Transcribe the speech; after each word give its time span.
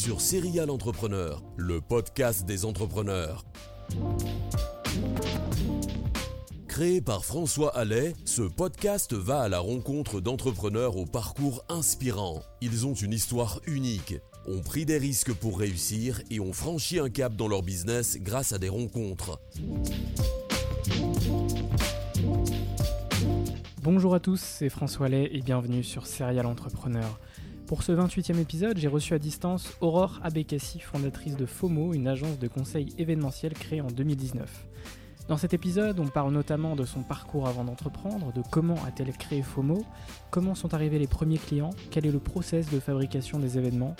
Sur 0.00 0.22
Serial 0.22 0.70
Entrepreneur, 0.70 1.42
le 1.58 1.82
podcast 1.82 2.46
des 2.46 2.64
entrepreneurs. 2.64 3.44
Créé 6.66 7.02
par 7.02 7.22
François 7.22 7.76
Allais, 7.76 8.14
ce 8.24 8.40
podcast 8.40 9.12
va 9.12 9.42
à 9.42 9.50
la 9.50 9.58
rencontre 9.58 10.22
d'entrepreneurs 10.22 10.96
au 10.96 11.04
parcours 11.04 11.62
inspirant. 11.68 12.40
Ils 12.62 12.86
ont 12.86 12.94
une 12.94 13.12
histoire 13.12 13.60
unique, 13.66 14.14
ont 14.46 14.62
pris 14.62 14.86
des 14.86 14.96
risques 14.96 15.34
pour 15.34 15.58
réussir 15.58 16.22
et 16.30 16.40
ont 16.40 16.54
franchi 16.54 16.98
un 16.98 17.10
cap 17.10 17.36
dans 17.36 17.48
leur 17.48 17.62
business 17.62 18.16
grâce 18.22 18.54
à 18.54 18.58
des 18.58 18.70
rencontres. 18.70 19.38
Bonjour 23.82 24.14
à 24.14 24.20
tous, 24.20 24.40
c'est 24.40 24.70
François 24.70 25.06
Allais 25.06 25.28
et 25.30 25.42
bienvenue 25.42 25.84
sur 25.84 26.06
Serial 26.06 26.46
Entrepreneur. 26.46 27.20
Pour 27.70 27.84
ce 27.84 27.92
28e 27.92 28.40
épisode, 28.40 28.78
j'ai 28.78 28.88
reçu 28.88 29.14
à 29.14 29.20
distance 29.20 29.74
Aurore 29.80 30.18
Abekassi, 30.24 30.80
fondatrice 30.80 31.36
de 31.36 31.46
FOMO, 31.46 31.94
une 31.94 32.08
agence 32.08 32.36
de 32.40 32.48
conseil 32.48 32.92
événementiel 32.98 33.52
créée 33.54 33.80
en 33.80 33.86
2019. 33.86 34.66
Dans 35.28 35.36
cet 35.36 35.54
épisode, 35.54 36.00
on 36.00 36.08
parle 36.08 36.32
notamment 36.32 36.74
de 36.74 36.84
son 36.84 37.02
parcours 37.02 37.46
avant 37.46 37.62
d'entreprendre, 37.62 38.32
de 38.32 38.42
comment 38.50 38.74
a-t-elle 38.84 39.16
créé 39.16 39.42
FOMO, 39.42 39.84
comment 40.32 40.56
sont 40.56 40.74
arrivés 40.74 40.98
les 40.98 41.06
premiers 41.06 41.38
clients, 41.38 41.70
quel 41.92 42.06
est 42.06 42.10
le 42.10 42.18
process 42.18 42.68
de 42.70 42.80
fabrication 42.80 43.38
des 43.38 43.56
événements, 43.56 43.94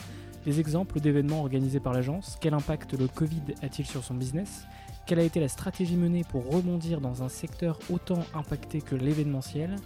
des 0.45 0.59
exemples 0.59 0.99
d'événements 0.99 1.39
organisés 1.39 1.79
par 1.79 1.93
l'agence, 1.93 2.39
quel 2.41 2.55
impact 2.55 2.99
le 2.99 3.07
Covid 3.07 3.55
a-t-il 3.63 3.87
sur 3.87 4.03
son 4.03 4.15
business, 4.15 4.65
quelle 5.07 5.21
a 5.21 5.23
été 5.23 5.39
la 5.39 5.47
stratégie 5.47 5.95
menée 5.95 6.25
pour 6.29 6.45
rebondir 6.53 7.01
dans 7.01 7.23
un 7.23 7.29
secteur 7.29 7.79
autant 7.89 8.25
impacté 8.35 8.81
que 8.81 8.97
l'événementiel, 8.97 9.77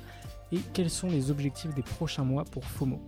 et 0.53 0.61
quels 0.72 0.91
sont 0.91 1.09
les 1.09 1.31
objectifs 1.31 1.75
des 1.75 1.83
prochains 1.83 2.25
mois 2.25 2.45
pour 2.45 2.65
FOMO. 2.65 3.01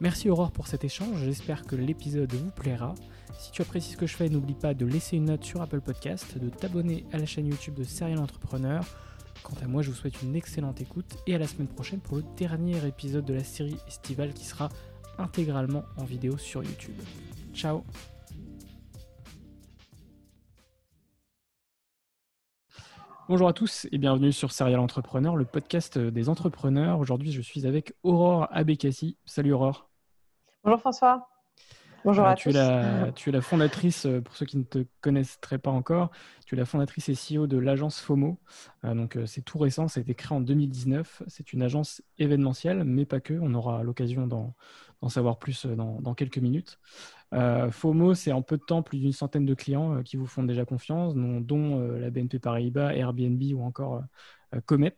Merci 0.00 0.28
Aurore 0.28 0.50
pour 0.50 0.66
cet 0.66 0.84
échange, 0.84 1.22
j'espère 1.24 1.64
que 1.64 1.76
l'épisode 1.76 2.32
vous 2.32 2.50
plaira. 2.50 2.94
Si 3.38 3.52
tu 3.52 3.62
apprécies 3.62 3.92
ce 3.92 3.96
que 3.96 4.06
je 4.06 4.16
fais, 4.16 4.28
n'oublie 4.28 4.54
pas 4.54 4.74
de 4.74 4.84
laisser 4.84 5.16
une 5.16 5.26
note 5.26 5.44
sur 5.44 5.62
Apple 5.62 5.80
Podcast, 5.80 6.38
de 6.38 6.48
t'abonner 6.48 7.04
à 7.12 7.18
la 7.18 7.26
chaîne 7.26 7.46
YouTube 7.46 7.74
de 7.74 7.84
Serial 7.84 8.18
Entrepreneur. 8.18 8.84
Quant 9.42 9.56
à 9.62 9.66
moi, 9.66 9.82
je 9.82 9.90
vous 9.90 9.96
souhaite 9.96 10.22
une 10.22 10.34
excellente 10.36 10.80
écoute 10.80 11.16
et 11.26 11.34
à 11.34 11.38
la 11.38 11.46
semaine 11.46 11.68
prochaine 11.68 12.00
pour 12.00 12.16
le 12.16 12.24
dernier 12.36 12.84
épisode 12.86 13.24
de 13.24 13.34
la 13.34 13.44
série 13.44 13.76
estivale 13.86 14.32
qui 14.32 14.44
sera 14.44 14.68
intégralement 15.18 15.84
en 15.96 16.04
vidéo 16.04 16.38
sur 16.38 16.62
YouTube. 16.62 17.00
Ciao 17.52 17.84
Bonjour 23.26 23.48
à 23.48 23.54
tous 23.54 23.86
et 23.90 23.96
bienvenue 23.96 24.32
sur 24.32 24.52
Serial 24.52 24.78
Entrepreneur, 24.80 25.34
le 25.34 25.46
podcast 25.46 25.96
des 25.96 26.28
entrepreneurs. 26.28 26.98
Aujourd'hui, 26.98 27.32
je 27.32 27.40
suis 27.40 27.66
avec 27.66 27.94
Aurore 28.02 28.48
Abekassi. 28.50 29.16
Salut 29.24 29.54
Aurore. 29.54 29.88
Bonjour 30.62 30.78
François. 30.78 31.26
Bonjour 32.04 32.26
à 32.26 32.34
tu 32.34 32.50
tous. 32.50 32.50
Es 32.50 32.52
la, 32.52 33.12
tu 33.12 33.28
es 33.30 33.32
la 33.32 33.40
fondatrice, 33.40 34.06
euh, 34.06 34.20
pour 34.20 34.36
ceux 34.36 34.46
qui 34.46 34.58
ne 34.58 34.62
te 34.62 34.84
connaîtraient 35.00 35.58
pas 35.58 35.70
encore, 35.70 36.10
tu 36.44 36.54
es 36.54 36.58
la 36.58 36.66
fondatrice 36.66 37.08
et 37.08 37.14
CEO 37.14 37.46
de 37.46 37.56
l'agence 37.56 38.00
FOMO. 38.00 38.38
Euh, 38.84 38.94
donc 38.94 39.16
euh, 39.16 39.26
c'est 39.26 39.42
tout 39.42 39.58
récent, 39.58 39.88
ça 39.88 40.00
a 40.00 40.02
été 40.02 40.14
créé 40.14 40.36
en 40.36 40.40
2019. 40.40 41.22
C'est 41.26 41.52
une 41.52 41.62
agence 41.62 42.02
événementielle, 42.18 42.84
mais 42.84 43.06
pas 43.06 43.20
que. 43.20 43.34
On 43.34 43.54
aura 43.54 43.82
l'occasion 43.82 44.26
d'en 44.26 44.54
savoir 45.08 45.38
plus 45.38 45.66
dans, 45.66 46.00
dans 46.00 46.14
quelques 46.14 46.38
minutes. 46.38 46.78
Euh, 47.34 47.70
FOMO, 47.70 48.14
c'est 48.14 48.32
en 48.32 48.42
peu 48.42 48.56
de 48.56 48.62
temps 48.62 48.82
plus 48.82 48.98
d'une 48.98 49.12
centaine 49.12 49.44
de 49.44 49.54
clients 49.54 49.96
euh, 49.96 50.02
qui 50.02 50.16
vous 50.16 50.26
font 50.26 50.44
déjà 50.44 50.64
confiance, 50.64 51.14
dont, 51.14 51.80
euh, 51.80 51.98
la 51.98 52.10
BNP 52.10 52.38
Paribas, 52.38 52.94
Airbnb 52.94 53.42
ou 53.54 53.62
encore 53.62 54.02
Comet. 54.66 54.96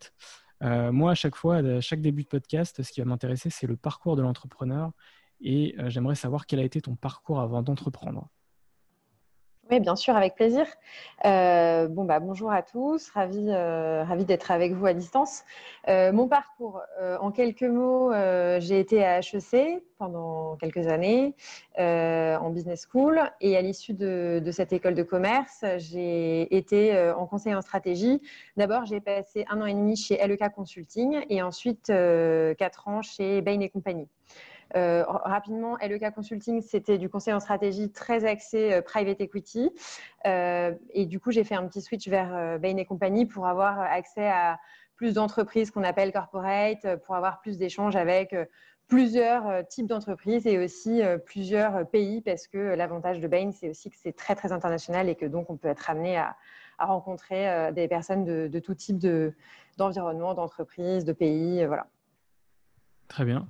moi, 0.60 1.12
à 1.12 1.14
chaque 1.14 1.36
fois, 1.36 1.56
à 1.56 1.80
chaque 1.80 2.02
début 2.02 2.24
de 2.24 2.28
podcast, 2.28 2.82
ce 2.82 2.92
qui 2.92 3.00
va 3.00 3.06
m'intéresser, 3.06 3.48
c'est 3.50 3.66
le 3.66 3.76
parcours 3.76 4.16
de 4.16 4.22
l'entrepreneur. 4.22 4.92
Et 5.40 5.74
j'aimerais 5.86 6.14
savoir 6.14 6.46
quel 6.46 6.60
a 6.60 6.64
été 6.64 6.80
ton 6.80 6.96
parcours 6.96 7.40
avant 7.40 7.62
d'entreprendre. 7.62 8.28
Oui, 9.68 9.80
bien 9.80 9.96
sûr, 9.96 10.14
avec 10.14 10.36
plaisir. 10.36 10.64
Euh, 11.24 11.88
bon, 11.88 12.04
bah, 12.04 12.20
bonjour 12.20 12.52
à 12.52 12.62
tous, 12.62 13.10
ravi, 13.10 13.48
euh, 13.48 14.04
ravi 14.04 14.24
d'être 14.24 14.52
avec 14.52 14.72
vous 14.72 14.86
à 14.86 14.94
distance. 14.94 15.42
Euh, 15.88 16.12
mon 16.12 16.28
parcours, 16.28 16.80
en 17.20 17.32
quelques 17.32 17.64
mots, 17.64 18.12
j'ai 18.60 18.78
été 18.78 19.04
à 19.04 19.18
HEC 19.18 19.82
pendant 19.98 20.56
quelques 20.56 20.86
années 20.86 21.34
en 21.78 22.50
business 22.50 22.86
school 22.88 23.20
et 23.40 23.56
à 23.56 23.62
l'issue 23.62 23.92
de, 23.92 24.40
cette 24.52 24.72
école 24.72 24.94
de 24.94 25.02
commerce, 25.02 25.64
j'ai 25.78 26.54
été 26.56 26.96
en 27.16 27.26
conseil 27.26 27.54
en 27.54 27.62
stratégie. 27.62 28.22
D'abord, 28.56 28.84
j'ai 28.84 29.00
passé 29.00 29.44
un 29.48 29.60
an 29.60 29.66
et 29.66 29.74
demi 29.74 29.96
chez 29.96 30.16
LEK 30.24 30.52
Consulting 30.54 31.24
et 31.28 31.42
ensuite 31.42 31.86
quatre 31.86 32.88
ans 32.88 33.02
chez 33.02 33.40
Bain 33.40 33.60
et 33.60 33.68
compagnie. 33.68 34.08
Euh, 34.74 35.04
rapidement, 35.06 35.76
LEK 35.80 36.14
Consulting, 36.14 36.60
c'était 36.60 36.98
du 36.98 37.08
conseil 37.08 37.32
en 37.34 37.40
stratégie 37.40 37.90
très 37.90 38.24
axé 38.24 38.72
euh, 38.72 38.82
private 38.82 39.20
equity. 39.20 39.70
Euh, 40.26 40.72
et 40.90 41.06
du 41.06 41.20
coup, 41.20 41.30
j'ai 41.30 41.44
fait 41.44 41.54
un 41.54 41.66
petit 41.66 41.80
switch 41.80 42.08
vers 42.08 42.58
Bain 42.58 42.76
et 42.76 42.84
compagnie 42.84 43.26
pour 43.26 43.46
avoir 43.46 43.80
accès 43.80 44.26
à 44.26 44.58
plus 44.96 45.14
d'entreprises 45.14 45.70
qu'on 45.70 45.84
appelle 45.84 46.12
corporate, 46.12 46.96
pour 47.04 47.14
avoir 47.14 47.40
plus 47.40 47.58
d'échanges 47.58 47.96
avec 47.96 48.34
plusieurs 48.88 49.66
types 49.68 49.86
d'entreprises 49.86 50.46
et 50.46 50.58
aussi 50.58 51.02
plusieurs 51.26 51.86
pays 51.90 52.22
parce 52.22 52.46
que 52.46 52.56
l'avantage 52.56 53.20
de 53.20 53.28
Bain, 53.28 53.50
c'est 53.52 53.68
aussi 53.68 53.90
que 53.90 53.96
c'est 53.98 54.16
très, 54.16 54.34
très 54.34 54.52
international 54.52 55.10
et 55.10 55.14
que 55.14 55.26
donc 55.26 55.50
on 55.50 55.56
peut 55.56 55.68
être 55.68 55.90
amené 55.90 56.16
à, 56.16 56.36
rencontrer 56.78 57.72
des 57.72 57.88
personnes 57.88 58.24
de, 58.24 58.58
tout 58.58 58.74
type 58.74 58.98
d'environnement, 59.76 60.32
d'entreprise, 60.32 61.04
de 61.04 61.12
pays. 61.12 61.64
voilà. 61.66 61.86
Très 63.08 63.24
bien. 63.24 63.46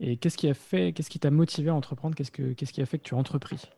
Et 0.00 0.16
qu'est-ce 0.16 0.36
qui 0.36 0.48
a 0.48 0.54
fait, 0.54 0.92
qu'est-ce 0.92 1.10
qui 1.10 1.18
t'a 1.18 1.30
motivé 1.30 1.70
à 1.70 1.74
entreprendre? 1.74 2.14
Qu'est-ce, 2.14 2.30
que, 2.30 2.52
qu'est-ce 2.52 2.72
qui 2.72 2.82
a 2.82 2.86
fait 2.86 2.98
que 2.98 3.04
tu 3.04 3.14
as 3.14 3.18
entrepris? 3.18 3.70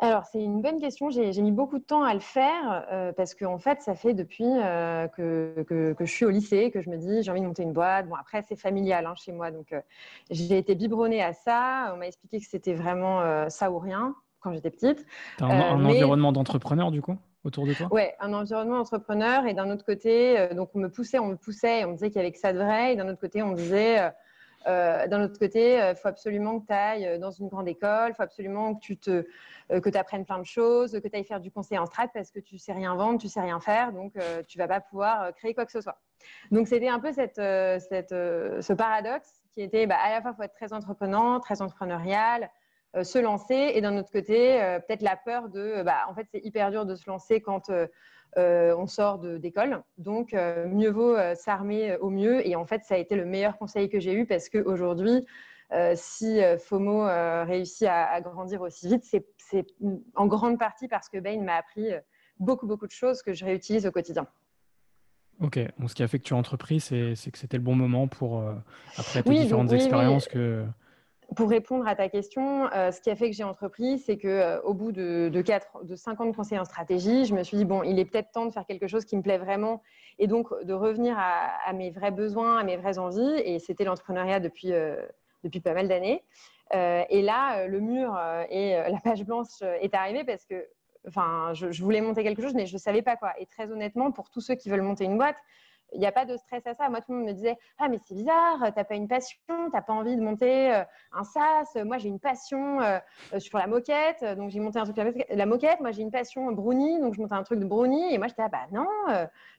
Alors, 0.00 0.24
c'est 0.26 0.40
une 0.40 0.62
bonne 0.62 0.80
question. 0.80 1.10
J'ai, 1.10 1.42
mis 1.42 1.50
beaucoup 1.50 1.78
de 1.78 1.84
temps 1.84 2.04
à 2.04 2.14
le 2.14 2.20
faire 2.20 2.86
euh, 2.92 3.12
parce 3.12 3.34
que, 3.34 3.44
en 3.44 3.58
fait, 3.58 3.82
ça 3.82 3.96
fait 3.96 4.14
depuis 4.14 4.46
euh, 4.46 5.08
que, 5.08 5.64
que, 5.66 5.94
je 5.98 6.10
suis 6.10 6.24
au 6.24 6.30
lycée 6.30 6.70
que 6.70 6.80
je 6.80 6.88
me 6.88 6.96
dis 6.96 7.22
j'ai 7.22 7.30
envie 7.32 7.40
de 7.40 7.46
monter 7.46 7.64
une 7.64 7.72
boîte. 7.72 8.08
Bon, 8.08 8.14
après, 8.14 8.42
c'est 8.42 8.56
familial 8.56 9.06
hein, 9.06 9.14
chez 9.16 9.32
moi. 9.32 9.50
Donc, 9.50 9.72
euh, 9.72 9.80
j'ai 10.30 10.56
été 10.56 10.76
biberonnée 10.76 11.22
à 11.22 11.32
ça. 11.32 11.90
On 11.94 11.96
m'a 11.96 12.06
expliqué 12.06 12.38
que 12.38 12.46
c'était 12.48 12.74
vraiment 12.74 13.48
ça 13.50 13.70
ou 13.72 13.78
rien 13.78 14.14
quand 14.40 14.52
j'étais 14.52 14.70
petite. 14.70 15.04
Tu 15.36 15.44
as 15.44 15.46
un, 15.48 15.84
environnement 15.84 16.32
d'entrepreneur, 16.32 16.90
du 16.90 17.02
coup 17.02 17.16
autour 17.44 17.66
de 17.66 17.72
toi? 17.72 17.88
Oui, 17.92 18.02
un 18.20 18.32
environnement 18.34 18.78
d'entrepreneur. 18.78 19.46
Et 19.46 19.54
d'un 19.54 19.70
autre 19.70 19.84
côté, 19.84 20.48
donc 20.54 20.70
on 20.74 20.80
me 20.80 20.88
poussait, 20.88 21.18
on 21.18 21.28
me 21.28 21.36
poussait, 21.36 21.84
on 21.84 21.88
me 21.88 21.92
disait 21.94 22.10
qu'il 22.10 22.16
y 22.16 22.20
avait 22.20 22.32
que 22.32 22.38
ça 22.38 22.52
de 22.52 22.58
vrai. 22.58 22.92
Et 22.92 22.96
d'un 22.96 23.08
autre 23.08 23.20
côté, 23.20 23.42
on 23.42 23.48
me 23.48 23.56
disait 23.56 24.10
D'un 24.68 25.24
autre 25.24 25.38
côté, 25.38 25.76
il 25.76 25.96
faut 25.96 26.08
absolument 26.08 26.60
que 26.60 26.66
tu 26.66 26.72
ailles 26.72 27.18
dans 27.18 27.30
une 27.30 27.48
grande 27.48 27.68
école, 27.68 28.10
il 28.10 28.14
faut 28.14 28.22
absolument 28.22 28.74
que 28.74 28.80
tu 28.80 28.98
te, 28.98 29.24
que 29.70 29.96
apprennes 29.96 30.26
plein 30.26 30.38
de 30.38 30.44
choses, 30.44 30.92
que 30.92 31.08
tu 31.08 31.16
ailles 31.16 31.24
faire 31.24 31.40
du 31.40 31.50
conseil 31.50 31.78
en 31.78 31.86
strat 31.86 32.08
parce 32.08 32.30
que 32.30 32.38
tu 32.38 32.58
sais 32.58 32.72
rien 32.72 32.94
vendre, 32.94 33.18
tu 33.18 33.28
sais 33.28 33.40
rien 33.40 33.60
faire, 33.60 33.92
donc 33.92 34.12
tu 34.46 34.58
vas 34.58 34.68
pas 34.68 34.80
pouvoir 34.80 35.34
créer 35.34 35.54
quoi 35.54 35.64
que 35.64 35.72
ce 35.72 35.80
soit. 35.80 35.98
Donc 36.50 36.68
c'était 36.68 36.88
un 36.88 37.00
peu 37.00 37.12
ce 37.12 38.72
paradoxe 38.74 39.42
qui 39.54 39.62
était 39.62 39.86
bah, 39.86 39.96
à 40.00 40.10
la 40.10 40.22
fois 40.22 40.34
faut 40.34 40.42
être 40.42 40.54
très 40.54 40.72
entreprenant, 40.72 41.40
très 41.40 41.62
entrepreneurial, 41.62 42.50
euh, 42.96 43.04
se 43.04 43.18
lancer 43.18 43.72
et 43.74 43.80
d'un 43.80 43.98
autre 43.98 44.10
côté 44.10 44.62
euh, 44.62 44.78
peut-être 44.78 45.02
la 45.02 45.16
peur 45.16 45.48
de 45.48 45.82
bah, 45.82 46.06
en 46.08 46.14
fait 46.14 46.26
c'est 46.30 46.40
hyper 46.44 46.70
dur 46.70 46.86
de 46.86 46.94
se 46.94 47.08
lancer 47.10 47.40
quand 47.40 47.70
euh, 48.36 48.74
on 48.76 48.86
sort 48.86 49.18
d'école. 49.18 49.82
Donc 49.96 50.32
mieux 50.32 50.90
vaut 50.90 51.16
s'armer 51.34 51.96
au 51.96 52.10
mieux. 52.10 52.46
Et 52.46 52.56
en 52.56 52.66
fait 52.66 52.84
ça 52.84 52.94
a 52.94 52.98
été 52.98 53.16
le 53.16 53.24
meilleur 53.24 53.58
conseil 53.58 53.88
que 53.88 54.00
j'ai 54.00 54.12
eu 54.12 54.26
parce 54.26 54.48
qu'aujourd'hui 54.48 55.26
si 55.94 56.40
FOMO 56.58 57.04
réussit 57.44 57.88
à, 57.88 58.20
grandir 58.20 58.62
aussi 58.62 58.88
vite 58.88 59.04
c'est 59.04 59.66
en 60.14 60.26
grande 60.26 60.58
partie 60.58 60.88
parce 60.88 61.08
que 61.08 61.18
Bain 61.18 61.42
m'a 61.42 61.56
appris 61.56 61.90
beaucoup 62.38 62.66
beaucoup 62.66 62.86
de 62.86 62.92
choses 62.92 63.22
que 63.22 63.34
je 63.34 63.44
réutilise 63.44 63.86
au 63.86 63.90
quotidien. 63.90 64.26
Ok, 65.40 65.58
donc 65.78 65.90
ce 65.90 65.94
qui 65.94 66.02
a 66.02 66.08
fait 66.08 66.18
que 66.18 66.24
tu 66.24 66.34
as 66.34 66.36
entrepris, 66.36 66.80
c'est 66.80 67.14
que 67.30 67.38
c'était 67.38 67.58
le 67.58 67.62
bon 67.62 67.76
moment 67.76 68.08
pour, 68.08 68.42
après 68.96 69.22
tes 69.22 69.30
différentes 69.30 69.72
expériences 69.72 70.26
que 70.26 70.64
pour 71.36 71.50
répondre 71.50 71.86
à 71.86 71.94
ta 71.94 72.08
question, 72.08 72.72
euh, 72.72 72.90
ce 72.90 73.00
qui 73.00 73.10
a 73.10 73.16
fait 73.16 73.28
que 73.28 73.36
j'ai 73.36 73.44
entrepris, 73.44 73.98
c'est 73.98 74.16
que 74.16 74.28
euh, 74.28 74.60
au 74.62 74.72
bout 74.72 74.92
de, 74.92 75.28
de, 75.30 75.42
4, 75.42 75.84
de 75.84 75.94
5 75.94 76.20
ans 76.20 76.26
de 76.26 76.34
conseil 76.34 76.58
en 76.58 76.64
stratégie, 76.64 77.26
je 77.26 77.34
me 77.34 77.42
suis 77.42 77.58
dit, 77.58 77.64
bon, 77.66 77.82
il 77.82 77.98
est 77.98 78.06
peut-être 78.06 78.30
temps 78.32 78.46
de 78.46 78.50
faire 78.50 78.64
quelque 78.64 78.86
chose 78.86 79.04
qui 79.04 79.16
me 79.16 79.22
plaît 79.22 79.36
vraiment 79.36 79.82
et 80.18 80.26
donc 80.26 80.48
de 80.64 80.72
revenir 80.72 81.16
à, 81.18 81.72
mes 81.74 81.90
vrais 81.90 82.12
besoins, 82.12 82.58
à 82.58 82.64
mes 82.64 82.76
vraies 82.76 82.98
envies. 82.98 83.40
Et 83.44 83.58
c'était 83.58 83.84
l'entrepreneuriat 83.84 84.40
depuis, 84.40 84.72
euh, 84.72 84.96
pas 85.62 85.74
mal 85.74 85.86
d'années. 85.86 86.24
et 86.72 87.22
là, 87.22 87.66
le 87.66 87.80
mur 87.80 88.18
et 88.50 88.72
la 88.72 89.00
page 89.02 89.24
blanche 89.24 89.62
est 89.62 89.94
arrivée 89.94 90.24
parce 90.24 90.44
que 90.44 90.66
enfin, 91.06 91.52
je, 91.54 91.70
je, 91.70 91.82
voulais 91.82 92.00
monter 92.00 92.22
quelque 92.22 92.42
chose, 92.42 92.54
mais 92.54 92.66
je 92.66 92.74
ne 92.74 92.78
savais 92.78 93.02
pas 93.02 93.16
quoi. 93.16 93.32
Et 93.38 93.46
très 93.46 93.70
honnêtement, 93.70 94.10
pour 94.10 94.30
tous 94.30 94.40
ceux 94.40 94.56
qui 94.56 94.68
veulent 94.68 94.82
monter 94.82 95.04
une 95.04 95.16
boîte, 95.16 95.36
il 95.92 96.00
n'y 96.00 96.06
a 96.06 96.12
pas 96.12 96.24
de 96.24 96.36
stress 96.36 96.66
à 96.66 96.74
ça. 96.74 96.88
Moi, 96.88 97.00
tout 97.00 97.12
le 97.12 97.18
monde 97.18 97.26
me 97.28 97.32
disait 97.32 97.56
Ah, 97.78 97.88
mais 97.88 97.98
c'est 98.04 98.14
bizarre, 98.14 98.58
tu 98.58 98.72
n'as 98.76 98.84
pas 98.84 98.94
une 98.94 99.08
passion, 99.08 99.38
tu 99.48 99.70
n'as 99.72 99.82
pas 99.82 99.92
envie 99.92 100.16
de 100.16 100.22
monter 100.22 100.72
euh, 100.72 100.84
un 101.12 101.24
SaaS. 101.24 101.82
Moi, 101.84 101.98
j'ai 101.98 102.08
une 102.08 102.20
passion 102.20 102.80
euh, 102.80 102.98
euh, 103.32 103.40
sur 103.40 103.58
la 103.58 103.66
moquette, 103.66 104.24
donc 104.36 104.50
j'ai 104.50 104.60
monté 104.60 104.78
un 104.78 104.84
truc 104.84 105.24
la 105.28 105.46
moquette. 105.46 105.80
Moi, 105.80 105.92
j'ai 105.92 106.02
une 106.02 106.10
passion 106.10 106.50
brownie, 106.52 107.00
donc 107.00 107.14
je 107.14 107.20
montais 107.20 107.34
un 107.34 107.42
truc 107.42 107.60
de 107.60 107.64
brownie. 107.64 108.12
Et 108.12 108.18
moi, 108.18 108.28
j'étais 108.28 108.42
Ah, 108.42 108.48
bah 108.48 108.66
non, 108.72 108.86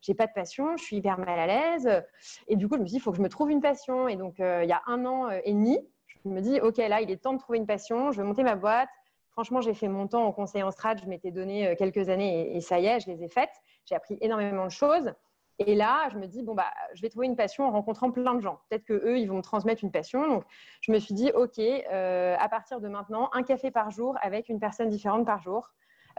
j'ai 0.01 0.13
pas 0.13 0.27
de 0.27 0.33
passion, 0.33 0.77
je 0.77 0.83
suis 0.83 0.97
hyper 0.97 1.17
mal 1.17 1.39
à 1.39 1.47
l'aise. 1.47 2.03
Et 2.47 2.55
du 2.55 2.67
coup, 2.67 2.75
je 2.75 2.81
me 2.81 2.85
suis 2.85 2.93
dit 2.93 2.97
Il 2.97 3.01
faut 3.01 3.11
que 3.11 3.17
je 3.17 3.23
me 3.23 3.29
trouve 3.29 3.49
une 3.51 3.61
passion. 3.61 4.07
Et 4.07 4.15
donc, 4.15 4.35
il 4.39 4.67
y 4.67 4.73
a 4.73 4.81
un 4.87 5.05
an 5.05 5.29
et 5.29 5.53
demi, 5.53 5.79
je 6.23 6.29
me 6.29 6.41
dis 6.41 6.59
Ok, 6.61 6.77
là, 6.77 7.01
il 7.01 7.09
est 7.09 7.17
temps 7.17 7.33
de 7.33 7.39
trouver 7.39 7.57
une 7.57 7.67
passion, 7.67 8.11
je 8.11 8.21
vais 8.21 8.27
monter 8.27 8.43
ma 8.43 8.55
boîte. 8.55 8.89
Franchement, 9.31 9.61
j'ai 9.61 9.73
fait 9.73 9.87
mon 9.87 10.07
temps 10.07 10.25
en 10.25 10.33
conseil 10.33 10.63
en 10.63 10.71
strat, 10.71 10.97
je 10.97 11.05
m'étais 11.05 11.31
donné 11.31 11.73
quelques 11.77 12.09
années 12.09 12.55
et 12.57 12.61
ça 12.61 12.79
y 12.79 12.87
est, 12.87 12.99
je 12.99 13.09
les 13.09 13.23
ai 13.23 13.29
faites. 13.29 13.53
J'ai 13.85 13.95
appris 13.95 14.17
énormément 14.21 14.65
de 14.65 14.71
choses. 14.71 15.13
Et 15.59 15.75
là, 15.75 16.07
je 16.09 16.17
me 16.17 16.25
dis, 16.25 16.41
bon, 16.41 16.55
bah, 16.55 16.71
je 16.93 17.01
vais 17.01 17.09
trouver 17.09 17.27
une 17.27 17.35
passion 17.35 17.65
en 17.65 17.71
rencontrant 17.71 18.11
plein 18.11 18.33
de 18.33 18.39
gens. 18.39 18.61
Peut-être 18.69 18.85
qu'eux, 18.85 19.19
ils 19.19 19.27
vont 19.27 19.37
me 19.37 19.41
transmettre 19.41 19.83
une 19.83 19.91
passion. 19.91 20.25
Donc, 20.27 20.45
je 20.81 20.91
me 20.91 20.99
suis 20.99 21.13
dit, 21.13 21.31
OK, 21.33 21.59
euh, 21.59 22.35
à 22.39 22.47
partir 22.47 22.79
de 22.79 22.87
maintenant, 22.87 23.29
un 23.33 23.43
café 23.43 23.69
par 23.69 23.91
jour 23.91 24.17
avec 24.21 24.47
une 24.47 24.59
personne 24.59 24.87
différente 24.87 25.25
par 25.25 25.41
jour. 25.41 25.69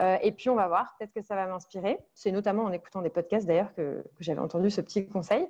Euh, 0.00 0.18
et 0.22 0.32
puis, 0.32 0.50
on 0.50 0.54
va 0.54 0.68
voir, 0.68 0.94
peut-être 0.98 1.12
que 1.14 1.22
ça 1.22 1.36
va 1.36 1.46
m'inspirer. 1.46 1.98
C'est 2.12 2.32
notamment 2.32 2.64
en 2.64 2.72
écoutant 2.72 3.00
des 3.00 3.08
podcasts, 3.08 3.46
d'ailleurs, 3.46 3.74
que, 3.74 4.04
j'avais 4.18 4.40
entendu 4.40 4.68
ce 4.68 4.82
petit 4.82 5.08
conseil. 5.08 5.48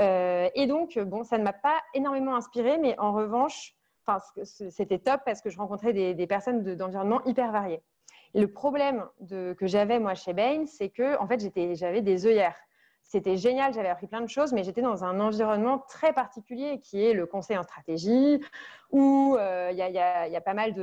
Euh, 0.00 0.48
et 0.56 0.66
donc, 0.66 0.98
bon, 0.98 1.22
ça 1.22 1.38
ne 1.38 1.44
m'a 1.44 1.52
pas 1.52 1.80
énormément 1.94 2.34
inspiré, 2.34 2.78
mais 2.78 2.98
en 2.98 3.12
revanche, 3.12 3.76
c'était 4.42 4.98
top 4.98 5.20
parce 5.24 5.40
que 5.40 5.50
je 5.50 5.58
rencontrais 5.58 5.92
des, 5.92 6.26
personnes 6.26 6.74
d'environnement 6.74 7.22
hyper 7.26 7.52
variés. 7.52 7.80
le 8.34 8.46
problème 8.46 9.06
que 9.28 9.66
j'avais, 9.66 10.00
moi, 10.00 10.14
chez 10.14 10.32
Bain, 10.32 10.66
c'est 10.66 10.88
que, 10.88 11.16
en 11.20 11.28
fait, 11.28 11.40
j'avais 11.76 12.02
des 12.02 12.26
œillères. 12.26 12.56
C'était 13.02 13.36
génial, 13.36 13.74
j'avais 13.74 13.88
appris 13.88 14.06
plein 14.06 14.20
de 14.20 14.28
choses, 14.28 14.52
mais 14.52 14.62
j'étais 14.62 14.82
dans 14.82 15.02
un 15.02 15.18
environnement 15.18 15.78
très 15.78 16.12
particulier 16.12 16.80
qui 16.80 17.04
est 17.04 17.12
le 17.12 17.26
conseil 17.26 17.58
en 17.58 17.64
stratégie, 17.64 18.40
où 18.90 19.36
euh, 19.36 19.70
il 19.72 19.76
y, 19.76 19.80
a 19.80 20.40
pas 20.40 20.54
mal 20.54 20.74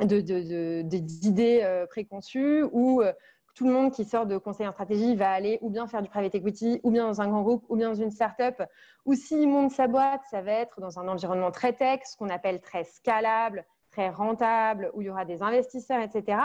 d'idées 0.00 1.60
euh, 1.64 1.86
préconçues, 1.86 2.62
où 2.70 3.02
euh, 3.02 3.12
tout 3.56 3.66
le 3.66 3.72
monde 3.72 3.90
qui 3.90 4.04
sort 4.04 4.26
de 4.26 4.36
conseil 4.36 4.68
en 4.68 4.72
stratégie 4.72 5.16
va 5.16 5.30
aller 5.30 5.58
ou 5.62 5.70
bien 5.70 5.88
faire 5.88 6.02
du 6.02 6.08
private 6.08 6.34
equity, 6.34 6.80
ou 6.84 6.90
bien 6.92 7.08
dans 7.08 7.20
un 7.20 7.28
grand 7.28 7.42
groupe, 7.42 7.64
ou 7.70 7.76
bien 7.76 7.88
dans 7.88 8.00
une 8.00 8.10
startup. 8.10 8.62
Ou 9.06 9.14
s'il 9.14 9.48
monte 9.48 9.72
sa 9.72 9.88
boîte, 9.88 10.20
ça 10.30 10.42
va 10.42 10.52
être 10.52 10.80
dans 10.80 11.00
un 11.00 11.08
environnement 11.08 11.50
très 11.50 11.72
tech, 11.72 12.00
ce 12.04 12.16
qu'on 12.16 12.28
appelle 12.28 12.60
très 12.60 12.84
scalable, 12.84 13.64
très 13.96 14.10
rentable, 14.10 14.90
où 14.92 15.00
il 15.00 15.06
y 15.06 15.10
aura 15.10 15.24
des 15.24 15.42
investisseurs, 15.42 16.00
etc. 16.00 16.38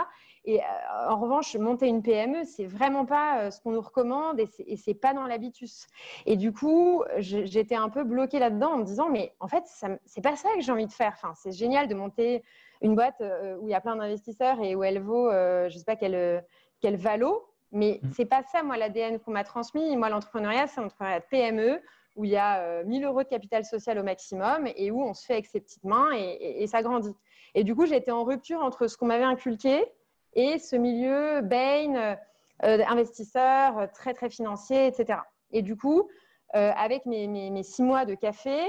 Et 0.46 0.62
euh, 0.62 0.64
en 1.10 1.20
revanche, 1.20 1.56
monter 1.56 1.88
une 1.88 2.02
PME, 2.02 2.46
c'est 2.46 2.66
vraiment 2.66 3.06
pas 3.06 3.40
euh, 3.40 3.52
ce 3.52 3.60
qu'on 3.62 3.72
nous 3.72 3.82
recommande 3.82 4.40
et 4.40 4.78
c'est 4.78 4.94
pas 4.94 5.14
dans 5.14 5.28
l'habitus. 5.28 5.88
Et 6.26 6.38
du 6.38 6.54
coup, 6.54 7.04
j'étais 7.18 7.76
un 7.76 7.90
peu 7.90 8.04
bloquée 8.04 8.40
là-dedans 8.40 8.74
en 8.74 8.78
me 8.78 8.84
disant, 8.86 9.10
mais 9.10 9.34
en 9.40 9.48
fait, 9.48 9.64
c'est 10.06 10.22
pas 10.22 10.36
ça 10.36 10.50
que 10.56 10.62
j'ai 10.62 10.72
envie 10.72 10.88
de 10.88 10.94
faire. 10.94 11.12
Enfin, 11.14 11.34
c'est 11.36 11.52
génial 11.52 11.88
de 11.88 11.94
monter 11.94 12.42
une 12.82 12.96
boîte 12.96 13.20
euh, 13.22 13.58
où 13.58 13.68
il 13.68 13.72
y 13.72 13.76
a 13.76 13.82
plein 13.82 13.98
d'investisseurs 13.98 14.62
et 14.62 14.76
où 14.76 14.84
elle 14.84 15.00
vaut, 15.00 15.30
je 15.30 15.76
sais 15.78 15.86
pas 15.86 15.98
quelle, 15.98 16.44
quelle 16.80 16.96
valo, 16.96 17.46
mais 17.72 18.00
mm. 18.02 18.10
c'est 18.16 18.26
pas 18.26 18.44
ça, 18.52 18.64
moi, 18.64 18.78
l'ADN 18.78 19.20
qu'on 19.20 19.32
m'a 19.32 19.44
transmis. 19.44 19.96
Moi, 19.98 20.10
l'entrepreneuriat, 20.10 20.68
c'est 20.68 20.80
un 20.80 20.86
entrepreneuriat 20.86 21.20
de 21.20 21.26
PME 21.30 21.82
où 22.16 22.26
il 22.26 22.32
y 22.32 22.38
a 22.38 22.84
1000 22.84 23.06
euros 23.06 23.24
de 23.24 23.28
capital 23.28 23.64
social 23.64 24.00
au 24.00 24.04
maximum 24.04 24.68
et 24.76 24.92
où 24.92 25.02
on 25.02 25.14
se 25.14 25.26
fait 25.26 25.34
avec 25.34 25.46
ses 25.46 25.62
petites 25.62 25.84
mains 25.84 26.10
et, 26.14 26.64
et 26.64 26.68
ça 26.68 26.82
grandit. 26.82 27.16
Et 27.56 27.64
du 27.64 27.76
coup, 27.76 27.86
j'étais 27.86 28.12
en 28.12 28.24
rupture 28.24 28.62
entre 28.62 28.88
ce 28.88 28.98
qu'on 28.98 29.08
m'avait 29.08 29.24
inculqué 29.24 29.86
et 30.34 30.60
ce 30.60 30.76
milieu 30.76 31.42
Bain, 31.42 31.96
euh, 31.96 32.16
euh, 32.64 32.84
investisseur, 32.88 33.78
euh, 33.78 33.88
très 33.94 34.14
très 34.14 34.30
financier, 34.30 34.88
etc. 34.88 35.20
Et 35.52 35.62
du 35.62 35.76
coup, 35.76 36.08
avec 36.54 37.06
mes, 37.06 37.64
six 37.64 37.82
mois 37.82 38.04
de 38.04 38.14
café, 38.14 38.60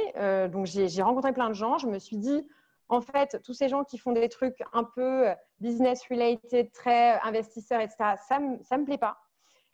donc 0.53 0.67
j'ai 0.67 1.03
rencontré 1.03 1.33
plein 1.33 1.49
de 1.49 1.55
gens. 1.55 1.79
Je 1.79 1.89
me 1.89 1.99
suis 1.99 2.17
dit, 2.17 2.47
en 2.89 3.01
fait, 3.01 3.41
tous 3.43 3.55
ces 3.55 3.69
gens 3.69 3.83
qui 3.83 3.99
font 3.99 4.13
des 4.13 4.29
trucs 4.29 4.63
un 4.73 4.85
peu 4.85 5.27
business 5.59 6.05
related, 6.09 6.71
très 6.71 7.19
investisseurs, 7.23 7.81
etc., 7.81 7.97
ça 8.29 8.39
ne 8.39 8.79
me, 8.79 8.85
plaît 8.85 8.99
pas. 8.99 9.19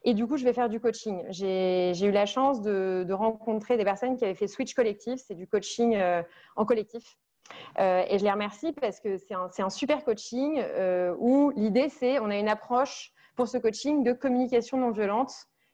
Et 0.04 0.14
du 0.14 0.26
coup, 0.26 0.38
je 0.38 0.44
vais 0.44 0.54
faire 0.54 0.70
du 0.70 0.80
coaching. 0.80 1.22
J'ai 1.28 2.02
eu 2.02 2.10
la 2.10 2.24
chance 2.24 2.62
de, 2.62 3.06
rencontrer 3.12 3.76
des 3.76 3.84
personnes 3.84 4.16
qui 4.16 4.24
avaient 4.24 4.34
fait 4.34 4.48
Switch 4.48 4.72
Collectif, 4.72 5.20
c'est 5.26 5.34
du 5.34 5.46
coaching 5.46 6.00
en 6.56 6.64
collectif. 6.64 7.18
Euh, 7.78 8.04
et 8.08 8.18
je 8.18 8.24
les 8.24 8.30
remercie 8.30 8.72
parce 8.72 9.00
que 9.00 9.16
c'est 9.18 9.62
un, 9.62 9.70
super 9.70 10.04
coaching 10.04 10.58
euh, 10.58 11.14
où 11.18 11.50
l'idée, 11.56 11.88
c'est, 11.88 12.18
on 12.18 12.30
a 12.30 12.36
une 12.36 12.48
approche 12.48 13.12
pour 13.36 13.48
ce 13.48 13.58
coaching 13.58 14.02
de 14.02 14.12
communication 14.12 14.78
non 14.78 14.90
violente. 14.90 15.32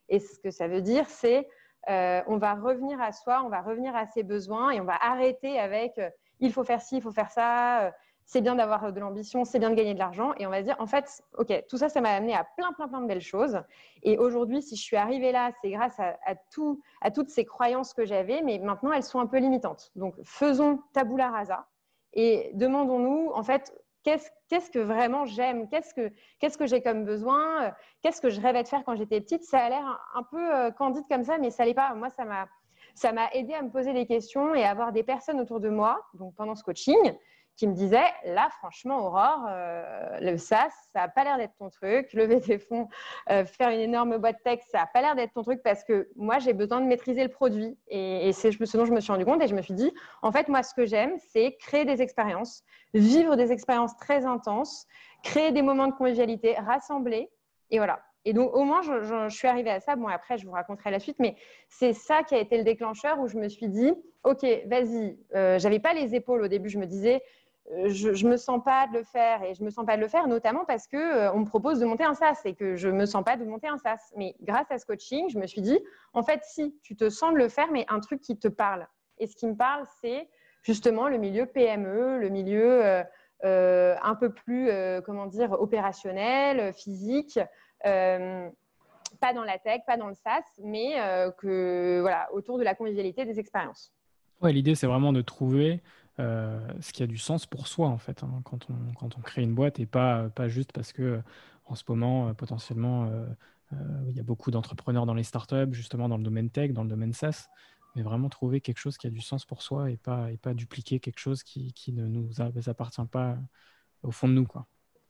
Et 0.09 0.21
ce 0.21 0.39
que 0.39 0.51
ça 0.51 0.69
veut 0.69 0.83
dire, 0.83 1.09
c'est 1.09 1.49
euh, 1.89 2.23
on 2.27 2.37
va 2.37 2.55
revenir 2.55 3.01
à 3.01 3.13
soi, 3.13 3.43
on 3.45 3.49
va 3.49 3.61
revenir 3.61 3.95
à 3.97 4.07
ses 4.07 4.23
besoins 4.23 4.71
et 4.71 4.81
on 4.81 4.85
va 4.85 4.97
arrêter 5.01 5.59
avec 5.59 6.01
il 6.41 6.53
faut 6.53 6.65
faire 6.65 6.83
ci, 6.83 6.97
il 6.97 7.03
faut 7.03 7.13
faire 7.13 7.31
ça, 7.31 7.93
c'est 8.27 8.41
bien 8.41 8.55
d'avoir 8.55 8.93
de 8.93 9.01
l'ambition, 9.01 9.45
c'est 9.45 9.59
bien 9.59 9.71
de 9.71 9.75
gagner 9.75 9.95
de 9.95 9.99
l'argent. 9.99 10.33
Et 10.39 10.47
on 10.47 10.51
va 10.51 10.63
dire, 10.63 10.77
en 10.79 10.87
fait, 10.87 11.23
OK, 11.37 11.53
tout 11.69 11.77
ça, 11.77 11.89
ça 11.89 12.01
m'a 12.01 12.11
amené 12.11 12.35
à 12.35 12.45
plein, 12.57 12.73
plein, 12.73 12.89
plein 12.89 13.01
de 13.01 13.07
belles 13.07 13.21
choses. 13.21 13.61
Et 14.03 14.19
aujourd'hui, 14.19 14.63
si 14.63 14.77
je 14.77 14.83
suis 14.83 14.97
arrivée 14.97 15.33
là, 15.33 15.51
c'est 15.63 15.71
grâce 15.71 15.99
à, 16.01 16.35
tout, 16.51 16.81
à 17.01 17.11
toutes 17.11 17.29
ces 17.29 17.45
croyances 17.45 17.93
que 17.93 18.05
j'avais, 18.05 18.43
mais 18.43 18.59
maintenant, 18.59 18.93
elles 18.93 19.03
sont 19.03 19.21
un 19.21 19.27
peu 19.27 19.39
limitantes. 19.39 19.91
Donc, 19.95 20.15
faisons 20.25 20.81
tabula 20.93 21.31
rasa 21.31 21.67
et 22.15 22.51
demandons-nous, 22.55 23.31
en 23.35 23.43
fait, 23.43 23.73
qu'est-ce 24.05 24.71
que 24.71 24.79
vraiment 24.79 25.25
j'aime? 25.27 25.69
Qu'est-ce 25.69 25.95
que, 25.95 26.59
que 26.59 26.67
j'ai 26.67 26.83
comme 26.83 27.05
besoin? 27.05 27.73
Qu'est-ce 28.03 28.21
que 28.21 28.31
je 28.31 28.41
rêvais 28.41 28.63
de 28.63 28.69
faire 28.69 28.85
quand 28.85 28.97
j'étais 28.97 29.21
petite? 29.21 29.43
Ça 29.45 29.59
a 29.59 29.69
l'air 29.69 30.01
un, 30.15 30.23
peu 30.23 30.55
euh, 30.55 30.71
candide 30.71 31.05
comme 31.09 31.25
ça, 31.25 31.39
mais 31.39 31.51
ça 31.51 31.65
l'est 31.65 31.75
pas. 31.75 31.95
Moi, 31.95 32.11
ça 32.11 32.25
m'a 32.25 32.49
ça 32.95 33.13
m'a 33.13 33.29
aidé 33.33 33.55
à 33.55 33.63
me 33.63 33.71
poser 33.71 33.93
des 33.93 34.07
questions 34.07 34.55
et 34.55 34.63
à 34.63 34.71
avoir 34.71 34.93
des 34.93 35.03
personnes 35.03 35.41
autour 35.41 35.59
de 35.59 35.69
moi, 35.69 36.01
donc 36.15 36.35
pendant 36.37 36.55
ce 36.55 36.63
coaching, 36.63 37.13
qui 37.57 37.67
me 37.67 37.75
disait 37.75 38.05
là, 38.25 38.49
franchement, 38.59 39.07
Aurore, 39.07 39.47
euh, 39.49 40.19
le 40.21 40.37
SaaS, 40.37 40.71
ça 40.93 41.01
n'a 41.01 41.09
pas 41.09 41.25
l'air 41.25 41.37
d'être 41.37 41.55
ton 41.59 41.71
truc. 41.71 42.13
Lever 42.13 42.41
des 42.41 42.59
fonds, 42.59 42.89
euh, 43.31 43.45
faire 43.45 43.71
une 43.71 43.81
énorme 43.81 44.19
boîte 44.19 44.43
tech, 44.43 44.61
ça 44.71 44.79
n'a 44.79 44.87
pas 44.87 45.01
l'air 45.01 45.15
d'être 45.15 45.33
ton 45.33 45.43
truc 45.43 45.63
parce 45.63 45.85
que 45.85 46.09
moi, 46.17 46.39
j'ai 46.39 46.53
besoin 46.53 46.81
de 46.81 46.87
maîtriser 46.87 47.23
le 47.23 47.31
produit. 47.31 47.79
Et, 47.89 48.33
c'est 48.33 48.53
ce 48.53 48.77
dont 48.77 48.85
je 48.85 48.93
me 48.93 49.01
suis 49.01 49.13
rendu 49.13 49.25
compte 49.25 49.43
et 49.43 49.47
je 49.47 49.55
me 49.55 49.63
suis 49.63 49.75
dit, 49.75 49.93
en 50.23 50.33
fait, 50.33 50.49
moi, 50.49 50.63
ce 50.63 50.75
que 50.75 50.87
j'aime, 50.87 51.17
c'est 51.33 51.57
créer 51.57 51.85
des 51.85 52.03
expériences, 52.03 52.65
vivre 52.93 53.37
des 53.37 53.53
expériences 53.53 53.97
très 53.97 54.25
intenses, 54.27 54.87
créer 55.23 55.53
des 55.53 55.63
moments 55.63 55.87
de 55.87 55.95
convivialité, 55.95 56.55
rassembler. 56.55 57.31
Et 57.71 57.79
voilà. 57.79 58.01
Et 58.25 58.33
donc, 58.33 58.55
au 58.55 58.65
moins, 58.65 58.81
je, 58.83 59.29
suis 59.29 59.49
arrivée 59.49 59.71
à 59.71 59.81
ça. 59.81 59.97
Bon, 59.97 60.09
après, 60.09 60.39
je 60.39 60.47
vous 60.47 60.53
raconterai 60.53 60.91
la 60.91 60.99
suite, 60.99 61.17
mais 61.19 61.37
c'est 61.69 61.93
ça 61.93 62.23
qui 62.23 62.35
a 62.35 62.39
été 62.39 62.57
le 62.57 62.65
déclencheur 62.65 63.21
où 63.21 63.29
je 63.29 63.37
me 63.37 63.49
suis 63.49 63.69
dit, 63.69 63.93
OK, 64.25 64.45
vas-y. 64.67 65.19
Euh, 65.35 65.59
j'avais 65.59 65.79
pas 65.79 65.93
les 65.93 66.15
épaules 66.15 66.43
au 66.43 66.49
début. 66.49 66.71
Je 66.71 66.79
me 66.79 66.87
disais, 66.87 67.23
je 67.71 68.25
ne 68.25 68.31
me 68.31 68.37
sens 68.37 68.63
pas 68.63 68.87
de 68.89 68.99
le 68.99 69.05
faire 69.05 69.43
et 69.43 69.55
je 69.55 69.63
me 69.63 69.71
sens 69.71 69.87
pas 69.87 69.97
de 69.97 70.03
le 70.03 70.09
faire 70.09 70.29
notamment 70.29 70.65
parce 70.67 70.87
que 70.87 70.97
euh, 70.97 71.33
on 71.33 71.41
me 71.41 71.45
propose 71.47 71.81
de 71.81 71.87
monter 71.87 72.05
un 72.05 72.15
SaaS 72.15 72.43
et 72.45 72.55
que 72.55 72.77
je 72.77 72.89
me 72.89 73.07
sens 73.07 73.25
pas 73.25 73.37
de 73.37 73.45
monter 73.45 73.69
un 73.69 73.79
SaaS. 73.79 74.13
Mais 74.17 74.37
grâce 74.43 74.71
à 74.71 74.79
ce 74.79 74.85
coaching, 74.85 75.29
je 75.31 75.39
me 75.39 75.47
suis 75.47 75.63
dit 75.63 75.79
en 76.13 76.23
fait 76.23 76.41
si 76.45 76.77
tu 76.83 76.95
te 76.95 77.09
sens 77.09 77.33
de 77.33 77.39
le 77.39 77.49
faire 77.49 77.71
mais 77.73 77.87
un 77.89 78.01
truc 78.01 78.21
qui 78.21 78.39
te 78.39 78.49
parle 78.49 78.87
Et 79.19 79.27
ce 79.27 79.35
qui 79.35 79.47
me 79.47 79.57
parle, 79.57 79.85
c'est 80.03 80.29
justement 80.63 81.09
le 81.09 81.17
milieu 81.17 81.47
PME, 81.47 82.19
le 82.19 82.29
milieu 82.29 82.85
euh, 82.85 83.03
euh, 83.45 83.97
un 84.03 84.15
peu 84.15 84.33
plus, 84.33 84.71
comment 85.05 85.27
dire, 85.27 85.53
opérationnel, 85.53 86.73
physique. 86.75 87.39
pas 87.83 89.33
dans 89.35 89.45
la 89.45 89.59
tech, 89.59 89.81
pas 89.87 89.97
dans 89.97 90.09
le 90.09 90.15
SaaS, 90.15 90.45
mais 90.63 90.95
que 91.39 92.01
voilà, 92.01 92.29
autour 92.33 92.59
de 92.59 92.63
la 92.63 92.75
convivialité 92.75 93.25
des 93.25 93.39
expériences. 93.39 93.93
Ouais, 94.41 94.53
l'idée, 94.53 94.75
c'est 94.75 94.87
vraiment 94.87 95.13
de 95.13 95.23
trouver 95.23 95.83
ce 96.19 96.93
qui 96.93 97.03
a 97.03 97.07
du 97.07 97.19
sens 97.19 97.47
pour 97.47 97.67
soi, 97.67 97.89
en 97.89 97.99
fait, 97.99 98.23
hein, 98.23 98.41
quand, 98.45 98.69
on, 98.71 98.93
quand 98.95 99.17
on 99.19 99.21
crée 99.21 99.43
une 99.43 99.55
boîte 99.55 99.81
et 99.81 99.87
pas, 99.87 100.29
pas 100.31 100.49
juste 100.49 100.73
parce 100.73 100.93
que 100.93 101.21
en 101.67 101.75
ce 101.75 101.85
moment, 101.89 102.35
potentiellement, 102.35 103.11
euh, 103.73 103.77
il 104.09 104.17
y 104.17 104.21
a 104.21 104.23
beaucoup 104.23 104.51
d'entrepreneurs 104.51 105.07
dans 105.07 105.15
les 105.15 105.23
startups, 105.23 105.73
justement 105.73 106.09
dans 106.09 106.17
le 106.17 106.23
domaine 106.23 106.51
tech, 106.51 106.73
dans 106.73 106.83
le 106.83 106.89
domaine 106.89 107.13
SaaS, 107.13 107.49
mais 107.95 108.03
vraiment 108.03 108.29
trouver 108.29 108.61
quelque 108.61 108.79
chose 108.79 108.99
qui 108.99 109.07
a 109.07 109.11
du 109.11 109.21
sens 109.21 109.45
pour 109.45 109.63
soi 109.63 109.91
et 109.91 109.97
pas, 109.97 110.31
et 110.31 110.37
pas 110.37 110.55
dupliquer 110.55 111.01
quelque 111.01 111.19
chose 111.19 111.43
qui, 111.43 111.73
qui 111.73 111.93
ne 111.93 112.07
nous 112.07 112.41
appartient 112.67 113.07
pas 113.11 113.37
au 114.03 114.11
fond 114.11 114.29
de 114.29 114.35
nous. 114.35 114.47
Quoi. 114.47 114.67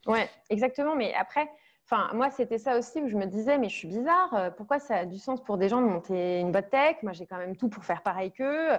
Ouais, 0.06 0.28
exactement. 0.50 0.96
Mais 0.96 1.14
après, 1.14 1.48
Enfin, 1.86 2.08
moi, 2.14 2.30
c'était 2.30 2.56
ça 2.56 2.78
aussi 2.78 3.02
où 3.02 3.08
je 3.08 3.14
me 3.14 3.26
disais, 3.26 3.58
mais 3.58 3.68
je 3.68 3.76
suis 3.76 3.88
bizarre, 3.88 4.32
euh, 4.32 4.50
pourquoi 4.50 4.78
ça 4.78 4.96
a 4.96 5.04
du 5.04 5.18
sens 5.18 5.44
pour 5.44 5.58
des 5.58 5.68
gens 5.68 5.82
de 5.82 5.86
monter 5.86 6.40
une 6.40 6.50
boîte 6.50 6.70
tech? 6.70 6.96
Moi, 7.02 7.12
j'ai 7.12 7.26
quand 7.26 7.36
même 7.36 7.56
tout 7.56 7.68
pour 7.68 7.84
faire 7.84 8.02
pareil 8.02 8.32
qu'eux. 8.32 8.70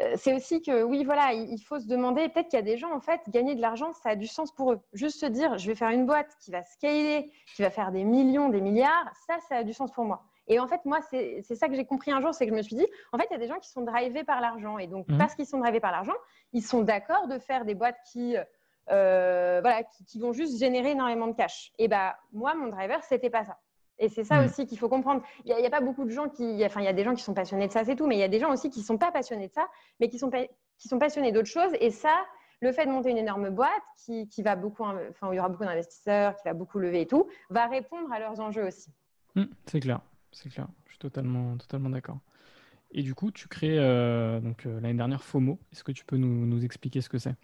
Euh, 0.00 0.14
c'est 0.16 0.34
aussi 0.34 0.62
que, 0.62 0.82
oui, 0.82 1.04
voilà, 1.04 1.32
il 1.34 1.60
faut 1.60 1.78
se 1.78 1.86
demander, 1.86 2.28
peut-être 2.28 2.48
qu'il 2.48 2.58
y 2.58 2.62
a 2.62 2.64
des 2.64 2.78
gens, 2.78 2.92
en 2.94 3.00
fait, 3.00 3.20
gagner 3.28 3.54
de 3.54 3.60
l'argent, 3.60 3.92
ça 3.92 4.10
a 4.10 4.16
du 4.16 4.26
sens 4.26 4.52
pour 4.52 4.72
eux. 4.72 4.80
Juste 4.94 5.20
se 5.20 5.26
dire, 5.26 5.58
je 5.58 5.66
vais 5.66 5.74
faire 5.74 5.90
une 5.90 6.06
boîte 6.06 6.34
qui 6.40 6.50
va 6.50 6.62
scaler, 6.64 7.30
qui 7.54 7.62
va 7.62 7.70
faire 7.70 7.92
des 7.92 8.04
millions, 8.04 8.48
des 8.48 8.60
milliards, 8.60 9.12
ça, 9.26 9.38
ça 9.48 9.56
a 9.56 9.64
du 9.64 9.72
sens 9.72 9.92
pour 9.92 10.04
moi. 10.04 10.22
Et 10.48 10.58
en 10.58 10.66
fait, 10.66 10.84
moi, 10.84 11.00
c'est 11.10 11.42
ça 11.42 11.68
que 11.68 11.74
j'ai 11.74 11.84
compris 11.84 12.10
un 12.10 12.20
jour, 12.20 12.34
c'est 12.34 12.46
que 12.46 12.52
je 12.52 12.56
me 12.56 12.62
suis 12.62 12.74
dit, 12.74 12.86
en 13.12 13.18
fait, 13.18 13.26
il 13.30 13.32
y 13.32 13.36
a 13.36 13.38
des 13.38 13.46
gens 13.46 13.58
qui 13.58 13.68
sont 13.68 13.82
drivés 13.82 14.24
par 14.24 14.40
l'argent. 14.40 14.78
Et 14.78 14.86
donc, 14.86 15.06
mmh. 15.08 15.18
parce 15.18 15.34
qu'ils 15.34 15.46
sont 15.46 15.58
drivés 15.58 15.80
par 15.80 15.92
l'argent, 15.92 16.16
ils 16.52 16.62
sont 16.62 16.82
d'accord 16.82 17.28
de 17.28 17.38
faire 17.38 17.64
des 17.64 17.74
boîtes 17.74 17.98
qui, 18.10 18.36
euh, 18.90 19.60
voilà, 19.62 19.84
qui, 19.84 20.18
vont 20.18 20.32
juste 20.32 20.58
générer 20.58 20.90
énormément 20.90 21.28
de 21.28 21.34
cash. 21.34 21.72
Et 21.78 21.86
bah, 21.86 22.16
moi, 22.32 22.54
mon 22.54 22.66
driver, 22.66 23.02
c'était 23.04 23.30
pas 23.30 23.44
ça. 23.44 23.58
Et 23.98 24.08
c'est 24.08 24.24
ça 24.24 24.40
mm. 24.40 24.46
aussi 24.46 24.66
qu'il 24.66 24.78
faut 24.78 24.88
comprendre. 24.88 25.22
Il 25.44 25.54
n'y 25.54 25.66
a, 25.66 25.70
pas 25.70 25.80
beaucoup 25.80 26.04
de 26.04 26.10
gens 26.10 26.28
qui. 26.28 26.64
Enfin, 26.64 26.80
il 26.80 26.84
y 26.84 26.88
a 26.88 26.92
des 26.92 27.04
gens 27.04 27.14
qui 27.14 27.22
sont 27.22 27.34
passionnés 27.34 27.66
de 27.66 27.72
ça, 27.72 27.84
c'est 27.84 27.96
tout, 27.96 28.06
mais 28.06 28.16
il 28.16 28.20
y 28.20 28.24
a 28.24 28.28
des 28.28 28.40
gens 28.40 28.52
aussi 28.52 28.70
qui 28.70 28.80
ne 28.80 28.84
sont 28.84 28.98
pas 28.98 29.12
passionnés 29.12 29.48
de 29.48 29.52
ça, 29.52 29.68
mais 30.00 30.08
qui 30.08 30.18
sont, 30.18 30.30
qui 30.78 30.88
sont 30.88 30.98
passionnés 30.98 31.32
d'autres 31.32 31.48
choses. 31.48 31.72
Et 31.80 31.90
ça, 31.90 32.14
le 32.60 32.72
fait 32.72 32.86
de 32.86 32.90
monter 32.90 33.10
une 33.10 33.18
énorme 33.18 33.50
boîte 33.50 33.70
qui, 34.04 34.28
qui 34.28 34.42
va 34.42 34.56
beaucoup, 34.56 34.84
enfin, 34.84 35.28
où 35.28 35.32
il 35.32 35.36
y 35.36 35.38
aura 35.38 35.48
beaucoup 35.48 35.64
d'investisseurs, 35.64 36.36
qui 36.36 36.42
va 36.44 36.54
beaucoup 36.54 36.78
lever 36.78 37.02
et 37.02 37.06
tout, 37.06 37.28
va 37.50 37.66
répondre 37.66 38.10
à 38.12 38.18
leurs 38.18 38.40
enjeux 38.40 38.66
aussi. 38.66 38.90
Mm, 39.34 39.44
c'est 39.66 39.80
clair, 39.80 40.00
c'est 40.30 40.48
clair. 40.48 40.68
Je 40.86 40.92
suis 40.92 40.98
totalement, 40.98 41.56
totalement 41.56 41.90
d'accord. 41.90 42.18
Et 42.92 43.02
du 43.02 43.14
coup, 43.14 43.30
tu 43.30 43.48
crées 43.48 43.78
euh, 43.78 44.40
donc 44.40 44.66
euh, 44.66 44.80
l'année 44.80 44.94
dernière 44.94 45.22
FOMO. 45.22 45.58
Est-ce 45.72 45.82
que 45.82 45.92
tu 45.92 46.04
peux 46.04 46.16
nous, 46.16 46.46
nous 46.46 46.64
expliquer 46.64 47.00
ce 47.00 47.08
que 47.08 47.18
c'est? 47.18 47.34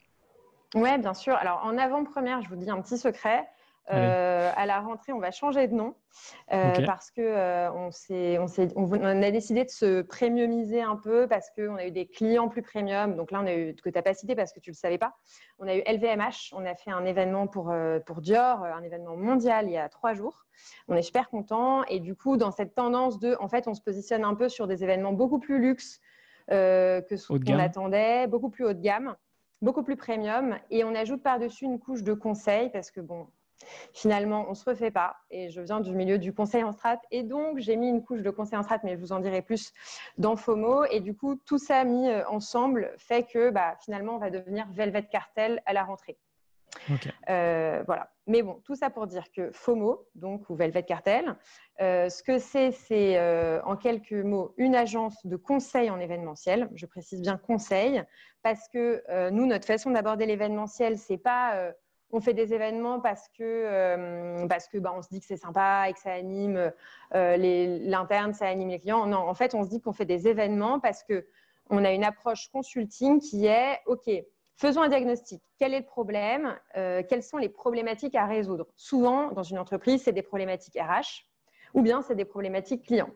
Oui, 0.74 0.98
bien 0.98 1.14
sûr. 1.14 1.34
Alors, 1.34 1.62
en 1.64 1.78
avant-première, 1.78 2.42
je 2.42 2.48
vous 2.48 2.56
dis 2.56 2.70
un 2.70 2.80
petit 2.82 2.98
secret. 2.98 3.48
Euh, 3.90 4.50
à 4.54 4.66
la 4.66 4.80
rentrée, 4.80 5.12
on 5.12 5.18
va 5.18 5.30
changer 5.30 5.66
de 5.66 5.75
nom 5.75 5.95
euh, 6.52 6.85
parce 6.85 7.11
que 7.11 7.23
euh, 7.23 7.71
on, 7.73 7.90
on, 8.76 9.23
a 9.23 9.30
décidé 9.30 9.64
de 9.64 9.71
se 9.71 10.02
premiumiser 10.02 10.83
un 10.83 10.97
peu 10.97 11.26
parce 11.26 11.50
qu'on 11.50 11.76
a 11.76 11.87
eu 11.87 11.90
des 11.90 12.07
clients 12.07 12.49
plus 12.49 12.62
premium. 12.62 13.16
Donc 13.16 13.30
là, 13.30 13.40
on 13.42 13.47
a 13.47 13.54
eu 13.54 13.75
que 13.75 13.88
tu 13.88 13.97
n'as 13.97 14.02
pas 14.02 14.14
cité 14.14 14.35
parce 14.35 14.52
que 14.52 14.61
tu 14.61 14.71
ne 14.71 14.75
le 14.75 14.78
savais 14.78 14.99
pas. 14.99 15.16
On 15.59 15.66
a 15.66 15.75
eu 15.75 15.83
LVMH. 15.87 16.52
On 16.52 16.66
a 16.66 16.75
fait 16.75 16.90
un 16.90 17.04
événement 17.04 17.47
pour, 17.47 17.73
pour 18.04 18.21
Dior, 18.21 18.62
un 18.64 18.83
événement 18.83 19.16
mondial 19.16 19.66
il 19.66 19.73
y 19.73 19.78
a 19.78 19.88
trois 19.88 20.14
jours. 20.14 20.47
On 20.88 20.97
est 20.97 21.02
super 21.02 21.30
content. 21.30 21.85
Et 21.85 22.00
du 22.00 22.14
coup, 22.14 22.37
dans 22.37 22.50
cette 22.50 22.75
tendance 22.75 23.18
de, 23.18 23.37
en 23.40 23.49
fait, 23.49 23.68
on 23.68 23.75
se 23.75 23.80
positionne 23.80 24.25
un 24.25 24.35
peu 24.35 24.49
sur 24.49 24.66
des 24.66 24.85
événements 24.85 25.12
beaucoup 25.12 25.38
plus 25.38 25.59
luxe 25.59 26.00
que 26.49 27.04
ce 27.11 27.26
qu'on 27.26 27.59
attendait, 27.59 28.26
beaucoup 28.26 28.50
plus 28.50 28.64
haut 28.64 28.73
de 28.73 28.80
gamme 28.80 29.16
beaucoup 29.61 29.83
plus 29.83 29.97
premium 29.97 30.57
et 30.71 30.85
on 30.85 30.95
ajoute 30.95 31.23
par-dessus 31.23 31.64
une 31.64 31.80
couche 31.80 32.02
de 32.02 32.14
conseils 32.14 32.71
parce 32.71 32.90
que 32.90 33.00
bon, 33.00 33.26
Finalement, 33.92 34.44
on 34.46 34.50
ne 34.50 34.54
se 34.54 34.68
refait 34.68 34.90
pas. 34.90 35.16
Et 35.30 35.50
je 35.50 35.60
viens 35.60 35.80
du 35.80 35.94
milieu 35.94 36.18
du 36.18 36.32
conseil 36.32 36.64
en 36.64 36.72
strat. 36.72 37.00
Et 37.10 37.22
donc, 37.22 37.58
j'ai 37.58 37.76
mis 37.76 37.88
une 37.88 38.04
couche 38.04 38.22
de 38.22 38.30
conseil 38.30 38.58
en 38.58 38.62
strat, 38.62 38.78
mais 38.84 38.94
je 38.94 39.00
vous 39.00 39.12
en 39.12 39.20
dirai 39.20 39.42
plus 39.42 39.72
dans 40.16 40.36
FOMO. 40.36 40.84
Et 40.90 41.00
du 41.00 41.14
coup, 41.14 41.36
tout 41.36 41.58
ça 41.58 41.84
mis 41.84 42.08
euh, 42.08 42.26
ensemble 42.28 42.92
fait 42.98 43.24
que 43.24 43.50
bah, 43.50 43.76
finalement, 43.84 44.14
on 44.14 44.18
va 44.18 44.30
devenir 44.30 44.66
Velvet 44.72 45.04
Cartel 45.04 45.62
à 45.66 45.72
la 45.72 45.84
rentrée. 45.84 46.18
Euh, 47.28 47.82
voilà. 47.86 48.10
Mais 48.26 48.42
bon, 48.42 48.60
tout 48.64 48.74
ça 48.74 48.90
pour 48.90 49.06
dire 49.06 49.24
que 49.34 49.50
FOMO, 49.52 50.06
donc, 50.14 50.48
ou 50.48 50.54
Velvet 50.54 50.82
Cartel, 50.82 51.34
euh, 51.80 52.08
ce 52.08 52.22
que 52.22 52.38
c'est, 52.38 52.70
c'est 52.70 53.18
en 53.64 53.76
quelques 53.76 54.12
mots 54.12 54.54
une 54.58 54.74
agence 54.74 55.26
de 55.26 55.36
conseil 55.36 55.90
en 55.90 55.98
événementiel. 55.98 56.68
Je 56.74 56.86
précise 56.86 57.20
bien 57.20 57.36
conseil, 57.36 58.02
parce 58.42 58.68
que 58.68 59.02
nous, 59.30 59.46
notre 59.46 59.66
façon 59.66 59.90
d'aborder 59.90 60.26
l'événementiel, 60.26 60.98
c'est 60.98 61.18
pas 61.18 61.72
on 62.10 62.20
fait 62.20 62.34
des 62.34 62.54
événements 62.54 63.00
parce 63.00 63.28
que, 63.28 63.42
euh, 63.42 64.46
parce 64.48 64.68
que 64.68 64.78
bah, 64.78 64.92
on 64.96 65.02
se 65.02 65.08
dit 65.08 65.20
que 65.20 65.26
c'est 65.26 65.36
sympa 65.36 65.86
et 65.88 65.92
que 65.92 65.98
ça 66.00 66.12
anime 66.12 66.72
euh, 67.14 67.36
l'interne, 67.36 68.32
ça 68.32 68.46
anime 68.46 68.68
les 68.68 68.78
clients. 68.78 69.06
Non, 69.06 69.18
en 69.18 69.34
fait, 69.34 69.54
on 69.54 69.64
se 69.64 69.68
dit 69.68 69.80
qu'on 69.80 69.92
fait 69.92 70.06
des 70.06 70.26
événements 70.28 70.80
parce 70.80 71.02
que 71.02 71.26
on 71.70 71.84
a 71.84 71.92
une 71.92 72.04
approche 72.04 72.48
consulting 72.48 73.20
qui 73.20 73.46
est 73.46 73.78
OK. 73.86 74.10
Faisons 74.56 74.82
un 74.82 74.88
diagnostic. 74.88 75.42
Quel 75.58 75.74
est 75.74 75.80
le 75.80 75.84
problème? 75.84 76.58
Euh, 76.76 77.02
Quelles 77.08 77.22
sont 77.22 77.36
les 77.36 77.48
problématiques 77.48 78.14
à 78.14 78.26
résoudre? 78.26 78.66
Souvent, 78.74 79.30
dans 79.32 79.42
une 79.42 79.58
entreprise, 79.58 80.02
c'est 80.02 80.12
des 80.12 80.22
problématiques 80.22 80.78
RH 80.80 81.26
ou 81.74 81.82
bien 81.82 82.02
c'est 82.02 82.16
des 82.16 82.24
problématiques 82.24 82.86
clients. 82.86 83.10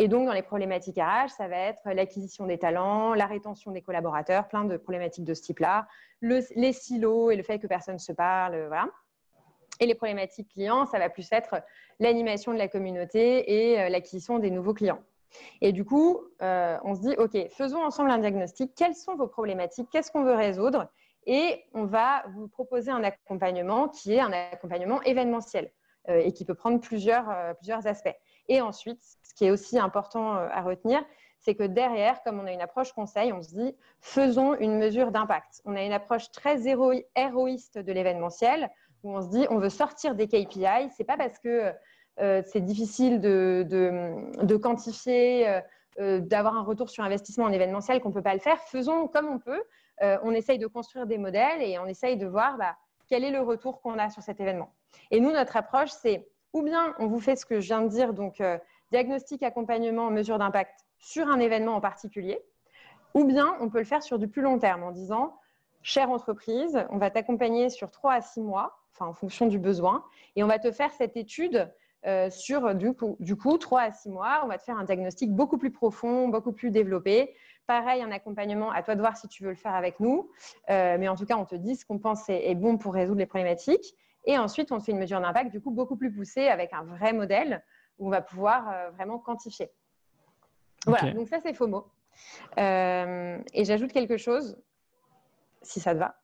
Et 0.00 0.06
donc, 0.06 0.26
dans 0.26 0.32
les 0.32 0.42
problématiques 0.42 0.96
RH, 0.96 1.30
ça 1.36 1.48
va 1.48 1.56
être 1.56 1.80
l'acquisition 1.86 2.46
des 2.46 2.56
talents, 2.56 3.14
la 3.14 3.26
rétention 3.26 3.72
des 3.72 3.82
collaborateurs, 3.82 4.46
plein 4.46 4.64
de 4.64 4.76
problématiques 4.76 5.24
de 5.24 5.34
ce 5.34 5.42
type-là, 5.42 5.88
les 6.22 6.72
silos 6.72 7.32
et 7.32 7.36
le 7.36 7.42
fait 7.42 7.58
que 7.58 7.66
personne 7.66 7.94
ne 7.94 7.98
se 7.98 8.12
parle, 8.12 8.68
voilà. 8.68 8.86
Et 9.80 9.86
les 9.86 9.96
problématiques 9.96 10.52
clients, 10.52 10.86
ça 10.86 11.00
va 11.00 11.08
plus 11.08 11.28
être 11.32 11.56
l'animation 11.98 12.52
de 12.52 12.58
la 12.58 12.68
communauté 12.68 13.72
et 13.72 13.80
euh, 13.80 13.88
l'acquisition 13.88 14.38
des 14.38 14.52
nouveaux 14.52 14.72
clients. 14.72 15.02
Et 15.60 15.72
du 15.72 15.84
coup, 15.84 16.20
euh, 16.42 16.78
on 16.84 16.94
se 16.94 17.00
dit, 17.00 17.14
OK, 17.18 17.36
faisons 17.50 17.82
ensemble 17.82 18.12
un 18.12 18.18
diagnostic. 18.18 18.76
Quelles 18.76 18.94
sont 18.94 19.16
vos 19.16 19.26
problématiques? 19.26 19.88
Qu'est-ce 19.90 20.12
qu'on 20.12 20.22
veut 20.22 20.34
résoudre? 20.34 20.86
Et 21.26 21.64
on 21.74 21.86
va 21.86 22.22
vous 22.34 22.46
proposer 22.46 22.92
un 22.92 23.02
accompagnement 23.02 23.88
qui 23.88 24.14
est 24.14 24.20
un 24.20 24.32
accompagnement 24.32 25.02
événementiel 25.02 25.72
euh, 26.08 26.20
et 26.24 26.32
qui 26.32 26.44
peut 26.44 26.54
prendre 26.54 26.80
plusieurs, 26.80 27.56
plusieurs 27.56 27.86
aspects. 27.88 28.16
Et 28.48 28.60
ensuite, 28.60 29.02
ce 29.22 29.34
qui 29.34 29.46
est 29.46 29.50
aussi 29.50 29.78
important 29.78 30.36
euh, 30.36 30.48
à 30.52 30.62
retenir, 30.62 31.02
c'est 31.38 31.54
que 31.54 31.62
derrière, 31.62 32.22
comme 32.22 32.40
on 32.40 32.46
a 32.46 32.52
une 32.52 32.60
approche 32.60 32.92
conseil, 32.92 33.32
on 33.32 33.42
se 33.42 33.54
dit 33.54 33.76
faisons 34.00 34.54
une 34.54 34.76
mesure 34.78 35.12
d'impact. 35.12 35.62
On 35.64 35.76
a 35.76 35.82
une 35.82 35.92
approche 35.92 36.30
très 36.32 36.66
héroïste 36.66 37.78
de 37.78 37.92
l'événementiel 37.92 38.70
où 39.04 39.16
on 39.16 39.22
se 39.22 39.28
dit 39.28 39.46
on 39.50 39.58
veut 39.58 39.68
sortir 39.68 40.14
des 40.14 40.26
KPI. 40.26 40.90
C'est 40.96 41.04
pas 41.04 41.16
parce 41.16 41.38
que 41.38 41.72
euh, 42.20 42.42
c'est 42.44 42.60
difficile 42.60 43.20
de, 43.20 44.56
quantifier, 44.56 45.62
euh, 46.00 46.20
d'avoir 46.20 46.56
un 46.56 46.62
retour 46.62 46.90
sur 46.90 47.04
investissement 47.04 47.44
en 47.44 47.52
événementiel 47.52 48.00
qu'on 48.00 48.08
ne 48.08 48.14
peut 48.14 48.22
pas 48.22 48.34
le 48.34 48.40
faire. 48.40 48.58
Faisons 48.62 49.06
comme 49.06 49.28
on 49.28 49.38
peut. 49.38 49.62
on 50.00 50.32
essaye 50.32 50.58
de 50.58 50.66
construire 50.66 51.06
des 51.06 51.18
modèles 51.18 51.62
et 51.62 51.78
on 51.78 51.86
essaye 51.86 52.16
de 52.16 52.26
voir 52.26 52.56
bah, 52.56 52.76
quel 53.08 53.22
est 53.22 53.30
le 53.30 53.40
retour 53.40 53.80
qu'on 53.80 53.98
a 53.98 54.10
sur 54.10 54.22
cet 54.22 54.40
événement. 54.40 54.72
Et 55.10 55.20
nous, 55.20 55.32
notre 55.32 55.56
approche, 55.56 55.90
c'est 55.90 56.28
ou 56.52 56.62
bien 56.62 56.94
on 56.98 57.06
vous 57.06 57.20
fait 57.20 57.36
ce 57.36 57.46
que 57.46 57.60
je 57.60 57.66
viens 57.66 57.82
de 57.82 57.88
dire, 57.88 58.14
donc 58.14 58.40
euh, 58.40 58.58
diagnostic, 58.90 59.42
accompagnement, 59.42 60.10
mesure 60.10 60.38
d'impact 60.38 60.86
sur 60.98 61.28
un 61.28 61.38
événement 61.38 61.74
en 61.74 61.80
particulier, 61.80 62.40
ou 63.14 63.24
bien 63.24 63.56
on 63.60 63.68
peut 63.68 63.78
le 63.78 63.84
faire 63.84 64.02
sur 64.02 64.18
du 64.18 64.28
plus 64.28 64.42
long 64.42 64.58
terme 64.58 64.82
en 64.82 64.90
disant, 64.90 65.36
chère 65.82 66.10
entreprise, 66.10 66.84
on 66.90 66.98
va 66.98 67.10
t'accompagner 67.10 67.70
sur 67.70 67.90
3 67.90 68.14
à 68.14 68.20
6 68.20 68.40
mois, 68.40 68.78
enfin 68.92 69.06
en 69.06 69.14
fonction 69.14 69.46
du 69.46 69.58
besoin, 69.58 70.04
et 70.36 70.42
on 70.42 70.46
va 70.46 70.58
te 70.58 70.70
faire 70.72 70.90
cette 70.92 71.16
étude 71.16 71.70
euh, 72.06 72.30
sur 72.30 72.74
du 72.74 72.92
coup, 72.94 73.16
du 73.20 73.36
coup 73.36 73.58
3 73.58 73.80
à 73.80 73.92
6 73.92 74.08
mois, 74.10 74.40
on 74.44 74.48
va 74.48 74.58
te 74.58 74.62
faire 74.62 74.78
un 74.78 74.84
diagnostic 74.84 75.32
beaucoup 75.32 75.58
plus 75.58 75.70
profond, 75.70 76.28
beaucoup 76.28 76.52
plus 76.52 76.70
développé. 76.70 77.34
Pareil, 77.66 78.02
un 78.02 78.10
accompagnement, 78.10 78.70
à 78.70 78.82
toi 78.82 78.94
de 78.94 79.00
voir 79.00 79.16
si 79.16 79.28
tu 79.28 79.42
veux 79.42 79.50
le 79.50 79.56
faire 79.56 79.74
avec 79.74 80.00
nous, 80.00 80.30
euh, 80.70 80.96
mais 80.98 81.08
en 81.08 81.16
tout 81.16 81.26
cas, 81.26 81.36
on 81.36 81.44
te 81.44 81.54
dit 81.54 81.76
ce 81.76 81.84
qu'on 81.84 81.98
pense 81.98 82.28
est 82.28 82.54
bon 82.54 82.78
pour 82.78 82.94
résoudre 82.94 83.18
les 83.18 83.26
problématiques. 83.26 83.94
Et 84.28 84.36
ensuite, 84.36 84.72
on 84.72 84.78
fait 84.78 84.92
une 84.92 84.98
mesure 84.98 85.20
d'impact 85.22 85.50
du 85.50 85.60
coup 85.60 85.70
beaucoup 85.70 85.96
plus 85.96 86.12
poussée 86.12 86.48
avec 86.48 86.74
un 86.74 86.84
vrai 86.84 87.14
modèle 87.14 87.64
où 87.98 88.06
on 88.06 88.10
va 88.10 88.20
pouvoir 88.20 88.68
euh, 88.68 88.90
vraiment 88.90 89.18
quantifier. 89.18 89.70
Voilà, 90.86 91.12
donc 91.12 91.28
ça 91.28 91.38
c'est 91.40 91.54
FOMO. 91.54 91.86
Euh, 92.58 93.38
et 93.54 93.64
j'ajoute 93.64 93.90
quelque 93.90 94.18
chose, 94.18 94.60
si 95.62 95.80
ça 95.80 95.94
te 95.94 95.98
va. 95.98 96.14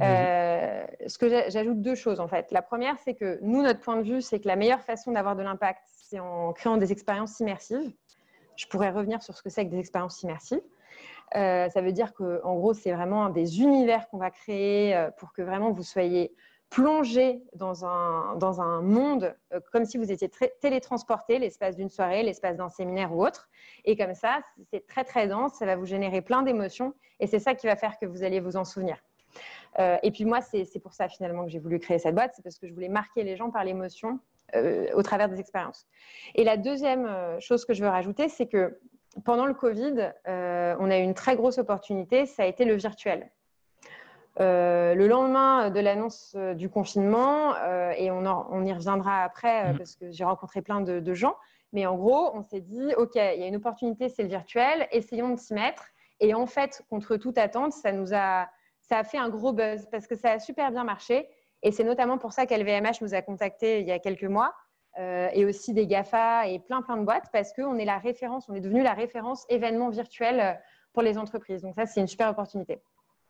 Euh, 0.00 0.84
ce 1.06 1.16
que 1.16 1.28
j'ajoute 1.28 1.80
deux 1.80 1.94
choses 1.94 2.18
en 2.18 2.26
fait. 2.26 2.50
La 2.50 2.60
première, 2.60 2.98
c'est 2.98 3.14
que 3.14 3.38
nous, 3.40 3.62
notre 3.62 3.80
point 3.80 3.96
de 3.98 4.02
vue, 4.02 4.20
c'est 4.20 4.40
que 4.40 4.48
la 4.48 4.56
meilleure 4.56 4.82
façon 4.82 5.12
d'avoir 5.12 5.36
de 5.36 5.42
l'impact, 5.44 5.82
c'est 5.86 6.18
en 6.18 6.52
créant 6.52 6.76
des 6.76 6.90
expériences 6.90 7.38
immersives. 7.38 7.92
Je 8.56 8.66
pourrais 8.66 8.90
revenir 8.90 9.22
sur 9.22 9.36
ce 9.36 9.42
que 9.44 9.48
c'est 9.48 9.64
que 9.64 9.70
des 9.70 9.78
expériences 9.78 10.20
immersives. 10.22 10.60
ça 11.32 11.80
veut 11.80 11.92
dire 11.92 12.14
que, 12.14 12.40
en 12.42 12.56
gros, 12.56 12.74
c'est 12.74 12.92
vraiment 12.92 13.30
des 13.30 13.60
univers 13.60 14.08
qu'on 14.08 14.18
va 14.18 14.32
créer 14.32 15.08
pour 15.18 15.32
que 15.32 15.42
vraiment 15.42 15.70
vous 15.70 15.84
soyez 15.84 16.34
plonger 16.74 17.40
dans 17.54 17.84
un, 17.86 18.34
dans 18.36 18.60
un 18.60 18.82
monde 18.82 19.36
comme 19.72 19.84
si 19.84 19.96
vous 19.96 20.10
étiez 20.10 20.28
télétransporté 20.60 21.38
l'espace 21.38 21.76
d'une 21.76 21.88
soirée, 21.88 22.22
l'espace 22.24 22.56
d'un 22.56 22.68
séminaire 22.68 23.14
ou 23.14 23.24
autre. 23.24 23.48
Et 23.84 23.96
comme 23.96 24.14
ça, 24.14 24.40
c'est 24.72 24.86
très 24.86 25.04
très 25.04 25.28
dense, 25.28 25.54
ça 25.54 25.66
va 25.66 25.76
vous 25.76 25.86
générer 25.86 26.20
plein 26.20 26.42
d'émotions 26.42 26.92
et 27.20 27.28
c'est 27.28 27.38
ça 27.38 27.54
qui 27.54 27.66
va 27.66 27.76
faire 27.76 27.96
que 27.98 28.06
vous 28.06 28.24
allez 28.24 28.40
vous 28.40 28.56
en 28.56 28.64
souvenir. 28.64 28.96
et 29.78 30.10
puis 30.10 30.24
moi, 30.24 30.40
c'est 30.40 30.80
pour 30.82 30.94
ça 30.94 31.08
finalement 31.08 31.44
que 31.44 31.50
j'ai 31.50 31.60
voulu 31.60 31.78
créer 31.78 31.98
cette 31.98 32.14
boîte, 32.14 32.32
c'est 32.34 32.42
parce 32.42 32.58
que 32.58 32.66
je 32.66 32.74
voulais 32.74 32.88
marquer 32.88 33.22
les 33.22 33.36
gens 33.36 33.50
par 33.50 33.64
l'émotion 33.64 34.18
au 34.54 35.02
travers 35.02 35.28
des 35.28 35.38
expériences. 35.38 35.86
Et 36.34 36.42
la 36.42 36.56
deuxième 36.56 37.08
chose 37.40 37.64
que 37.64 37.72
je 37.72 37.82
veux 37.82 37.90
rajouter, 37.90 38.28
c'est 38.28 38.46
que 38.46 38.80
pendant 39.22 39.46
le 39.46 39.54
Covid, 39.54 40.12
euh, 40.26 40.76
on 40.78 40.90
a 40.90 40.98
eu 40.98 41.02
une 41.02 41.14
très 41.14 41.36
grosse 41.36 41.58
opportunité, 41.58 42.26
ça 42.26 42.42
a 42.42 42.46
été 42.46 42.64
le 42.64 42.74
virtuel. 42.74 43.30
Euh, 44.40 44.94
le 44.94 45.06
lendemain 45.06 45.70
de 45.70 45.78
l'annonce 45.78 46.34
euh, 46.36 46.54
du 46.54 46.68
confinement, 46.68 47.54
et 47.96 48.10
on, 48.10 48.64
y 48.64 48.72
reviendra 48.72 49.22
après 49.22 49.72
mm. 49.72 49.78
parce 49.78 49.96
que 49.96 50.10
j'ai 50.10 50.24
rencontré 50.24 50.60
plein 50.62 50.80
de, 50.80 51.14
gens, 51.14 51.36
mais 51.72 51.86
en 51.86 51.96
gros, 51.96 52.30
on 52.34 52.42
s'est 52.42 52.60
dit, 52.60 52.94
OK, 52.96 53.14
il 53.14 53.40
y 53.40 53.44
a 53.44 53.46
une 53.46 53.56
opportunité, 53.56 54.08
c'est 54.08 54.22
le 54.22 54.28
virtuel, 54.28 54.88
essayons 54.92 55.30
de 55.30 55.38
s'y 55.38 55.54
mettre. 55.54 55.84
Et 56.20 56.34
en 56.34 56.46
fait, 56.46 56.82
contre 56.88 57.16
toute 57.16 57.38
attente, 57.38 57.72
ça 57.72 57.92
nous 57.92 58.14
a, 58.14 58.48
ça 58.80 58.98
a 58.98 59.04
fait 59.04 59.18
un 59.18 59.28
gros 59.28 59.52
buzz 59.52 59.88
parce 59.90 60.06
que 60.06 60.14
ça 60.14 60.32
a 60.32 60.38
super 60.38 60.70
bien 60.70 60.84
marché. 60.84 61.28
Et 61.62 61.72
c'est 61.72 61.84
notamment 61.84 62.18
pour 62.18 62.32
ça 62.32 62.46
qu'LVMH 62.46 63.00
nous 63.00 63.14
a 63.14 63.22
contactés 63.22 63.80
il 63.80 63.86
y 63.86 63.92
a 63.92 63.98
quelques 63.98 64.24
mois 64.24 64.54
euh, 64.98 65.28
et 65.32 65.44
aussi 65.44 65.72
des 65.72 65.86
GAFA 65.86 66.46
et 66.46 66.60
plein 66.60 66.82
plein 66.82 66.98
de 66.98 67.04
boîtes 67.04 67.26
parce 67.32 67.52
qu'on 67.52 67.78
est 67.78 67.84
la 67.84 67.98
référence, 67.98 68.48
on 68.48 68.54
est 68.54 68.60
devenu 68.60 68.82
la 68.82 68.92
référence 68.92 69.44
événement 69.48 69.88
virtuel 69.88 70.40
euh, 70.40 70.52
pour 70.92 71.02
les 71.02 71.18
entreprises. 71.18 71.62
Donc 71.62 71.74
ça, 71.74 71.86
c'est 71.86 72.00
une 72.00 72.06
super 72.06 72.30
opportunité. 72.30 72.80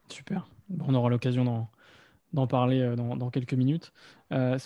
Super. 0.08 0.49
on 0.87 0.94
aura 0.94 1.08
l'occasion 1.08 1.68
d'en 2.32 2.46
parler 2.46 2.80
euh, 2.80 2.96
dans, 2.96 3.30
quelques 3.30 3.54
minutes. 3.54 3.92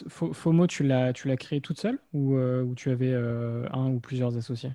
FOMO, 0.09 0.67
tu 0.67 0.85
l'as 0.85 1.13
créé 1.37 1.61
toute 1.61 1.79
seule 1.79 1.99
ou, 2.13 2.39
tu 2.77 2.91
avais 2.91 3.15
un 3.15 3.89
ou 3.89 4.01
plusieurs 4.01 4.37
associés? 4.37 4.73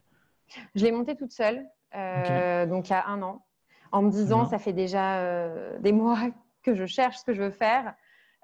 Je 0.76 0.84
l'ai 0.84 0.92
monté 0.92 1.16
toute 1.16 1.32
seule, 1.32 1.66
donc 1.94 2.90
il 2.90 2.92
y 2.92 2.96
a 2.96 3.08
un 3.08 3.22
an, 3.22 3.46
en 3.92 4.02
me 4.02 4.12
disant, 4.12 4.46
ça 4.46 4.60
fait 4.60 4.74
déjà 4.74 5.50
des 5.80 5.92
mois 5.92 6.20
que 6.64 6.76
je 6.76 6.86
cherche 6.86 7.18
ce 7.18 7.26
que 7.26 7.34
je 7.34 7.42
veux 7.42 7.52
faire. 7.52 7.94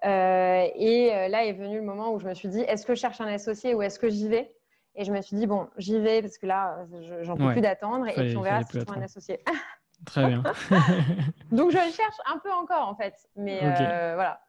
Euh, 0.05 0.67
et 0.75 1.13
euh, 1.13 1.27
là 1.27 1.43
est 1.45 1.51
venu 1.51 1.75
le 1.75 1.83
moment 1.83 2.13
où 2.13 2.19
je 2.19 2.27
me 2.27 2.33
suis 2.33 2.47
dit, 2.47 2.61
est-ce 2.61 2.85
que 2.85 2.95
je 2.95 3.01
cherche 3.01 3.19
un 3.19 3.27
associé 3.27 3.75
ou 3.75 3.81
est-ce 3.81 3.99
que 3.99 4.09
j'y 4.09 4.29
vais? 4.29 4.53
Et 4.95 5.03
je 5.03 5.11
me 5.11 5.21
suis 5.21 5.35
dit, 5.35 5.45
bon, 5.45 5.67
j'y 5.77 5.99
vais 5.99 6.21
parce 6.21 6.37
que 6.37 6.45
là, 6.45 6.85
j'en 7.21 7.35
peux 7.35 7.51
plus 7.51 7.61
d'attendre 7.61 8.07
et 8.07 8.13
puis 8.13 8.37
on 8.37 8.41
verra 8.41 8.63
si 8.63 8.77
je 8.77 8.83
trouve 8.83 8.97
un 8.97 9.01
associé. 9.01 9.39
Très 10.05 10.27
bien. 10.27 10.43
Donc 11.51 11.71
je 11.71 11.77
cherche 11.77 12.17
un 12.25 12.37
peu 12.39 12.51
encore 12.51 12.87
en 12.87 12.95
fait, 12.95 13.15
mais 13.35 13.59
euh, 13.61 14.15
voilà. 14.15 14.41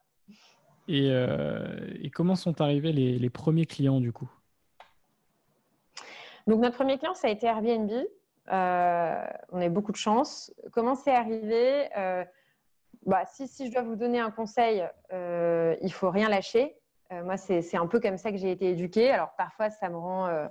Et, 0.88 1.08
et, 2.04 2.10
comment 2.10 2.34
sont 2.34 2.60
arrivés 2.60 2.92
les, 2.92 3.18
les, 3.18 3.30
premiers 3.30 3.66
clients 3.66 4.00
du 4.00 4.12
coup? 4.12 4.28
Donc 6.46 6.60
notre 6.60 6.76
premier 6.76 6.98
client, 6.98 7.14
ça 7.14 7.28
a 7.28 7.30
été 7.30 7.46
Airbnb. 7.46 7.90
on 8.48 8.52
a 8.52 9.66
eu 9.66 9.70
beaucoup 9.70 9.92
de 9.92 9.96
chance. 9.96 10.52
Comment 10.72 10.94
c'est 10.94 11.14
arrivé? 11.14 11.88
Bah, 13.06 13.24
si, 13.24 13.48
si, 13.48 13.66
je 13.66 13.72
dois 13.72 13.82
vous 13.82 13.96
donner 13.96 14.20
un 14.20 14.30
conseil, 14.30 14.86
euh, 15.12 15.74
il 15.80 15.92
faut 15.92 16.10
rien 16.10 16.28
lâcher. 16.28 16.76
Euh, 17.12 17.24
moi, 17.24 17.36
c'est 17.36 17.76
un 17.76 17.86
peu 17.86 17.98
comme 17.98 18.18
ça 18.18 18.30
que 18.30 18.36
j'ai 18.36 18.50
été 18.50 18.70
éduquée. 18.70 19.10
Alors 19.10 19.34
parfois, 19.36 19.70
ça 19.70 19.88
me 19.88 19.96
rend 19.96 20.26
euh, 20.26 20.46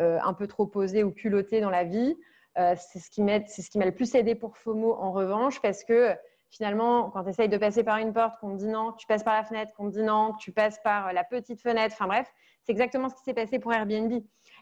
euh, 0.00 0.18
un 0.22 0.32
peu 0.32 0.46
trop 0.46 0.66
posée 0.66 1.04
ou 1.04 1.10
culottée 1.10 1.60
dans 1.60 1.70
la 1.70 1.84
vie. 1.84 2.16
C'est 2.56 2.98
ce 2.98 3.10
qui 3.10 3.22
m'a 3.22 3.38
le 3.84 3.92
plus 3.92 4.14
aidé 4.14 4.34
pour 4.34 4.56
FOMO 4.56 4.94
en 4.94 5.12
revanche, 5.12 5.60
parce 5.60 5.84
que 5.84 6.14
finalement, 6.50 7.10
quand 7.10 7.24
tu 7.24 7.30
essayes 7.30 7.48
de 7.48 7.56
passer 7.56 7.82
par 7.82 7.98
une 7.98 8.12
porte, 8.12 8.38
qu'on 8.40 8.56
te 8.56 8.62
dit 8.62 8.68
non, 8.68 8.92
tu 8.92 9.06
passes 9.06 9.24
par 9.24 9.34
la 9.34 9.44
fenêtre, 9.44 9.72
qu'on 9.74 9.90
te 9.90 9.96
dit 9.96 10.02
non, 10.02 10.34
tu 10.38 10.52
passes 10.52 10.78
par 10.84 11.12
la 11.12 11.24
petite 11.24 11.60
fenêtre, 11.60 11.94
enfin 11.98 12.06
bref, 12.06 12.32
c'est 12.62 12.72
exactement 12.72 13.08
ce 13.08 13.14
qui 13.14 13.22
s'est 13.24 13.34
passé 13.34 13.58
pour 13.58 13.72
Airbnb. 13.72 14.12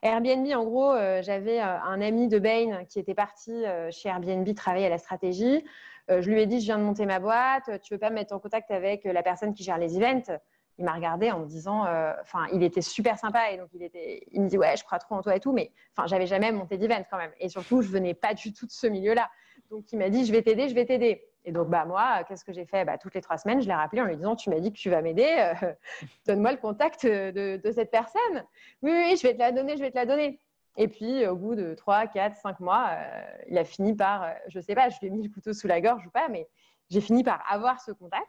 Airbnb, 0.03 0.47
en 0.55 0.65
gros, 0.65 0.95
j'avais 1.21 1.61
un 1.61 2.01
ami 2.01 2.29
de 2.29 2.39
Bain 2.39 2.85
qui 2.87 2.99
était 2.99 3.15
parti 3.15 3.65
chez 3.91 4.09
Airbnb 4.09 4.53
travailler 4.55 4.87
à 4.87 4.91
la 4.91 4.99
stratégie. 4.99 5.65
Euh, 6.11 6.21
je 6.21 6.31
lui 6.31 6.41
ai 6.41 6.47
dit, 6.47 6.61
je 6.61 6.65
viens 6.67 6.79
de 6.79 6.83
monter 6.83 7.07
ma 7.07 7.21
boîte, 7.21 7.71
tu 7.83 7.95
veux 7.95 7.99
pas 7.99 8.11
me 8.11 8.17
mettre 8.17 8.35
en 8.35 8.41
contact 8.41 8.71
avec 8.71 9.05
la 9.05 9.23
personne 9.23 9.55
qui 9.55 9.63
gère 9.63 9.79
les 9.79 9.97
events? 9.97 10.37
Il 10.79 10.85
m'a 10.85 10.93
regardé 10.95 11.31
en 11.31 11.41
me 11.41 11.47
disant, 11.47 11.87
euh, 11.87 12.12
enfin, 12.23 12.47
il 12.52 12.62
était 12.62 12.81
super 12.81 13.19
sympa 13.19 13.50
et 13.50 13.59
donc 13.59 13.69
il 13.75 13.83
était, 13.83 14.26
il 14.33 14.43
me 14.43 14.49
dit 14.49 14.59
ouais, 14.59 14.76
je 14.76 14.85
crois 14.85 14.99
trop 14.99 15.14
en 15.14 15.23
toi 15.23 15.37
et 15.37 15.40
tout, 15.40 15.53
mais 15.53 15.73
enfin, 15.97 16.07
j'avais 16.07 16.27
jamais 16.27 16.51
monté 16.51 16.79
d'event 16.79 17.03
quand 17.11 17.18
même. 17.18 17.33
Et 17.38 17.49
surtout, 17.49 17.83
je 17.83 17.88
venais 17.88 18.14
pas 18.14 18.35
du 18.35 18.53
tout 18.53 18.66
de 18.66 18.73
ce 18.73 18.87
milieu-là. 18.87 19.31
Donc 19.70 19.92
il 19.92 19.99
m'a 19.99 20.09
dit, 20.09 20.25
je 20.25 20.33
vais 20.33 20.42
t'aider, 20.42 20.68
je 20.68 20.75
vais 20.75 20.87
t'aider. 20.87 21.27
Et 21.44 21.53
donc 21.53 21.68
bah 21.68 21.85
moi, 21.85 22.25
qu'est-ce 22.25 22.44
que 22.44 22.53
j'ai 22.53 22.64
fait? 22.64 22.85
Bah, 22.85 22.99
toutes 22.99 23.14
les 23.14 23.20
trois 23.20 23.37
semaines, 23.37 23.61
je 23.61 23.66
l'ai 23.66 23.75
rappelé 23.75 24.01
en 24.01 24.05
lui 24.05 24.16
disant, 24.16 24.37
tu 24.37 24.51
m'as 24.51 24.61
dit 24.61 24.73
que 24.73 24.79
tu 24.79 24.90
vas 24.90 25.03
m'aider, 25.03 25.55
euh, 25.62 25.73
donne-moi 26.27 26.53
le 26.53 26.59
contact 26.59 27.05
de, 27.05 27.61
cette 27.75 27.90
personne. 27.90 28.44
Oui, 28.83 28.92
oui, 28.92 29.16
je 29.16 29.27
vais 29.27 29.35
te 29.35 29.38
la 29.38 29.53
donner, 29.53 29.77
je 29.77 29.83
vais 29.83 29.90
te 29.90 29.97
la 29.97 30.07
donner. 30.07 30.40
Et 30.77 30.88
puis, 30.88 31.27
au 31.27 31.37
bout 31.37 31.55
de 31.55 31.75
3, 31.75 32.07
4, 32.07 32.37
5 32.37 32.61
mois, 32.61 32.90
euh, 32.92 33.23
il 33.49 33.59
a 33.59 33.64
fini 33.64 33.94
par, 33.94 34.23
euh, 34.23 34.31
je 34.49 34.59
sais 34.61 34.75
pas, 34.75 34.88
je 34.88 34.99
lui 35.01 35.09
ai 35.09 35.11
mis 35.11 35.23
le 35.23 35.29
couteau 35.33 35.53
sous 35.53 35.66
la 35.66 35.81
gorge 35.81 36.07
ou 36.07 36.11
pas, 36.11 36.29
mais 36.29 36.49
j'ai 36.88 37.01
fini 37.01 37.25
par 37.25 37.42
avoir 37.51 37.81
ce 37.81 37.92
contact. 37.92 38.29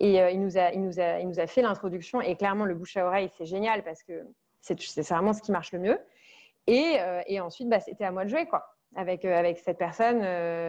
Et 0.00 0.20
euh, 0.20 0.30
il, 0.30 0.40
nous 0.40 0.58
a, 0.58 0.72
il, 0.72 0.82
nous 0.82 1.00
a, 1.00 1.20
il 1.20 1.28
nous 1.28 1.40
a 1.40 1.46
fait 1.46 1.62
l'introduction. 1.62 2.20
Et 2.20 2.36
clairement, 2.36 2.64
le 2.64 2.74
bouche 2.74 2.96
à 2.96 3.06
oreille, 3.06 3.30
c'est 3.36 3.46
génial 3.46 3.82
parce 3.82 4.02
que 4.02 4.26
c'est 4.60 5.08
vraiment 5.08 5.32
ce 5.32 5.42
qui 5.42 5.52
marche 5.52 5.72
le 5.72 5.78
mieux. 5.78 5.98
Et, 6.66 6.98
et 7.26 7.40
ensuite, 7.40 7.70
bah, 7.70 7.80
c'était 7.80 8.04
à 8.04 8.12
moi 8.12 8.24
de 8.24 8.28
jouer, 8.28 8.44
quoi, 8.44 8.76
avec, 8.94 9.24
avec 9.24 9.58
cette 9.58 9.78
personne 9.78 10.20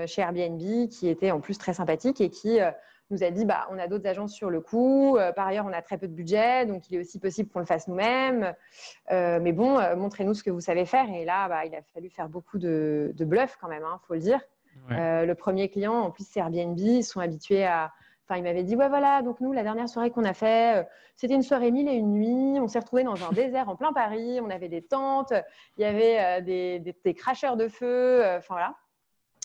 chez 0.08 0.22
Airbnb 0.22 0.88
qui 0.88 1.10
était 1.10 1.32
en 1.32 1.42
plus 1.42 1.58
très 1.58 1.74
sympathique 1.74 2.22
et 2.22 2.30
qui 2.30 2.60
nous 3.10 3.24
a 3.24 3.32
dit 3.32 3.46
bah, 3.46 3.68
on 3.72 3.80
a 3.80 3.88
d'autres 3.88 4.08
agences 4.08 4.34
sur 4.34 4.50
le 4.50 4.62
coup. 4.62 5.18
Euh, 5.18 5.32
par 5.32 5.48
ailleurs, 5.48 5.66
on 5.66 5.74
a 5.74 5.82
très 5.82 5.98
peu 5.98 6.08
de 6.08 6.14
budget, 6.14 6.66
donc 6.66 6.90
il 6.90 6.96
est 6.96 7.00
aussi 7.00 7.20
possible 7.20 7.50
qu'on 7.50 7.60
le 7.60 7.66
fasse 7.66 7.88
nous-mêmes. 7.88 8.54
Euh, 9.12 9.40
mais 9.42 9.52
bon, 9.52 9.80
euh, 9.80 9.96
montrez-nous 9.96 10.34
ce 10.34 10.44
que 10.44 10.52
vous 10.52 10.62
savez 10.62 10.86
faire. 10.86 11.10
Et 11.14 11.26
là, 11.26 11.48
bah, 11.48 11.66
il 11.66 11.76
a 11.76 11.82
fallu 11.94 12.10
faire 12.10 12.30
beaucoup 12.30 12.60
de, 12.60 13.12
de 13.16 13.26
bluff 13.26 13.58
quand 13.60 13.68
même, 13.68 13.84
il 13.84 13.86
hein, 13.86 14.00
faut 14.08 14.14
le 14.14 14.20
dire. 14.20 14.40
le 14.90 15.34
premier 15.34 15.70
client, 15.70 15.94
en 15.94 16.12
plus, 16.12 16.28
c'est 16.28 16.40
Airbnb. 16.40 16.78
Ils 16.80 17.04
sont 17.04 17.20
habitués 17.20 17.66
à. 17.66 17.92
Enfin, 18.30 18.38
il 18.38 18.44
m'avait 18.44 18.64
dit 18.64 18.76
ouais, 18.76 18.90
voilà, 18.90 19.24
donc 19.24 19.42
nous, 19.42 19.54
la 19.54 19.64
dernière 19.64 19.90
soirée 19.90 20.12
qu'on 20.12 20.24
a 20.24 20.36
fait, 20.36 20.88
c'était 21.16 21.34
une 21.34 21.42
soirée 21.42 21.72
mille 21.72 21.90
et 21.90 21.96
une 21.96 22.12
nuits. 22.12 22.60
On 22.60 22.68
s'est 22.68 22.78
retrouvés 22.78 23.04
dans 23.04 23.16
un 23.28 23.32
désert 23.32 23.70
en 23.70 23.76
plein 23.76 23.92
Paris. 23.92 24.40
On 24.40 24.52
avait 24.52 24.70
des 24.70 24.84
tentes, 24.84 25.34
il 25.78 25.82
y 25.82 25.86
avait 25.86 26.42
des, 26.44 26.80
des, 26.80 26.96
des, 27.04 27.14
cracheurs 27.16 27.58
de 27.58 27.68
feu. 27.68 28.22
Enfin, 28.38 28.54
voilà. 28.54 28.76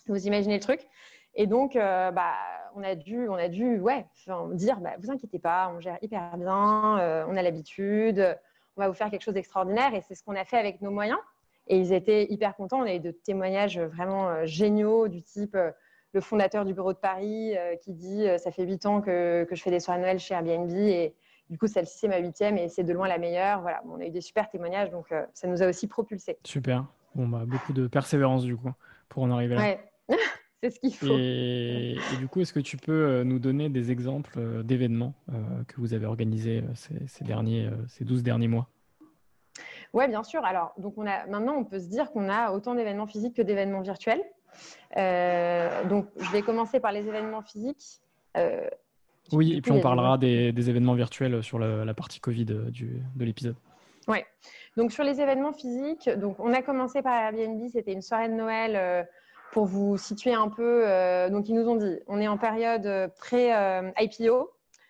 Vous 0.06 0.26
imaginez 0.26 0.56
le 0.56 0.60
truc. 0.60 0.86
Et 1.34 1.46
donc, 1.46 1.76
euh, 1.76 2.10
bah, 2.10 2.34
on 2.74 2.82
a 2.82 2.94
dû, 2.94 3.28
on 3.28 3.34
a 3.34 3.48
dû 3.48 3.78
ouais, 3.80 4.06
dire, 4.52 4.80
bah, 4.80 4.92
vous 4.98 5.10
inquiétez 5.10 5.38
pas, 5.38 5.72
on 5.74 5.80
gère 5.80 5.98
hyper 6.02 6.36
bien, 6.36 6.98
euh, 7.00 7.24
on 7.28 7.36
a 7.36 7.42
l'habitude, 7.42 8.38
on 8.76 8.80
va 8.80 8.88
vous 8.88 8.94
faire 8.94 9.10
quelque 9.10 9.22
chose 9.22 9.34
d'extraordinaire. 9.34 9.94
Et 9.94 10.00
c'est 10.00 10.14
ce 10.14 10.22
qu'on 10.22 10.36
a 10.36 10.44
fait 10.44 10.58
avec 10.58 10.80
nos 10.80 10.90
moyens. 10.90 11.18
Et 11.66 11.78
ils 11.78 11.92
étaient 11.92 12.30
hyper 12.30 12.54
contents. 12.54 12.80
On 12.80 12.86
a 12.86 12.94
eu 12.94 13.00
de 13.00 13.10
témoignages 13.10 13.80
vraiment 13.80 14.28
euh, 14.28 14.44
géniaux 14.44 15.08
du 15.08 15.22
type 15.22 15.56
le 16.14 16.20
fondateur 16.20 16.64
du 16.64 16.72
bureau 16.72 16.92
de 16.92 16.98
Paris 16.98 17.54
qui 17.82 17.92
dit 17.92 18.26
ça 18.38 18.50
fait 18.50 18.64
huit 18.64 18.86
ans 18.86 19.00
que, 19.00 19.44
que, 19.44 19.54
je 19.54 19.62
fais 19.62 19.70
des 19.70 19.80
soirées 19.80 20.00
Noël 20.00 20.18
chez 20.18 20.34
Airbnb 20.34 20.70
et 20.70 21.14
du 21.50 21.58
coup 21.58 21.66
celle-ci 21.66 21.98
c'est 21.98 22.08
ma 22.08 22.18
huitième 22.18 22.56
et 22.56 22.68
c'est 22.68 22.84
de 22.84 22.92
loin 22.92 23.08
la 23.08 23.18
meilleure. 23.18 23.60
Voilà, 23.60 23.82
on 23.86 24.00
a 24.00 24.04
eu 24.04 24.10
des 24.10 24.20
super 24.20 24.48
témoignages 24.48 24.90
donc 24.90 25.12
ça 25.34 25.48
nous 25.48 25.62
a 25.62 25.68
aussi 25.68 25.88
propulsé. 25.88 26.38
Super. 26.44 26.86
Bon 27.14 27.28
bah 27.28 27.42
beaucoup 27.46 27.72
de 27.72 27.86
persévérance 27.86 28.44
du 28.44 28.56
coup 28.56 28.72
pour 29.08 29.24
en 29.24 29.30
arriver 29.30 29.56
là. 29.56 29.60
Ouais. 29.60 29.80
c'est 30.64 30.70
ce 30.70 30.80
qu'il 30.80 30.94
faut. 30.94 31.06
Et, 31.18 31.96
du 32.18 32.28
coup, 32.28 32.40
est-ce 32.40 32.52
que 32.52 32.60
tu 32.60 32.76
peux 32.76 32.92
euh, 32.92 33.24
nous 33.24 33.38
donner 33.38 33.68
des 33.68 33.90
exemples 33.90 34.38
euh, 34.38 34.62
d'événements 34.62 35.14
euh, 35.30 35.64
que 35.68 35.80
vous 35.80 35.94
avez 35.94 36.06
organisés 36.06 36.64
ces, 36.74 37.24
derniers, 37.24 37.70
ces 37.88 38.04
12 38.04 38.22
derniers 38.22 38.48
mois? 38.48 38.68
Oui, 39.92 40.08
bien 40.08 40.22
sûr. 40.22 40.44
Alors, 40.44 40.72
donc 40.78 40.94
on 40.96 41.06
a, 41.06 41.26
maintenant, 41.26 41.54
on 41.54 41.64
peut 41.64 41.78
se 41.78 41.86
dire 41.86 42.10
qu'on 42.10 42.28
a 42.28 42.50
autant 42.50 42.74
d'événements 42.74 43.06
physiques 43.06 43.36
que 43.36 43.42
d'événements 43.42 43.82
virtuels. 43.82 44.22
Donc, 44.96 46.06
je 46.16 46.30
vais 46.30 46.42
commencer 46.42 46.80
par 46.80 46.92
les 46.92 47.06
événements 47.06 47.42
physiques. 47.42 48.00
oui, 49.32 49.54
et 49.54 49.60
puis 49.60 49.72
on 49.72 49.80
parlera 49.80 50.18
des, 50.18 50.70
événements 50.70 50.94
virtuels 50.94 51.42
sur 51.42 51.58
la, 51.58 51.94
partie 51.94 52.20
Covid 52.20 52.44
du, 52.44 53.02
de 53.14 53.24
l'épisode. 53.24 53.56
Oui. 54.08 54.18
Donc, 54.76 54.92
sur 54.92 55.04
les 55.04 55.20
événements 55.20 55.52
physiques, 55.52 56.10
donc, 56.10 56.36
on 56.38 56.52
a 56.52 56.62
commencé 56.62 57.02
par 57.02 57.14
Airbnb, 57.14 57.68
c'était 57.72 57.92
une 57.92 58.02
soirée 58.02 58.28
de 58.28 58.34
Noël 58.34 59.06
pour 59.54 59.66
vous 59.66 59.96
situer 59.96 60.34
un 60.34 60.48
peu, 60.48 60.82
euh, 60.84 61.30
donc 61.30 61.48
ils 61.48 61.54
nous 61.54 61.68
ont 61.68 61.76
dit, 61.76 62.00
on 62.08 62.20
est 62.20 62.26
en 62.26 62.36
période 62.36 62.86
euh, 62.86 63.06
pré-IPO, 63.06 64.34
euh, 64.34 64.44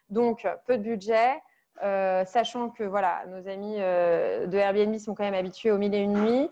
donc 0.08 0.48
peu 0.66 0.78
de 0.78 0.82
budget, 0.82 1.34
sachant 2.24 2.70
que 2.70 2.82
voilà, 2.82 3.24
nos 3.28 3.46
amis 3.46 3.76
de 3.76 4.56
Airbnb 4.56 4.96
sont 4.96 5.14
quand 5.14 5.24
même 5.24 5.34
habitués 5.34 5.70
aux 5.70 5.76
mille 5.76 5.94
et 5.94 5.98
une 5.98 6.14
nuits, 6.14 6.48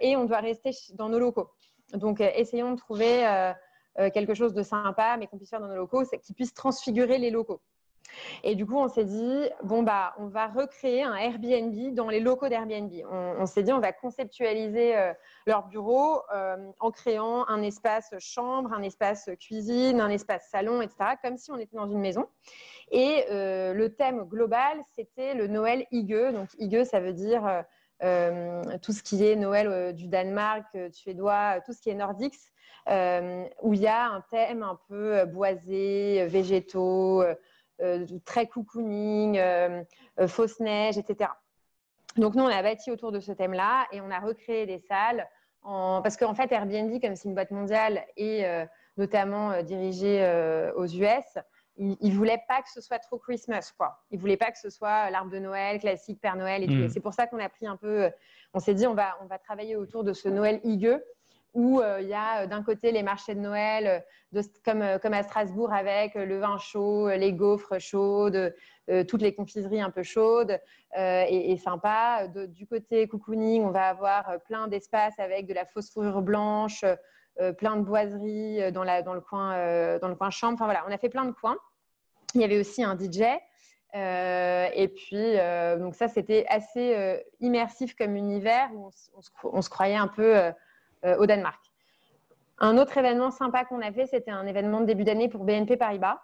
et 0.00 0.16
on 0.16 0.24
doit 0.24 0.40
rester 0.40 0.72
dans 0.94 1.08
nos 1.08 1.18
locaux. 1.18 1.48
Donc 1.94 2.20
essayons 2.20 2.72
de 2.72 2.76
trouver 2.76 3.52
quelque 4.14 4.34
chose 4.34 4.54
de 4.54 4.62
sympa, 4.62 5.16
mais 5.18 5.26
qu'on 5.26 5.38
puisse 5.38 5.50
faire 5.50 5.60
dans 5.60 5.68
nos 5.68 5.76
locaux, 5.76 6.02
qui 6.22 6.32
puisse 6.32 6.54
transfigurer 6.54 7.18
les 7.18 7.30
locaux. 7.30 7.60
Et 8.42 8.54
du 8.54 8.66
coup, 8.66 8.76
on 8.76 8.88
s'est 8.88 9.04
dit, 9.04 9.48
bon, 9.62 9.82
bah, 9.82 10.14
on 10.18 10.26
va 10.26 10.46
recréer 10.46 11.02
un 11.02 11.14
Airbnb 11.14 11.94
dans 11.94 12.08
les 12.08 12.20
locaux 12.20 12.48
d'Airbnb. 12.48 12.92
On, 13.10 13.46
s'est 13.46 13.62
dit, 13.62 13.72
on 13.72 13.80
va 13.80 13.92
conceptualiser 13.92 14.96
euh, 14.96 15.12
leur 15.46 15.66
bureau 15.66 16.22
euh, 16.34 16.56
en 16.80 16.90
créant 16.90 17.46
un 17.48 17.62
espace 17.62 18.14
chambre, 18.18 18.72
un 18.72 18.82
espace 18.82 19.30
cuisine, 19.40 20.00
un 20.00 20.10
espace 20.10 20.48
salon, 20.50 20.82
etc., 20.82 21.16
comme 21.22 21.36
si 21.36 21.50
on 21.50 21.58
était 21.58 21.76
dans 21.76 21.88
une 21.88 22.00
maison. 22.00 22.26
Et 22.90 23.26
le 23.30 23.88
thème 23.88 24.22
global, 24.24 24.82
c'était 24.96 25.34
le 25.34 25.46
Noël 25.46 25.86
higueux. 25.90 26.32
Donc, 26.32 26.48
higueux, 26.58 26.84
ça 26.84 27.00
veut 27.00 27.12
dire 27.12 27.64
tout 28.00 28.92
ce 28.92 29.02
qui 29.02 29.26
est 29.26 29.36
Noël 29.36 29.94
du 29.94 30.06
Danemark, 30.08 30.66
suédois, 30.92 31.60
tout 31.66 31.72
ce 31.72 31.80
qui 31.80 31.90
est 31.90 31.94
nordique, 31.94 32.34
où 33.62 33.74
il 33.74 33.80
y 33.80 33.86
a 33.86 34.06
un 34.10 34.20
thème 34.30 34.62
un 34.62 34.78
peu 34.88 35.24
boisé, 35.26 36.26
végétaux, 36.26 37.24
très 38.24 38.46
cocooning, 38.46 39.40
fausse 40.26 40.60
neige, 40.60 40.98
etc. 40.98 41.30
Donc 42.18 42.34
nous, 42.34 42.42
on 42.42 42.48
a 42.48 42.62
bâti 42.62 42.90
autour 42.90 43.12
de 43.12 43.20
ce 43.20 43.32
thème-là 43.32 43.86
et 43.92 44.00
on 44.00 44.10
a 44.10 44.18
recréé 44.18 44.66
des 44.66 44.78
salles. 44.78 45.28
Parce 45.62 46.16
qu'en 46.16 46.34
fait, 46.34 46.50
Airbnb, 46.50 47.00
comme 47.00 47.14
c'est 47.14 47.28
une 47.28 47.34
boîte 47.34 47.50
mondiale 47.50 48.04
et 48.16 48.46
euh, 48.46 48.64
notamment 48.96 49.52
euh, 49.52 49.62
dirigée 49.62 50.22
euh, 50.22 50.72
aux 50.74 50.86
US, 50.86 51.38
ils 51.78 52.10
ne 52.10 52.14
voulaient 52.14 52.42
pas 52.48 52.60
que 52.62 52.70
ce 52.70 52.80
soit 52.80 52.98
trop 52.98 53.18
Christmas. 53.18 53.72
Quoi. 53.76 53.98
Ils 54.10 54.16
ne 54.16 54.20
voulaient 54.20 54.36
pas 54.36 54.50
que 54.50 54.58
ce 54.58 54.70
soit 54.70 55.10
l'arbre 55.10 55.30
de 55.30 55.38
Noël, 55.38 55.78
classique, 55.78 56.20
Père 56.20 56.36
Noël 56.36 56.62
et 56.62 56.66
tout. 56.66 56.72
Mm. 56.72 56.88
c'est 56.88 57.00
pour 57.00 57.14
ça 57.14 57.26
qu'on 57.26 57.38
a 57.38 57.48
pris 57.48 57.66
un 57.66 57.76
peu... 57.76 58.10
On 58.54 58.60
s'est 58.60 58.74
dit, 58.74 58.86
on 58.86 58.94
va, 58.94 59.16
on 59.22 59.26
va 59.26 59.38
travailler 59.38 59.76
autour 59.76 60.04
de 60.04 60.12
ce 60.12 60.28
Noël 60.28 60.60
higueux 60.64 61.04
où 61.54 61.80
il 62.00 62.06
y 62.06 62.14
a 62.14 62.46
d'un 62.46 62.62
côté 62.62 62.92
les 62.92 63.02
marchés 63.02 63.34
de 63.34 63.40
Noël, 63.40 64.04
comme, 64.64 64.84
comme 65.02 65.14
à 65.14 65.22
Strasbourg 65.22 65.72
avec 65.72 66.14
le 66.14 66.38
vin 66.38 66.58
chaud, 66.58 67.08
les 67.08 67.32
gaufres 67.32 67.80
chaudes, 67.80 68.52
euh, 68.90 69.04
toutes 69.04 69.20
les 69.20 69.34
confiseries 69.34 69.82
un 69.82 69.90
peu 69.90 70.02
chaudes 70.02 70.58
euh, 70.96 71.24
et, 71.28 71.56
sympas. 71.58 72.26
du 72.26 72.66
côté 72.66 73.06
cocooning, 73.06 73.62
on 73.62 73.70
va 73.70 73.88
avoir 73.88 74.30
euh, 74.30 74.38
plein 74.38 74.66
d'espaces 74.66 75.18
avec 75.18 75.46
de 75.46 75.52
la 75.52 75.66
fausse 75.66 75.90
fourrure 75.90 76.22
blanche, 76.22 76.84
plein 77.58 77.76
de 77.76 77.82
boiseries 77.82 78.72
dans, 78.72 78.82
la, 78.82 79.02
dans, 79.02 79.14
le 79.14 79.20
coin, 79.20 79.98
dans 79.98 80.08
le 80.08 80.16
coin 80.16 80.30
chambre. 80.30 80.54
Enfin 80.54 80.64
voilà, 80.64 80.84
on 80.88 80.90
a 80.90 80.98
fait 80.98 81.08
plein 81.08 81.24
de 81.24 81.30
coins. 81.30 81.56
Il 82.34 82.40
y 82.40 82.44
avait 82.44 82.58
aussi 82.58 82.82
un 82.84 82.96
DJ. 82.96 83.22
et 83.94 84.88
puis, 84.88 85.36
donc 85.78 85.94
ça, 85.94 86.08
c'était 86.08 86.44
assez 86.48 87.24
immersif 87.40 87.94
comme 87.94 88.16
univers 88.16 88.70
où 88.74 88.90
on, 89.44 89.62
se, 89.62 89.70
croyait 89.70 89.96
un 89.96 90.08
peu 90.08 90.52
au 91.04 91.26
Danemark. 91.26 91.60
Un 92.60 92.76
autre 92.76 92.96
événement 92.98 93.30
sympa 93.30 93.64
qu'on 93.64 93.80
a 93.80 93.92
fait, 93.92 94.06
c'était 94.06 94.30
un 94.30 94.46
événement 94.46 94.80
de 94.80 94.86
début 94.86 95.04
d'année 95.04 95.28
pour 95.28 95.44
BNP 95.44 95.76
Paribas. 95.76 96.20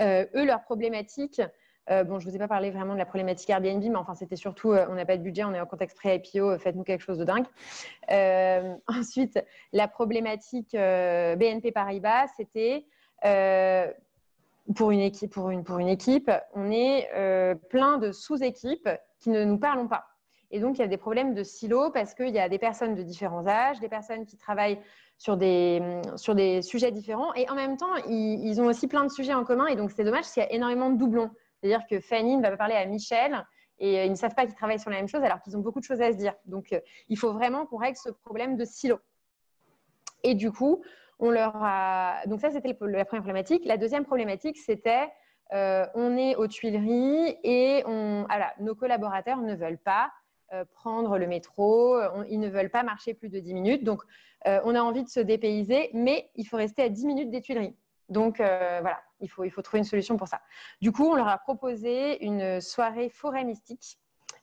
Euh, 0.00 0.26
eux, 0.34 0.44
leur 0.44 0.62
problématique, 0.62 1.40
euh, 1.90 2.04
bon, 2.04 2.18
je 2.18 2.26
ne 2.26 2.30
vous 2.30 2.36
ai 2.36 2.38
pas 2.38 2.48
parlé 2.48 2.70
vraiment 2.70 2.94
de 2.94 2.98
la 2.98 3.06
problématique 3.06 3.48
Airbnb, 3.48 3.82
mais 3.82 3.96
enfin, 3.96 4.14
c'était 4.14 4.36
surtout, 4.36 4.72
euh, 4.72 4.86
on 4.88 4.94
n'a 4.94 5.06
pas 5.06 5.16
de 5.16 5.22
budget, 5.22 5.44
on 5.44 5.54
est 5.54 5.60
en 5.60 5.66
contexte 5.66 5.96
pré-IPO, 5.96 6.58
faites-nous 6.58 6.82
quelque 6.84 7.02
chose 7.02 7.18
de 7.18 7.24
dingue. 7.24 7.46
ensuite, 8.88 9.42
la 9.72 9.88
problématique 9.88 10.72
BNP 10.72 11.72
Paribas, 11.72 12.26
c'était 12.36 12.84
pour 14.74 14.90
une 14.90 15.00
équipe, 15.00 15.32
pour 15.32 15.50
une, 15.50 15.64
pour 15.64 15.78
une 15.78 15.88
équipe, 15.88 16.30
on 16.54 16.70
est 16.70 17.08
plein 17.70 17.98
de 17.98 18.12
sous-équipes 18.12 18.88
qui 19.18 19.30
ne 19.30 19.44
nous 19.44 19.58
parlent 19.58 19.88
pas. 19.88 20.04
Et 20.50 20.60
donc, 20.60 20.78
il 20.78 20.80
y 20.80 20.84
a 20.84 20.88
des 20.88 20.96
problèmes 20.96 21.34
de 21.34 21.42
silos 21.42 21.90
parce 21.90 22.14
qu'il 22.14 22.30
y 22.30 22.38
a 22.38 22.48
des 22.48 22.58
personnes 22.58 22.94
de 22.94 23.02
différents 23.02 23.46
âges, 23.46 23.80
des 23.80 23.88
personnes 23.88 24.24
qui 24.24 24.36
travaillent 24.36 24.80
sur 25.18 25.36
des, 25.36 26.00
sur 26.16 26.34
des 26.34 26.62
sujets 26.62 26.90
différents. 26.90 27.34
Et 27.34 27.48
en 27.50 27.54
même 27.54 27.76
temps, 27.76 27.94
ils, 28.08 28.60
ont 28.60 28.66
aussi 28.66 28.86
plein 28.86 29.04
de 29.04 29.10
sujets 29.10 29.34
en 29.34 29.44
commun. 29.44 29.66
Et 29.66 29.76
donc, 29.76 29.90
c'est 29.90 30.04
dommage 30.04 30.24
qu'il 30.26 30.42
y 30.42 30.46
a 30.46 30.52
énormément 30.52 30.90
de 30.90 30.96
doublons. 30.96 31.30
C'est-à-dire 31.60 31.86
que 31.88 32.00
Fanny 32.00 32.36
ne 32.36 32.42
va 32.42 32.50
pas 32.50 32.56
parler 32.56 32.76
à 32.76 32.86
Michel 32.86 33.44
et 33.80 33.98
euh, 33.98 34.04
ils 34.04 34.10
ne 34.10 34.16
savent 34.16 34.34
pas 34.34 34.46
qu'ils 34.46 34.54
travaillent 34.54 34.80
sur 34.80 34.90
la 34.90 34.96
même 34.96 35.08
chose 35.08 35.22
alors 35.22 35.40
qu'ils 35.40 35.56
ont 35.56 35.60
beaucoup 35.60 35.80
de 35.80 35.84
choses 35.84 36.00
à 36.00 36.12
se 36.12 36.16
dire. 36.16 36.34
Donc, 36.46 36.72
euh, 36.72 36.80
il 37.08 37.18
faut 37.18 37.32
vraiment 37.32 37.66
qu'on 37.66 37.76
règle 37.76 37.98
ce 37.98 38.10
problème 38.10 38.56
de 38.56 38.64
silo. 38.64 38.98
Et 40.22 40.34
du 40.34 40.50
coup, 40.50 40.82
Donc, 41.20 42.40
ça, 42.40 42.50
c'était 42.50 42.68
la 42.68 43.04
première 43.04 43.22
problématique. 43.22 43.64
La 43.64 43.76
deuxième 43.76 44.04
problématique, 44.04 44.58
c'était 44.58 45.08
euh, 45.52 45.86
on 45.94 46.16
est 46.16 46.36
aux 46.36 46.46
Tuileries 46.46 47.36
et 47.42 47.84
nos 48.60 48.74
collaborateurs 48.74 49.38
ne 49.38 49.54
veulent 49.54 49.78
pas 49.78 50.10
euh, 50.54 50.64
prendre 50.76 51.18
le 51.18 51.26
métro, 51.26 52.00
ils 52.30 52.40
ne 52.40 52.48
veulent 52.48 52.70
pas 52.70 52.82
marcher 52.82 53.12
plus 53.12 53.28
de 53.28 53.38
10 53.38 53.52
minutes. 53.52 53.84
Donc, 53.84 54.02
euh, 54.46 54.60
on 54.64 54.74
a 54.74 54.80
envie 54.80 55.02
de 55.02 55.08
se 55.08 55.20
dépayser, 55.20 55.90
mais 55.92 56.30
il 56.36 56.44
faut 56.44 56.56
rester 56.56 56.82
à 56.82 56.88
10 56.88 57.06
minutes 57.06 57.30
des 57.30 57.42
Tuileries. 57.42 57.76
Donc, 58.08 58.40
euh, 58.40 58.78
voilà, 58.80 58.98
il 59.20 59.28
faut, 59.28 59.46
trouver 59.60 59.80
une 59.80 59.84
solution 59.84 60.16
pour 60.16 60.26
ça. 60.26 60.40
Du 60.80 60.90
coup, 60.90 61.04
on 61.04 61.14
leur 61.16 61.28
a 61.28 61.36
proposé 61.36 62.24
une 62.24 62.62
soirée 62.62 63.10
forêt 63.10 63.44
mystique 63.44 63.98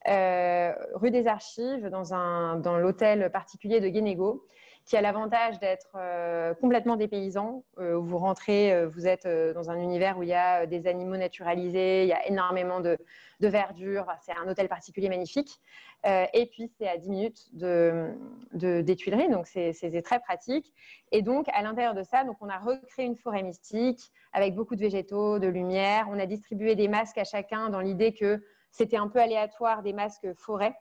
rue 0.05 1.09
des 1.09 1.25
Archives, 1.25 1.89
dans, 1.89 2.59
dans 2.59 2.77
l'hôtel 2.77 3.31
particulier 3.31 3.79
de 3.79 3.87
Guénégo 3.87 4.45
qui 4.85 4.95
a 4.95 5.01
l'avantage 5.01 5.59
d'être 5.59 5.95
euh, 5.95 6.53
complètement 6.53 6.95
dépaysant. 6.95 7.63
Euh, 7.79 7.97
vous 7.97 8.19
rentrez, 8.19 8.71
euh, 8.71 8.87
vous 8.87 9.07
êtes 9.07 9.27
dans 9.27 9.71
un 9.71 9.81
univers 9.81 10.17
où 10.17 10.23
il 10.23 10.29
y 10.29 10.33
a 10.33 10.67
des 10.67 10.85
animaux 10.85 11.17
naturalisés, 11.17 12.03
il 12.03 12.07
y 12.07 12.13
a 12.13 12.25
énormément 12.27 12.81
de, 12.81 12.97
verdure. 13.39 14.05
c'est 14.21 14.35
un 14.37 14.47
hôtel 14.47 14.67
particulier 14.67 15.09
magnifique. 15.09 15.59
et 16.05 16.49
puis, 16.51 16.71
c'est 16.77 16.87
à 16.87 16.97
10 16.97 17.09
minutes 17.09 17.45
de, 17.53 18.11
des 18.53 18.95
Tuileries, 18.95 19.29
donc 19.29 19.45
c'est 19.47 20.01
très 20.03 20.19
pratique. 20.19 20.73
Et 21.11 21.21
donc, 21.21 21.47
à 21.53 21.61
l'intérieur 21.61 21.93
de 21.93 22.03
ça, 22.03 22.23
donc, 22.23 22.37
on 22.41 22.49
a 22.49 22.57
recréé 22.57 23.05
une 23.07 23.15
forêt 23.15 23.43
mystique 23.43 24.11
avec 24.33 24.55
beaucoup 24.55 24.75
de 24.75 24.81
végétaux, 24.81 25.37
de 25.37 25.47
lumière. 25.47 26.07
On 26.09 26.17
a 26.17 26.25
distribué 26.25 26.75
des 26.75 26.87
masques 26.87 27.17
à 27.17 27.23
chacun 27.23 27.69
dans 27.69 27.81
l'idée 27.81 28.13
que 28.13 28.43
c'était 28.71 28.97
un 28.97 29.07
peu 29.07 29.19
aléatoire 29.19 29.83
des 29.83 29.93
masques 29.93 30.33
forêt. 30.35 30.75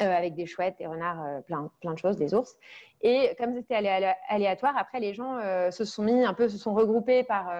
Euh, 0.00 0.16
avec 0.16 0.34
des 0.34 0.46
chouettes, 0.46 0.76
des 0.78 0.86
renards, 0.86 1.24
euh, 1.24 1.40
plein, 1.40 1.70
plein 1.80 1.92
de 1.92 1.98
choses, 1.98 2.16
des 2.16 2.32
ours. 2.32 2.56
Et 3.00 3.34
comme 3.38 3.52
c'était 3.54 3.74
aléatoire, 3.74 4.76
après 4.76 5.00
les 5.00 5.12
gens 5.12 5.38
euh, 5.38 5.70
se 5.72 5.84
sont 5.84 6.04
mis 6.04 6.24
un 6.24 6.34
peu, 6.34 6.48
se 6.48 6.56
sont 6.56 6.72
regroupés 6.72 7.24
par, 7.24 7.52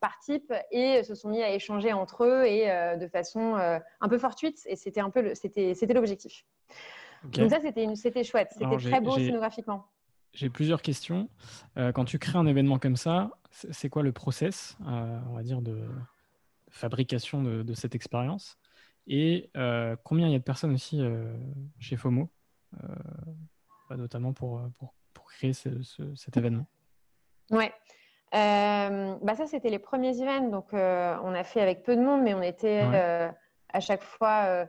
par 0.00 0.18
type 0.18 0.52
et 0.70 1.02
se 1.04 1.14
sont 1.14 1.30
mis 1.30 1.42
à 1.42 1.54
échanger 1.54 1.92
entre 1.92 2.24
eux 2.24 2.44
et 2.44 2.66
de 2.98 3.06
façon 3.08 3.56
un 3.56 4.08
peu 4.08 4.18
fortuite. 4.18 4.58
Et 4.66 4.76
c'était 4.76 5.00
un 5.00 5.10
peu, 5.10 5.34
c'était, 5.34 5.74
c'était 5.74 5.94
l'objectif. 5.94 6.44
Donc 7.24 7.50
ça, 7.50 7.60
c'était, 7.60 7.94
c'était 7.94 8.24
chouette. 8.24 8.50
C'était 8.52 8.76
très 8.76 9.00
beau 9.00 9.12
scénographiquement. 9.12 9.86
J'ai 10.32 10.50
plusieurs 10.50 10.82
questions. 10.82 11.28
quand 11.76 12.04
tu 12.04 12.18
crées 12.18 12.38
un 12.38 12.46
événement 12.46 12.78
comme 12.78 12.96
ça, 12.96 13.30
c'est 13.50 13.90
quoi 13.90 14.02
le 14.02 14.12
process, 14.12 14.76
on 14.80 15.34
va 15.34 15.42
dire, 15.42 15.60
de 15.60 15.86
fabrication 16.70 17.42
de, 17.42 17.62
de 17.62 17.74
cette 17.74 17.94
expérience? 17.94 18.58
Et 19.06 19.50
euh, 19.56 19.96
combien 20.02 20.26
il 20.26 20.32
y 20.32 20.34
a 20.34 20.38
de 20.38 20.44
personnes 20.44 20.74
aussi 20.74 21.00
euh, 21.00 21.36
chez 21.78 21.96
FOMO, 21.96 22.28
euh, 22.74 22.86
bah, 23.88 23.96
notamment 23.96 24.32
pour, 24.32 24.60
pour, 24.78 24.94
pour 25.14 25.26
créer 25.26 25.52
cet 25.52 26.36
événement? 26.36 26.66
Ouais. 27.50 27.72
bah 28.32 29.34
ça, 29.36 29.46
c'était 29.46 29.70
les 29.70 29.78
premiers 29.78 30.20
events. 30.20 30.50
Donc, 30.50 30.72
on 30.72 31.34
a 31.34 31.44
fait 31.44 31.60
avec 31.60 31.84
peu 31.84 31.96
de 31.96 32.02
monde, 32.02 32.22
mais 32.22 32.34
on 32.34 32.42
était 32.42 32.80
à 33.68 33.80
chaque 33.80 34.02
fois 34.02 34.66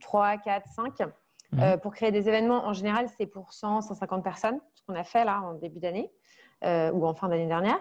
3, 0.00 0.38
4, 0.38 0.66
5. 0.68 1.78
pour 1.80 1.94
créer 1.94 2.10
des 2.10 2.28
événements, 2.28 2.66
en 2.66 2.72
général, 2.72 3.08
c'est 3.16 3.26
pour 3.26 3.52
100, 3.52 3.82
150 3.82 4.24
personnes, 4.24 4.60
ce 4.74 4.82
qu'on 4.82 4.96
a 4.96 5.04
fait 5.04 5.24
là 5.24 5.42
en 5.42 5.54
début 5.54 5.78
d'année 5.78 6.10
ou 6.62 7.06
en 7.06 7.14
fin 7.14 7.28
d'année 7.28 7.46
dernière. 7.46 7.78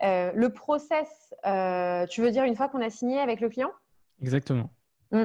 le 0.00 0.48
process, 0.48 1.34
tu 2.08 2.22
veux 2.22 2.30
dire 2.30 2.44
une 2.44 2.56
fois 2.56 2.70
qu'on 2.70 2.80
a 2.80 2.88
signé 2.88 3.18
avec 3.20 3.40
le 3.40 3.50
client? 3.50 3.72
Exactement. 4.22 4.70
Mm. 5.12 5.24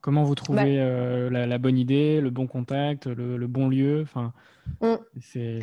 Comment 0.00 0.24
vous 0.24 0.34
trouvez 0.34 0.78
bah. 0.78 0.84
euh, 0.84 1.30
la, 1.30 1.58
bonne 1.58 1.76
idée, 1.76 2.20
le 2.20 2.30
bon 2.30 2.46
contact, 2.46 3.06
le, 3.06 3.46
bon 3.46 3.68
lieu 3.68 4.02
enfin, 4.02 4.32
mm. 4.80 4.94
c'est... 5.20 5.60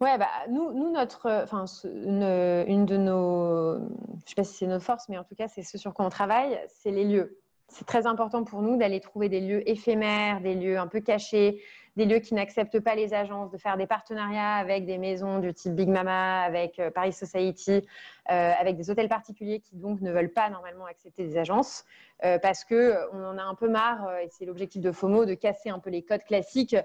Ouais, 0.00 0.18
bah, 0.18 0.26
nous, 0.50 0.72
nous 0.72 0.90
notre, 0.90 1.30
enfin, 1.44 1.64
une, 1.84 2.24
une, 2.66 2.86
de 2.86 2.96
nos, 2.96 3.78
je 3.78 4.28
sais 4.28 4.34
pas 4.34 4.42
si 4.42 4.56
c'est 4.56 4.66
notre 4.66 4.84
force, 4.84 5.08
mais 5.08 5.16
en 5.16 5.22
tout 5.22 5.36
cas, 5.36 5.46
c'est 5.46 5.62
ce 5.62 5.78
sur 5.78 5.94
quoi 5.94 6.04
on 6.04 6.08
travaille, 6.08 6.58
c'est 6.68 6.90
les 6.90 7.04
lieux. 7.04 7.38
C'est 7.68 7.86
très 7.86 8.06
important 8.06 8.42
pour 8.42 8.62
nous 8.62 8.76
d'aller 8.76 8.98
trouver 8.98 9.28
des 9.28 9.40
lieux 9.40 9.68
éphémères, 9.70 10.40
des 10.40 10.56
lieux 10.56 10.76
un 10.76 10.88
peu 10.88 11.00
cachés, 11.00 11.62
des 11.96 12.06
lieux 12.06 12.20
qui 12.20 12.34
n'acceptent 12.34 12.80
pas 12.80 12.94
les 12.94 13.12
agences, 13.14 13.50
de 13.50 13.58
faire 13.58 13.76
des 13.76 13.86
partenariats 13.86 14.54
avec 14.54 14.86
des 14.86 14.98
maisons 14.98 15.38
du 15.38 15.52
type 15.52 15.74
Big 15.74 15.88
Mama, 15.88 16.42
avec 16.42 16.78
euh, 16.78 16.90
Paris 16.90 17.12
Society, 17.12 17.86
euh, 18.30 18.52
avec 18.58 18.76
des 18.76 18.90
hôtels 18.90 19.08
particuliers 19.08 19.60
qui 19.60 19.76
donc 19.76 20.00
ne 20.00 20.10
veulent 20.10 20.32
pas 20.32 20.48
normalement 20.48 20.86
accepter 20.86 21.24
des 21.26 21.36
agences, 21.36 21.84
euh, 22.24 22.38
parce 22.38 22.64
que 22.64 22.96
on 23.12 23.24
en 23.24 23.36
a 23.36 23.42
un 23.42 23.54
peu 23.54 23.68
marre, 23.68 24.18
et 24.18 24.28
c'est 24.30 24.46
l'objectif 24.46 24.80
de 24.80 24.90
FOMO, 24.90 25.26
de 25.26 25.34
casser 25.34 25.68
un 25.68 25.78
peu 25.78 25.90
les 25.90 26.02
codes 26.02 26.24
classiques 26.24 26.76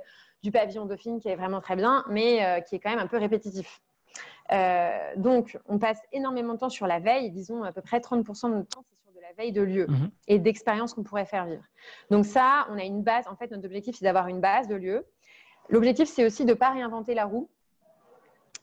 du 0.44 0.52
pavillon 0.52 0.86
Dauphine 0.86 1.20
qui 1.20 1.30
est 1.30 1.36
vraiment 1.36 1.62
très 1.62 1.76
bien, 1.76 2.04
mais 2.10 2.64
qui 2.68 2.76
est 2.76 2.80
quand 2.80 2.92
même 2.92 3.00
un 3.00 3.08
peu 3.08 3.18
répétitif. 3.18 3.82
donc, 5.16 5.58
on 5.68 5.80
passe 5.80 6.00
énormément 6.12 6.54
de 6.54 6.60
temps 6.60 6.70
sur 6.70 6.86
la 6.86 7.00
veille, 7.00 7.32
disons 7.32 7.64
à 7.64 7.72
peu 7.72 7.82
près 7.82 8.00
30% 8.00 8.50
de 8.50 8.56
notre 8.56 8.70
temps, 8.70 8.84
c'est 8.88 9.07
la 9.28 9.34
veille 9.34 9.52
de 9.52 9.62
lieu 9.62 9.88
mhm. 9.90 10.10
et 10.30 10.40
d'expériences 10.40 10.94
qu'on 10.94 11.04
pourrait 11.04 11.26
faire 11.26 11.46
vivre. 11.46 11.64
Donc 12.10 12.26
ça, 12.26 12.66
on 12.70 12.78
a 12.78 12.84
une 12.84 13.04
base. 13.04 13.28
En 13.28 13.36
fait, 13.36 13.52
notre 13.52 13.66
objectif, 13.66 13.98
c'est 13.98 14.06
d'avoir 14.06 14.28
une 14.28 14.40
base 14.40 14.70
de 14.70 14.76
lieu. 14.76 15.06
L'objectif, 15.70 16.08
c'est 16.08 16.26
aussi 16.26 16.46
de 16.46 16.52
ne 16.52 16.54
pas 16.54 16.70
réinventer 16.70 17.14
la 17.14 17.26
roue 17.26 17.50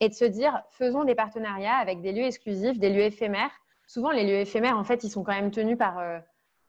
et 0.00 0.08
de 0.08 0.14
se 0.14 0.24
dire, 0.24 0.62
faisons 0.70 1.04
des 1.04 1.14
partenariats 1.14 1.76
avec 1.76 2.00
des 2.00 2.12
lieux 2.12 2.24
exclusifs, 2.24 2.78
des 2.78 2.88
lieux 2.88 3.02
éphémères. 3.02 3.50
Souvent, 3.86 4.10
les 4.10 4.24
lieux 4.24 4.38
éphémères, 4.38 4.78
en 4.78 4.84
fait, 4.84 5.04
ils 5.04 5.10
sont 5.10 5.22
quand 5.22 5.34
même 5.34 5.50
tenus 5.50 5.76
par, 5.76 5.98
euh, 5.98 6.18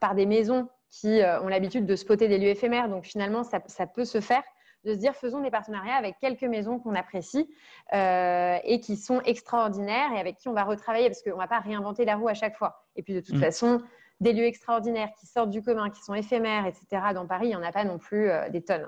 par 0.01 0.13
des 0.13 0.25
maisons 0.25 0.67
qui 0.89 1.21
euh, 1.21 1.41
ont 1.41 1.47
l'habitude 1.47 1.85
de 1.85 1.95
spotter 1.95 2.27
des 2.27 2.37
lieux 2.37 2.49
éphémères. 2.49 2.89
Donc, 2.89 3.05
finalement, 3.05 3.43
ça, 3.43 3.61
ça 3.67 3.87
peut 3.87 4.05
se 4.05 4.19
faire 4.19 4.43
de 4.85 4.93
se 4.93 4.99
dire 4.99 5.15
faisons 5.15 5.41
des 5.41 5.51
partenariats 5.51 5.95
avec 5.95 6.17
quelques 6.19 6.43
maisons 6.43 6.79
qu'on 6.79 6.95
apprécie 6.95 7.49
euh, 7.93 8.57
et 8.63 8.79
qui 8.79 8.95
sont 8.95 9.19
extraordinaires 9.21 10.11
et 10.15 10.19
avec 10.19 10.37
qui 10.37 10.47
on 10.47 10.53
va 10.53 10.63
retravailler 10.63 11.09
parce 11.09 11.21
qu'on 11.21 11.31
ne 11.31 11.35
va 11.35 11.47
pas 11.47 11.59
réinventer 11.59 12.05
la 12.05 12.15
roue 12.15 12.27
à 12.27 12.33
chaque 12.33 12.55
fois. 12.55 12.85
Et 12.95 13.03
puis 13.03 13.13
de 13.13 13.19
toute 13.19 13.35
mm. 13.35 13.41
façon, 13.41 13.81
des 14.19 14.31
lieux 14.31 14.45
extraordinaires 14.45 15.09
qui 15.19 15.25
sortent 15.25 15.49
du 15.49 15.61
commun, 15.61 15.89
qui 15.89 16.01
sont 16.01 16.13
éphémères, 16.13 16.65
etc. 16.67 16.85
Dans 17.13 17.25
Paris, 17.25 17.47
il 17.47 17.49
n'y 17.49 17.55
en 17.55 17.63
a 17.63 17.71
pas 17.71 17.83
non 17.83 17.97
plus 17.97 18.29
euh, 18.29 18.49
des 18.49 18.63
tonnes. 18.63 18.87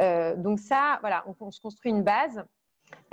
Euh, 0.00 0.36
donc 0.36 0.60
ça, 0.60 0.98
voilà, 1.00 1.24
on, 1.40 1.50
se 1.50 1.60
construit 1.60 1.90
une 1.90 2.04
base. 2.04 2.44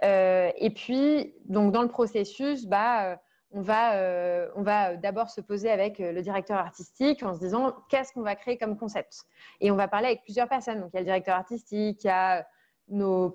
et 0.04 0.72
puis, 0.76 1.34
donc 1.46 1.72
dans 1.72 1.82
le 1.82 1.90
processus, 1.90 2.68
bah, 2.68 3.20
on 3.56 3.62
va, 3.62 3.96
euh, 3.96 4.50
va 4.58 4.98
d'abord 4.98 5.30
se 5.30 5.40
poser 5.40 5.72
avec 5.72 6.02
euh, 6.02 6.12
le 6.12 6.22
directeur 6.22 6.58
artistique 6.58 7.24
en 7.24 7.34
se 7.34 7.40
disant 7.40 7.74
qu'est-ce 7.90 8.12
qu'on 8.12 8.22
va 8.22 8.36
créer 8.36 8.58
comme 8.58 8.78
concept? 8.78 9.24
Et 9.62 9.72
on 9.72 9.78
va 9.78 9.88
parler 9.88 10.08
avec 10.08 10.24
plusieurs 10.24 10.50
personnes. 10.50 10.82
Donc, 10.82 10.90
il 10.92 10.96
y 10.96 10.98
a 10.98 11.00
le 11.00 11.06
directeur 11.06 11.36
artistique, 11.36 12.04
il 12.04 12.08
y 12.08 12.10
a 12.10 12.46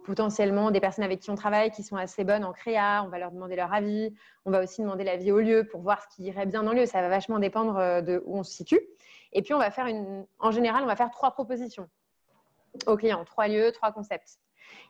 potentiellement 0.05 0.71
des 0.71 0.79
personnes 0.79 1.05
avec 1.05 1.21
qui 1.21 1.31
on 1.31 1.37
travaille 1.37 1.71
qui 1.71 1.83
sont 1.83 1.97
assez 1.97 2.23
bonnes 2.23 2.45
en 2.45 2.53
créa. 2.53 3.03
On 3.03 3.09
va 3.09 3.19
leur 3.19 3.33
demander 3.33 3.57
leur 3.57 3.73
avis. 3.73 4.15
On 4.45 4.51
va 4.51 4.63
aussi 4.63 4.83
demander 4.83 5.05
l'avis 5.05 5.33
au 5.33 5.41
lieu 5.41 5.67
pour 5.67 5.81
voir 5.81 6.03
ce 6.03 6.15
qui 6.15 6.25
irait 6.25 6.47
bien 6.47 6.63
dans 6.63 6.73
le 6.73 6.81
lieu. 6.81 6.87
Ça 6.87 7.01
va 7.01 7.09
vachement 7.09 7.39
dépendre 7.39 7.79
euh, 7.79 8.03
de 8.03 8.23
où 8.27 8.37
on 8.37 8.43
se 8.43 8.53
situe. 8.53 8.81
Et 9.33 9.41
puis, 9.41 9.55
on 9.55 9.59
va 9.59 9.71
faire 9.71 9.87
une, 9.87 10.27
en 10.39 10.51
général, 10.51 10.85
on 10.85 10.87
va 10.87 10.97
faire 10.97 11.11
trois 11.11 11.31
propositions 11.31 11.89
aux 12.87 12.97
clients, 12.97 13.25
trois 13.25 13.49
lieux, 13.49 13.73
trois 13.73 13.91
concepts. 13.91 14.39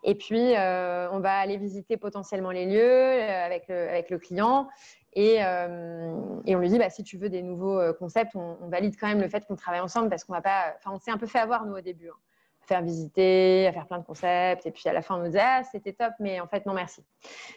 Et 0.03 0.14
puis, 0.14 0.55
on 0.55 1.21
va 1.21 1.38
aller 1.38 1.57
visiter 1.57 1.97
potentiellement 1.97 2.51
les 2.51 2.66
lieux 2.66 3.23
avec, 3.23 3.69
avec 3.71 4.11
le 4.11 4.19
client. 4.19 4.69
Euh, 5.16 6.40
et, 6.47 6.55
on 6.55 6.61
lui 6.61 6.69
dit, 6.69 6.79
bah, 6.79 6.90
si 6.90 7.03
tu 7.03 7.16
veux 7.16 7.29
des 7.29 7.43
nouveaux 7.43 7.79
euh, 7.79 7.93
concepts, 7.93 8.35
on, 8.37 8.69
valide 8.69 8.95
quand 8.99 9.09
même 9.09 9.21
le 9.21 9.29
fait 9.29 9.45
qu'on 9.47 9.57
travaille 9.57 9.81
ensemble 9.81 10.09
parce 10.09 10.25
qu'on 10.25 10.33
va 10.33 10.43
pas. 10.43 10.75
Enfin, 10.79 10.93
on 10.95 10.99
s'est 10.99 11.11
un 11.11 11.19
peu 11.19 11.27
fait 11.27 11.38
avoir 11.38 11.66
nous 11.66 11.77
au 11.77 11.81
début, 11.81 12.09
hein. 12.09 12.19
faire 12.66 12.83
visiter, 12.83 13.66
à 13.66 13.73
faire 13.73 13.87
plein 13.87 13.99
de 13.99 14.05
concepts, 14.05 14.66
et 14.66 14.71
puis 14.71 14.88
à 14.88 14.93
la 14.93 15.03
fin 15.03 15.16
on 15.16 15.25
nous 15.25 15.31
dit, 15.31 15.38
ah, 15.40 15.62
c'était 15.64 15.93
top, 15.93 16.12
mais 16.21 16.40
en 16.40 16.47
fait 16.47 16.64
non 16.66 16.75
merci. 16.75 17.05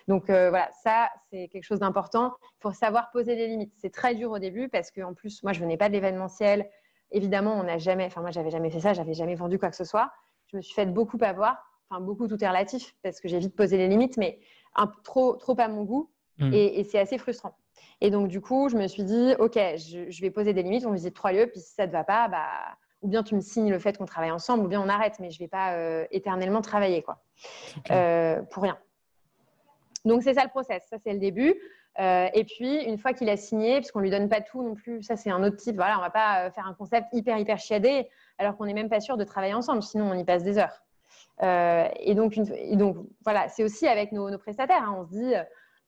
Donc 0.08 0.30
euh, 0.30 0.50
voilà, 0.50 0.70
ça 0.84 1.10
c'est 1.30 1.48
quelque 1.50 1.64
chose 1.64 1.80
d'important. 1.80 2.34
Il 2.42 2.62
faut 2.62 2.72
savoir 2.72 3.12
poser 3.12 3.36
des 3.36 3.48
limites. 3.48 3.74
C'est 3.78 3.94
très 3.94 4.16
dur 4.16 4.32
au 4.32 4.40
début 4.40 4.68
parce 4.70 4.90
qu'en 4.90 5.14
plus, 5.14 5.44
moi 5.44 5.54
je 5.54 5.60
venais 5.60 5.78
pas 5.78 5.90
de 5.90 5.94
l'événementiel. 5.94 6.68
Évidemment, 7.12 7.54
on 7.54 7.64
n'a 7.64 7.78
jamais. 7.78 8.06
Enfin 8.06 8.22
moi 8.22 8.32
j'avais 8.32 8.50
jamais 8.50 8.72
fait 8.72 8.80
ça, 8.80 8.94
j'avais 8.94 9.14
jamais 9.14 9.36
vendu 9.36 9.60
quoi 9.60 9.70
que 9.70 9.76
ce 9.76 9.86
soit. 9.86 10.12
Je 10.48 10.58
me 10.58 10.62
suis 10.62 10.74
fait 10.74 10.88
beaucoup 10.88 11.20
avoir. 11.22 11.73
Enfin 11.94 12.02
beaucoup 12.02 12.28
tout 12.28 12.44
est 12.44 12.48
relatif 12.48 12.96
parce 13.04 13.20
que 13.20 13.28
j'ai 13.28 13.38
vite 13.38 13.56
posé 13.56 13.78
les 13.78 13.88
limites, 13.88 14.18
mais 14.18 14.40
un, 14.76 14.88
trop 15.04 15.36
trop 15.36 15.56
à 15.60 15.68
mon 15.68 15.84
goût. 15.84 16.10
Mm. 16.40 16.52
Et, 16.52 16.84
c'est 16.86 16.98
assez 16.98 17.20
frustrant. 17.20 17.56
Et 18.02 18.10
donc, 18.10 18.28
du 18.30 18.42
coup, 18.42 18.68
je 18.70 18.76
me 18.76 18.88
suis 18.88 19.04
dit, 19.04 19.36
OK, 19.38 19.54
je, 19.56 20.22
vais 20.22 20.32
poser 20.32 20.54
des 20.54 20.64
limites. 20.64 20.88
On 20.88 20.92
visite 20.92 21.14
trois 21.14 21.32
lieux. 21.32 21.46
Puis 21.46 21.60
si 21.60 21.76
ça 21.76 21.84
ne 21.84 21.92
te 21.92 21.94
va 21.94 22.04
pas, 22.04 22.28
bah, 22.28 22.48
ou 23.04 23.08
bien 23.08 23.22
tu 23.22 23.36
me 23.36 23.42
signes 23.42 23.70
le 23.70 23.78
fait 23.78 23.96
qu'on 23.98 24.06
travaille 24.06 24.32
ensemble, 24.32 24.66
ou 24.66 24.68
bien 24.68 24.82
on 24.82 24.90
arrête. 24.90 25.20
Mais 25.20 25.30
je 25.30 25.36
ne 25.36 25.46
vais 25.46 25.48
pas 25.48 25.74
euh, 25.74 26.06
éternellement 26.10 26.62
travailler 26.62 27.04
quoi, 27.04 27.22
euh, 27.92 28.42
pour 28.42 28.64
rien. 28.64 28.80
Donc, 30.04 30.24
c'est 30.24 30.34
ça 30.34 30.44
le 30.44 30.50
process. 30.50 30.84
Ça, 30.90 30.98
c'est 30.98 31.14
le 31.14 31.20
début. 31.20 31.54
Euh, 32.00 32.28
et 32.34 32.44
puis, 32.44 32.84
une 32.86 32.98
fois 32.98 33.14
qu'il 33.14 33.30
a 33.30 33.38
signé, 33.38 33.76
puisqu'on 33.76 34.00
ne 34.00 34.06
lui 34.06 34.12
donne 34.12 34.30
pas 34.30 34.42
tout 34.42 34.64
non 34.64 34.74
plus, 34.74 35.04
ça, 35.04 35.16
c'est 35.16 35.30
un 35.30 35.44
autre 35.44 35.58
type. 35.58 35.76
Voilà, 35.76 35.94
on 35.98 36.00
ne 36.00 36.06
va 36.06 36.10
pas 36.10 36.50
faire 36.50 36.66
un 36.66 36.74
concept 36.74 37.10
hyper, 37.14 37.38
hyper 37.38 37.60
chiadé, 37.60 38.10
alors 38.40 38.58
qu'on 38.58 38.66
n'est 38.66 38.74
même 38.74 38.90
pas 38.90 39.00
sûr 39.00 39.16
de 39.16 39.24
travailler 39.24 39.54
ensemble. 39.54 39.84
Sinon, 39.84 40.10
on 40.10 40.16
y 40.16 40.24
passe 40.24 40.44
des 40.44 40.58
heures. 40.58 40.83
Et, 41.42 42.16
donc, 42.16 42.36
voilà, 43.24 43.50
c'est 43.50 43.64
aussi 43.64 43.88
avec 43.88 44.12
nos, 44.12 44.38
prestataires. 44.38 44.84
Hein. 44.84 44.96
on 45.00 45.06
se 45.06 45.12
dit 45.12 45.34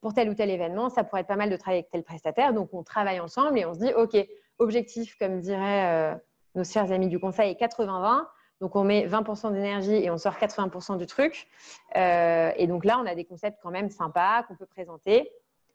pour 0.05 0.13
tel 0.13 0.29
ou 0.29 0.35
tel 0.35 0.51
événement, 0.51 0.89
ça 0.89 1.03
pourrait 1.03 1.21
être 1.21 1.27
pas 1.27 1.35
mal 1.35 1.49
de 1.49 1.55
travailler 1.55 1.79
avec 1.79 1.89
tel 1.89 2.03
prestataire. 2.03 2.53
Donc, 2.53 2.69
on 2.73 2.83
travaille 2.83 3.19
ensemble 3.19 3.57
et 3.57 3.65
on 3.65 3.73
se 3.73 3.79
dit, 3.79 3.91
OK, 3.95 4.15
objectif, 4.59 5.17
comme 5.17 5.39
diraient 5.39 6.13
euh, 6.13 6.15
nos 6.53 6.63
chers 6.63 6.91
amis 6.91 7.07
du 7.07 7.19
conseil, 7.19 7.49
est 7.49 7.59
80-20. 7.59 8.23
Donc, 8.61 8.75
on 8.75 8.83
met 8.83 9.07
20% 9.07 9.51
d'énergie 9.51 9.95
et 9.95 10.11
on 10.11 10.19
sort 10.19 10.35
80% 10.35 10.97
du 10.97 11.07
truc. 11.07 11.47
Euh, 11.95 12.51
et 12.55 12.67
donc 12.67 12.85
là, 12.85 12.99
on 13.01 13.07
a 13.07 13.15
des 13.15 13.25
concepts 13.25 13.57
quand 13.63 13.71
même 13.71 13.89
sympas 13.89 14.43
qu'on 14.43 14.55
peut 14.55 14.67
présenter. 14.67 15.31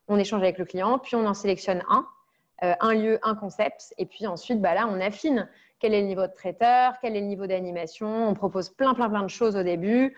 On 0.06 0.16
échange 0.16 0.42
avec 0.42 0.58
le 0.58 0.64
client, 0.64 1.00
puis 1.00 1.16
on 1.16 1.26
en 1.26 1.34
sélectionne 1.34 1.82
un, 1.88 2.06
euh, 2.62 2.74
un 2.78 2.94
lieu, 2.94 3.18
un 3.24 3.34
concept. 3.34 3.94
Et 3.98 4.06
puis 4.06 4.28
ensuite, 4.28 4.60
bah 4.60 4.74
là, 4.74 4.86
on 4.88 5.00
affine 5.00 5.48
quel 5.80 5.94
est 5.94 6.02
le 6.02 6.06
niveau 6.06 6.26
de 6.26 6.32
traiteur, 6.32 6.94
quel 7.00 7.16
est 7.16 7.20
le 7.20 7.26
niveau 7.26 7.46
d'animation. 7.46 8.28
On 8.28 8.34
propose 8.34 8.68
plein, 8.68 8.94
plein, 8.94 9.08
plein 9.08 9.22
de 9.22 9.28
choses 9.28 9.56
au 9.56 9.62
début, 9.62 10.14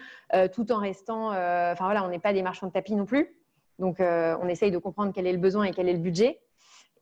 tout 0.53 0.71
en 0.73 0.79
restant. 0.79 1.29
Enfin 1.29 1.85
voilà, 1.85 2.05
on 2.05 2.09
n'est 2.09 2.19
pas 2.19 2.33
des 2.33 2.43
marchands 2.43 2.67
de 2.67 2.73
tapis 2.73 2.95
non 2.95 3.07
plus. 3.07 3.35
Donc, 3.83 4.01
euh, 4.01 4.37
on 4.41 4.49
essaye 4.49 4.71
de 4.71 4.79
comprendre 4.79 5.13
quel 5.13 5.27
est 5.27 5.33
le 5.33 5.39
besoin 5.39 5.65
et 5.65 5.73
quel 5.73 5.89
est 5.89 5.93
le 5.93 5.99
budget. 5.99 6.41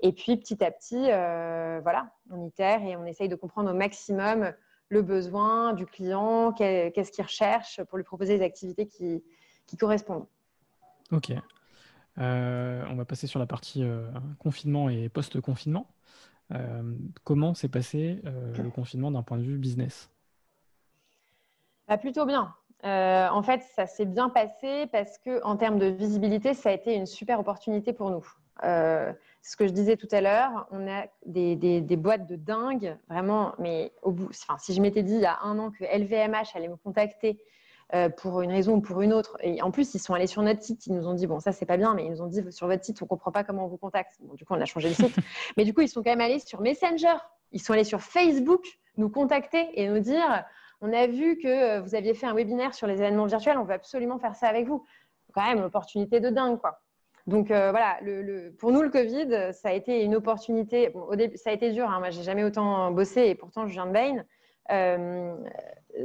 Et 0.00 0.12
puis, 0.12 0.36
petit 0.38 0.64
à 0.64 0.70
petit, 0.70 1.10
euh, 1.10 1.80
voilà, 1.82 2.10
on 2.30 2.46
itère 2.46 2.82
et 2.82 2.96
on 2.96 3.04
essaye 3.04 3.28
de 3.28 3.36
comprendre 3.36 3.70
au 3.70 3.74
maximum 3.74 4.52
le 4.88 5.02
besoin 5.02 5.74
du 5.74 5.84
client, 5.84 6.52
qu'est-ce 6.52 7.12
qu'il 7.12 7.22
recherche 7.22 7.82
pour 7.84 7.98
lui 7.98 8.04
proposer 8.04 8.38
des 8.38 8.44
activités 8.44 8.86
qui, 8.86 9.22
correspondent. 9.78 10.26
Ok. 11.12 11.32
Euh, 12.18 12.84
on 12.88 12.96
va 12.96 13.04
passer 13.04 13.28
sur 13.28 13.38
la 13.38 13.46
partie 13.46 13.84
confinement 14.38 14.88
et 14.88 15.08
post-confinement. 15.08 15.86
Comment 17.24 17.54
s'est 17.54 17.68
passé 17.68 18.20
le 18.24 18.70
confinement 18.70 19.10
d'un 19.10 19.22
point 19.22 19.38
de 19.38 19.42
vue 19.42 19.58
business? 19.58 20.10
Bah, 21.88 21.98
Plutôt 21.98 22.24
bien. 22.26 22.54
Euh, 22.84 23.28
en 23.28 23.42
fait, 23.42 23.62
ça 23.74 23.86
s'est 23.86 24.06
bien 24.06 24.30
passé 24.30 24.86
parce 24.92 25.18
que, 25.18 25.42
en 25.44 25.56
termes 25.56 25.78
de 25.78 25.86
visibilité, 25.86 26.54
ça 26.54 26.70
a 26.70 26.72
été 26.72 26.94
une 26.94 27.06
super 27.06 27.40
opportunité 27.40 27.92
pour 27.92 28.10
nous. 28.10 28.26
Euh, 28.64 29.12
ce 29.42 29.56
que 29.56 29.66
je 29.66 29.72
disais 29.72 29.96
tout 29.96 30.08
à 30.10 30.20
l'heure, 30.20 30.66
on 30.70 30.86
a 30.88 31.06
des, 31.26 31.96
boîtes 31.96 32.26
de 32.26 32.36
dingue, 32.36 32.96
vraiment. 33.08 33.54
Mais 33.58 33.92
au 34.02 34.12
bout, 34.12 34.30
si 34.58 34.74
je 34.74 34.80
m'étais 34.80 35.02
dit 35.02 35.14
il 35.14 35.20
y 35.20 35.26
a 35.26 35.38
un 35.42 35.58
an 35.58 35.70
que 35.70 35.84
LVMH 35.84 36.54
allait 36.54 36.68
me 36.68 36.76
contacter 36.76 37.42
euh, 37.94 38.08
pour 38.08 38.42
une 38.42 38.50
raison 38.50 38.76
ou 38.76 38.80
pour 38.80 39.00
une 39.02 39.12
autre, 39.12 39.36
et 39.40 39.62
en 39.62 39.70
plus 39.70 39.94
ils 39.94 39.98
sont 39.98 40.14
allés 40.14 40.26
sur 40.26 40.42
notre 40.42 40.62
site, 40.62 40.86
ils 40.86 40.94
nous 40.94 41.08
ont 41.08 41.14
dit 41.14 41.26
bon 41.26 41.40
ça 41.40 41.52
c'est 41.52 41.66
pas 41.66 41.76
bien, 41.76 41.94
mais 41.94 42.04
ils 42.04 42.10
nous 42.10 42.22
ont 42.22 42.26
dit 42.26 42.40
sur 42.50 42.66
votre 42.66 42.84
site 42.84 43.02
on 43.02 43.06
comprend 43.06 43.32
pas 43.32 43.42
comment 43.42 43.64
on 43.64 43.68
vous 43.68 43.78
contacte. 43.78 44.18
du 44.34 44.44
coup 44.44 44.54
on 44.54 44.60
a 44.60 44.64
changé 44.64 44.88
le 44.88 44.94
site, 44.94 45.16
mais 45.56 45.64
du 45.64 45.74
coup 45.74 45.80
ils 45.80 45.88
sont 45.88 46.02
quand 46.02 46.10
même 46.10 46.20
allés 46.20 46.38
sur 46.38 46.60
Messenger, 46.60 47.16
ils 47.52 47.60
sont 47.60 47.72
allés 47.72 47.84
sur 47.84 48.00
Facebook 48.00 48.64
nous 48.96 49.08
contacter 49.08 49.68
et 49.74 49.88
nous 49.88 49.98
dire 49.98 50.44
on 50.80 50.92
a 50.92 51.06
vu 51.06 51.36
que 51.38 51.48
euh, 51.48 51.80
vous 51.80 51.94
aviez 51.94 52.14
fait 52.14 52.26
un 52.26 52.34
webinaire 52.34 52.74
sur 52.74 52.86
les 52.86 52.94
événements 52.94 53.26
virtuels, 53.26 53.58
on 53.58 53.64
veut 53.64 53.74
absolument 53.74 54.18
faire 54.18 54.34
ça 54.34 54.48
avec 54.48 54.66
vous. 54.66 54.84
Quand 55.32 55.46
même, 55.46 55.58
une 55.58 55.64
opportunité 55.64 56.20
de 56.20 56.30
dingue, 56.30 56.58
quoi. 56.58 56.80
Donc 57.26 57.50
euh, 57.50 57.70
voilà, 57.70 57.98
pour 58.58 58.72
nous, 58.72 58.82
le 58.82 58.88
Covid, 58.88 59.52
ça 59.52 59.68
a 59.68 59.72
été 59.72 60.02
une 60.02 60.16
opportunité. 60.16 60.90
au 60.94 61.14
début, 61.14 61.36
ça 61.36 61.50
a 61.50 61.52
été 61.52 61.70
dur, 61.70 61.88
hein, 61.88 61.98
moi, 61.98 62.10
j'ai 62.10 62.22
jamais 62.22 62.44
autant 62.44 62.90
bossé 62.90 63.26
et 63.26 63.34
pourtant, 63.34 63.66
je 63.66 63.72
viens 63.72 63.86
de 63.86 63.92
Bain. 63.92 64.24
Euh, 64.70 65.34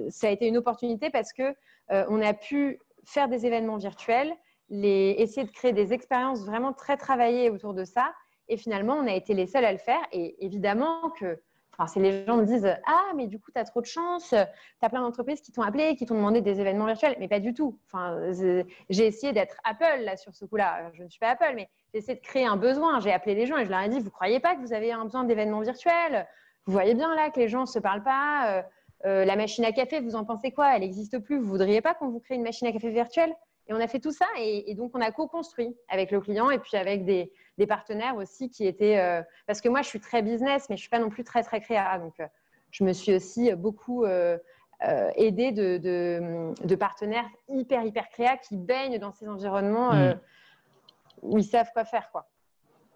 ça 0.10 0.28
a 0.28 0.30
été 0.32 0.48
une 0.48 0.58
opportunité 0.58 1.10
parce 1.10 1.32
que 1.32 1.56
on 1.90 2.22
a 2.22 2.34
pu 2.34 2.80
faire 3.06 3.28
des 3.28 3.46
événements 3.46 3.78
virtuels, 3.78 4.34
essayer 4.70 5.46
de 5.46 5.52
créer 5.52 5.74
des 5.74 5.94
expériences 5.94 6.46
vraiment 6.46 6.74
très 6.74 6.98
travaillées 6.98 7.50
autour 7.50 7.74
de 7.74 7.86
ça. 7.86 8.14
Et 8.48 8.58
finalement, 8.58 8.96
on 8.96 9.08
a 9.08 9.14
été 9.14 9.34
les 9.34 9.48
seuls 9.48 9.66
à 9.66 9.72
le 9.72 9.78
faire. 9.78 10.02
Et 10.12 10.44
évidemment 10.46 11.10
que 11.20 11.40
Enfin, 11.78 11.88
c'est 11.88 12.00
les 12.00 12.26
gens 12.26 12.38
me 12.38 12.46
disent 12.46 12.74
Ah, 12.88 13.12
mais 13.16 13.28
du 13.28 13.40
coup, 13.40 13.52
tu 13.52 13.60
as 13.60 13.66
trop 13.66 13.82
de 13.82 13.86
chance, 13.86 14.30
tu 14.30 14.36
as 14.36 14.90
plein 14.90 15.02
d'entreprises 15.02 15.42
qui 15.42 15.52
t'ont 15.52 15.62
appelé, 15.62 15.96
qui 15.96 16.06
t'ont 16.06 16.16
demandé 16.16 16.42
des 16.42 16.62
événements 16.62 16.86
virtuels. 16.86 17.16
Mais 17.20 17.28
pas 17.28 17.40
du 17.40 17.54
tout. 17.54 17.80
Enfin, 17.86 18.18
j'ai 18.90 19.06
essayé 19.06 19.34
d'être 19.34 19.58
Apple 19.64 20.04
là, 20.04 20.16
sur 20.16 20.34
ce 20.34 20.46
coup-là. 20.46 20.92
Je 20.94 21.04
ne 21.04 21.10
suis 21.10 21.20
pas 21.20 21.32
Apple, 21.32 21.52
mais 21.56 21.70
j'ai 21.94 22.00
essayé 22.00 22.18
de 22.18 22.24
créer 22.24 22.46
un 22.46 22.56
besoin. 22.56 23.00
J'ai 23.02 23.12
appelé 23.12 23.36
les 23.36 23.46
gens 23.46 23.58
et 23.58 23.66
je 23.66 23.70
leur 23.70 23.82
ai 23.82 23.90
dit 23.90 24.00
Vous 24.00 24.12
croyez 24.12 24.40
pas 24.40 24.56
que 24.56 24.62
vous 24.62 24.74
avez 24.74 24.92
un 24.92 25.04
besoin 25.04 25.26
d'événements 25.26 25.62
virtuels? 25.62 26.28
Vous 26.66 26.72
voyez 26.72 26.96
bien 26.96 27.14
là 27.14 27.30
que 27.30 27.40
les 27.40 27.50
gens 27.50 27.62
ne 27.62 27.66
se 27.66 27.80
parlent 27.80 28.04
pas. 28.04 28.58
Euh, 28.58 28.62
euh, 29.06 29.26
la 29.26 29.36
machine 29.36 29.66
à 29.66 29.72
café, 29.72 30.00
vous 30.00 30.16
en 30.16 30.26
pensez 30.26 30.52
quoi? 30.52 30.76
Elle 30.76 30.82
n'existe 30.82 31.20
plus. 31.20 31.38
Vous 31.38 31.46
ne 31.46 31.50
voudriez 31.50 31.82
pas 31.82 31.94
qu'on 31.94 32.10
vous 32.10 32.20
crée 32.20 32.36
une 32.36 32.44
machine 32.44 32.68
à 32.68 32.72
café 32.72 32.90
virtuelle? 32.90 33.34
Et 33.68 33.74
on 33.74 33.80
a 33.80 33.88
fait 33.88 34.00
tout 34.00 34.12
ça 34.12 34.28
et, 34.38 34.76
donc 34.76 34.92
on 34.94 35.02
a 35.02 35.12
co-construit 35.12 35.76
avec 35.90 36.12
le 36.12 36.22
client 36.22 36.52
et 36.52 36.60
puis 36.60 36.78
avec 36.78 37.04
des, 37.04 37.32
partenaires 37.68 38.16
aussi 38.16 38.50
qui 38.50 38.68
étaient. 38.68 39.00
Euh, 39.00 39.22
parce 39.48 39.60
que 39.60 39.70
moi, 39.70 39.82
je 39.82 39.88
suis 39.88 40.00
très 40.00 40.22
business, 40.22 40.68
mais 40.70 40.76
je 40.76 40.82
ne 40.82 40.84
suis 40.84 40.90
pas 40.90 41.00
non 41.00 41.10
plus 41.10 41.24
très, 41.24 41.42
très 41.42 41.62
créa. 41.62 41.98
Donc, 41.98 42.20
euh, 42.20 42.28
je 42.72 42.84
me 42.84 42.94
suis 42.94 43.16
aussi 43.16 43.52
beaucoup 43.54 44.06
aidée 44.06 45.52
de, 45.52 46.76
partenaires 46.76 47.28
hyper, 47.48 47.84
hyper 47.84 48.10
créa 48.10 48.38
qui 48.38 48.56
baignent 48.56 49.00
dans 49.00 49.14
ces 49.14 49.28
environnements 49.28 49.94
mm. 49.94 50.20
où 51.24 51.38
ils 51.38 51.46
savent 51.46 51.72
quoi 51.74 51.86
faire. 51.86 52.12
Quoi. 52.12 52.28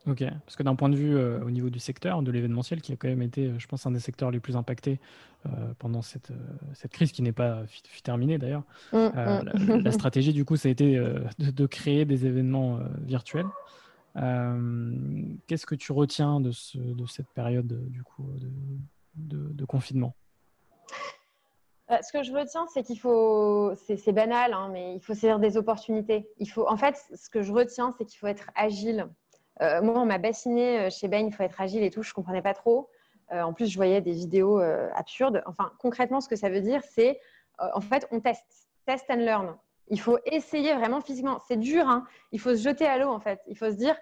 Ok, 0.08 0.24
parce 0.46 0.56
que 0.56 0.64
d'un 0.64 0.76
point 0.76 0.90
de 0.90 0.96
vue 0.96 1.16
euh, 1.16 1.44
au 1.44 1.52
niveau 1.52 1.70
du 1.70 1.80
secteur, 1.80 2.22
de 2.22 2.32
l'événementiel, 2.32 2.82
qui 2.82 2.94
a 2.94 2.96
quand 2.96 3.10
même 3.10 3.22
été, 3.22 3.48
euh, 3.48 3.60
je 3.60 3.68
pense, 3.68 3.86
un 3.86 3.92
des 3.92 4.00
secteurs 4.00 4.32
les 4.32 4.40
plus 4.40 4.56
impactés 4.56 5.00
euh, 5.46 5.50
pendant 5.78 6.02
cette, 6.02 6.32
cette 6.74 6.92
crise, 6.92 7.12
qui 7.12 7.22
n'est 7.22 7.34
pas 7.34 7.64
terminée 8.04 8.38
d'ailleurs, 8.38 8.64
mm, 8.94 8.98
mm. 8.98 9.82
la, 9.84 9.92
stratégie, 9.92 10.34
du 10.34 10.46
coup, 10.46 10.56
ça 10.56 10.70
a 10.70 10.72
été 10.72 10.98
de, 11.38 11.66
créer 11.66 12.06
des 12.06 12.26
événements 12.26 12.80
virtuels. 13.02 13.48
Qu'est-ce 14.16 15.66
que 15.66 15.76
tu 15.76 15.92
retiens 15.92 16.40
de, 16.40 16.52
ce, 16.52 16.78
de 16.78 17.06
cette 17.06 17.30
période, 17.30 17.90
du 17.90 18.04
coup, 18.04 18.26
de, 19.16 19.54
de 19.54 19.66
confinement? 19.66 20.16
Ce 21.90 22.12
que 22.12 22.22
je 22.22 22.32
retiens, 22.32 22.68
c'est 22.72 22.84
qu'il 22.84 23.00
faut, 23.00 23.74
c'est 23.76 24.12
banal, 24.14 24.54
hein, 24.54 24.70
mais 24.72 24.96
il 24.96 25.02
faut 25.02 25.14
saisir 25.14 25.40
des 25.40 25.58
opportunités. 25.58 26.30
Il 26.38 26.48
faut, 26.48 26.68
en 26.70 26.78
fait, 26.78 26.96
ce 27.16 27.30
que 27.30 27.42
je 27.42 27.52
retiens, 27.52 27.94
c'est 27.98 28.06
qu'il 28.06 28.20
faut 28.20 28.28
être 28.28 28.52
agile. 28.56 29.10
Euh, 29.62 29.82
moi, 29.82 30.00
on 30.00 30.06
m'a 30.06 30.18
bassiné 30.18 30.80
euh, 30.80 30.90
chez 30.90 31.08
Bain, 31.08 31.20
il 31.20 31.34
faut 31.34 31.44
être 31.44 31.60
agile 31.60 31.84
et 31.84 31.90
tout, 31.90 32.02
je 32.02 32.12
ne 32.12 32.14
comprenais 32.14 32.42
pas 32.42 32.54
trop. 32.54 32.90
Euh, 33.32 33.42
en 33.42 33.54
plus, 33.54 33.68
je 33.68 33.76
voyais 33.76 34.02
des 34.02 34.12
vidéos 34.12 34.60
absurdes. 34.96 35.44
Enfin, 35.46 35.72
concrètement, 35.80 36.22
ce 36.22 36.28
que 36.28 36.36
ça 36.36 36.50
veut 36.50 36.62
dire, 36.62 36.82
c'est 36.84 37.20
en 37.60 37.82
fait, 37.82 38.08
on 38.12 38.22
teste, 38.22 38.70
test 38.86 39.06
and 39.10 39.18
learn. 39.18 39.58
Il 39.90 40.00
faut 40.00 40.18
essayer 40.26 40.74
vraiment 40.74 41.02
physiquement. 41.02 41.40
C'est 41.48 41.58
dur, 41.58 41.88
hein. 41.88 42.06
il 42.32 42.40
faut 42.40 42.56
se 42.56 42.62
jeter 42.62 42.88
à 42.88 42.98
l'eau 42.98 43.10
en 43.10 43.20
fait. 43.20 43.42
Il 43.48 43.58
faut 43.58 43.70
se 43.70 43.76
dire, 43.76 43.96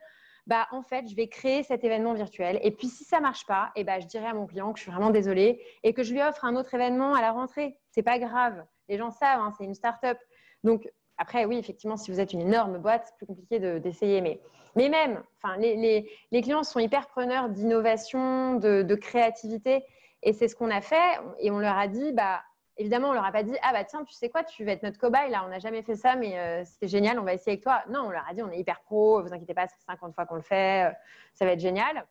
bah, 0.47 0.65
en 0.71 0.81
fait, 0.81 1.09
je 1.09 1.15
vais 1.15 1.27
créer 1.27 1.63
cet 1.63 1.83
événement 1.83 2.13
virtuel. 2.13 2.59
Et 2.63 2.71
puis, 2.71 2.87
si 2.87 3.03
ça 3.03 3.19
marche 3.19 3.45
pas, 3.45 3.71
eh 3.75 3.83
bah, 3.83 3.99
je 3.99 4.07
dirai 4.07 4.27
à 4.27 4.33
mon 4.33 4.45
client 4.45 4.71
que 4.71 4.79
je 4.79 4.83
suis 4.83 4.91
vraiment 4.91 5.09
désolée 5.09 5.61
et 5.83 5.93
que 5.93 6.03
je 6.03 6.13
lui 6.13 6.21
offre 6.21 6.45
un 6.45 6.55
autre 6.55 6.73
événement 6.73 7.13
à 7.13 7.21
la 7.21 7.31
rentrée. 7.31 7.77
C'est 7.91 8.03
pas 8.03 8.17
grave. 8.17 8.65
Les 8.87 8.97
gens 8.97 9.11
savent, 9.11 9.41
hein, 9.41 9.51
c'est 9.57 9.65
une 9.65 9.73
start-up. 9.73 10.17
Donc, 10.63 10.89
après, 11.17 11.45
oui, 11.45 11.57
effectivement, 11.57 11.97
si 11.97 12.11
vous 12.11 12.19
êtes 12.19 12.33
une 12.33 12.41
énorme 12.41 12.77
boîte, 12.77 13.07
c'est 13.07 13.15
plus 13.17 13.25
compliqué 13.25 13.59
d'essayer. 13.79 14.21
mais, 14.21 14.39
mais 14.75 14.89
même, 14.89 15.23
enfin, 15.41 15.57
les, 15.57 16.07
les, 16.31 16.41
clients 16.41 16.63
sont 16.63 16.79
hyper 16.79 17.07
preneurs 17.07 17.49
d'innovation, 17.49 18.55
de, 18.55 18.95
créativité. 18.95 19.83
Et 20.23 20.33
c'est 20.33 20.47
ce 20.47 20.55
qu'on 20.55 20.69
a 20.69 20.81
fait. 20.81 21.19
Et 21.39 21.51
on 21.51 21.59
leur 21.59 21.77
a 21.77 21.87
dit, 21.87 22.11
bah, 22.13 22.41
évidemment, 22.77 23.09
on 23.09 23.13
leur 23.13 23.25
a 23.25 23.31
pas 23.31 23.43
dit 23.43 23.55
ah 23.63 23.73
bah 23.73 23.83
tiens, 23.83 24.03
tu 24.03 24.13
sais 24.13 24.29
quoi, 24.29 24.43
tu 24.43 24.63
vas 24.63 24.71
être 24.71 24.83
notre 24.83 24.99
cobaye 24.99 25.29
là, 25.31 25.43
on 25.45 25.49
n'a 25.49 25.59
jamais 25.59 25.81
fait 25.81 25.95
ça, 25.95 26.15
mais 26.15 26.37
euh, 26.37 26.63
c'était 26.63 26.87
génial, 26.87 27.19
on 27.19 27.23
va 27.23 27.33
essayer 27.33 27.53
avec 27.53 27.63
toi. 27.63 27.81
Non, 27.89 28.01
on 28.01 28.09
leur 28.09 28.27
a 28.29 28.33
dit 28.33 28.41
on 28.41 28.51
est 28.51 28.59
hyper 28.59 28.81
pro, 28.81 29.21
vous 29.21 29.33
inquiétez 29.33 29.53
pas, 29.53 29.67
c'est 29.67 29.83
50 29.85 30.13
fois 30.13 30.25
qu'on 30.25 30.35
le 30.35 30.41
fait, 30.41 30.89
euh, 30.89 30.93
ça 31.33 31.45
va 31.45 31.51
être 31.51 31.59
génial. 31.59 32.05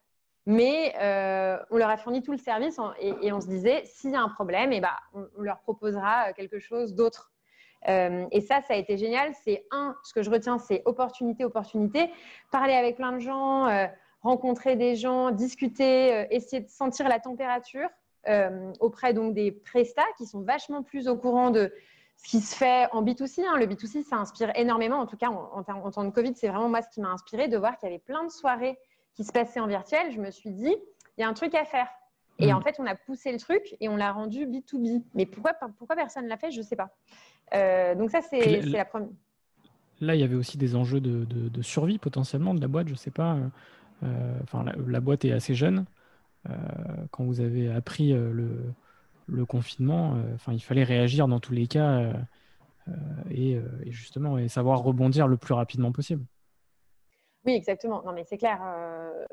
Mais 0.47 0.95
euh, 1.01 1.59
on 1.71 1.77
leur 1.77 1.91
a 1.91 1.97
fourni 1.97 2.23
tout 2.23 2.31
le 2.31 2.39
service 2.39 2.79
et, 3.01 3.33
on 3.33 3.41
se 3.41 3.49
disait 3.49 3.83
s'il 3.85 4.13
y 4.13 4.17
a 4.17 4.21
un 4.21 4.29
problème, 4.29 4.73
et 4.73 4.77
eh 4.77 4.81
bah, 4.81 4.97
on, 5.13 5.27
leur 5.43 5.59
proposera 5.61 6.33
quelque 6.35 6.61
chose 6.61 6.95
d'autre. 6.95 7.33
Et 7.87 8.41
ça, 8.41 8.63
ça 8.63 8.75
a 8.75 8.77
été 8.77 8.97
génial. 8.99 9.33
C'est 9.45 9.67
un, 9.71 9.95
ce 10.05 10.13
que 10.13 10.23
je 10.23 10.31
retiens, 10.31 10.59
c'est 10.59 10.83
opportunité, 10.87 11.45
opportunité. 11.45 12.11
Parler 12.51 12.75
avec 12.75 12.97
plein 12.97 13.13
de 13.13 13.21
gens, 13.21 13.69
rencontrer 14.23 14.77
des 14.77 14.97
gens, 14.97 15.31
discuter, 15.31 16.27
essayer 16.31 16.63
de 16.63 16.69
sentir 16.69 17.09
la 17.09 17.21
température. 17.21 17.89
Euh, 18.29 18.73
auprès 18.81 19.15
donc 19.15 19.35
des 19.35 19.53
prestats 19.53 20.03
qui 20.19 20.27
sont 20.27 20.41
vachement 20.41 20.83
plus 20.83 21.07
au 21.07 21.17
courant 21.17 21.51
de 21.51 21.73
ce 22.17 22.29
qui 22.29 22.41
se 22.41 22.57
fait 22.57 22.89
en 22.91 23.05
B2C. 23.05 23.45
Hein. 23.47 23.57
Le 23.57 23.67
B2C, 23.67 24.03
ça 24.03 24.17
inspire 24.17 24.51
énormément. 24.57 24.99
En 24.99 25.07
tout 25.07 25.17
cas, 25.17 25.29
en, 25.29 25.63
temps 25.63 26.05
de 26.05 26.11
Covid, 26.11 26.35
c'est 26.35 26.49
vraiment 26.49 26.69
moi 26.69 26.83
ce 26.83 26.89
qui 26.89 27.01
m'a 27.01 27.11
inspiré 27.11 27.47
de 27.47 27.57
voir 27.57 27.79
qu'il 27.79 27.89
y 27.89 27.93
avait 27.93 28.01
plein 28.01 28.25
de 28.25 28.31
soirées 28.31 28.79
qui 29.15 29.23
se 29.23 29.31
passaient 29.31 29.61
en 29.61 29.69
virtuel. 29.69 30.11
Je 30.11 30.21
me 30.21 30.33
suis 30.33 30.51
dit, 30.51 30.75
il 31.17 31.21
y 31.21 31.25
a 31.25 31.29
un 31.29 31.35
truc 31.35 31.55
à 31.55 31.65
faire. 31.65 31.89
Et 32.39 32.53
mm. 32.53 32.57
en 32.57 32.61
fait, 32.61 32.77
on 32.79 32.87
a 32.87 32.95
poussé 32.95 33.33
le 33.33 33.39
truc 33.39 33.77
et 33.81 33.89
on 33.89 33.97
l'a 33.97 34.13
rendu 34.13 34.47
B2B. 34.47 35.03
Mais 35.15 35.27
pourquoi, 35.27 35.55
pourquoi 35.79 35.97
personne 35.97 36.25
ne 36.25 36.29
l'a 36.29 36.37
fait, 36.37 36.51
je 36.51 36.59
ne 36.59 36.65
sais 36.65 36.77
pas. 36.77 36.95
Euh, 37.55 37.95
donc 37.95 38.11
ça, 38.11 38.21
c'est 38.23 38.61
la 38.63 38.85
première. 38.85 39.09
Là, 40.01 40.15
il 40.15 40.21
y 40.21 40.25
avait 40.25 40.35
aussi 40.35 40.59
des 40.59 40.77
enjeux 40.77 41.01
de, 41.01 41.63
survie 41.63 41.99
potentiellement 41.99 42.55
de 42.55 42.61
la 42.61 42.69
boîte, 42.69 42.89
je 42.89 42.93
ne 42.93 42.99
sais 42.99 43.11
pas. 43.11 43.39
Euh, 44.03 44.39
enfin, 44.43 44.65
la, 44.87 45.01
boîte 45.01 45.25
est 45.25 45.33
assez 45.33 45.55
jeune. 45.55 45.87
Euh, 46.49 46.55
quand 47.11 47.25
vous 47.25 47.41
avez 47.41 47.73
appris 47.73 48.13
euh, 48.13 48.31
le, 49.27 49.47
confinement, 49.47 50.15
euh, 50.15 50.35
enfin, 50.35 50.53
il 50.53 50.61
fallait 50.61 50.85
réagir 50.85 51.29
dans 51.29 51.41
tous 51.41 51.53
les 51.53 51.67
cas 51.67 52.13
et, 53.31 53.61
justement 53.87 54.39
et 54.39 54.49
savoir 54.49 54.81
rebondir 54.81 55.27
le 55.27 55.37
plus 55.37 55.55
rapidement 55.55 55.93
possible. 55.93 56.25
Oui, 57.45 57.55
exactement. 57.55 58.03
Non, 58.05 58.13
mais 58.13 58.25
c'est 58.25 58.39
clair, 58.39 58.61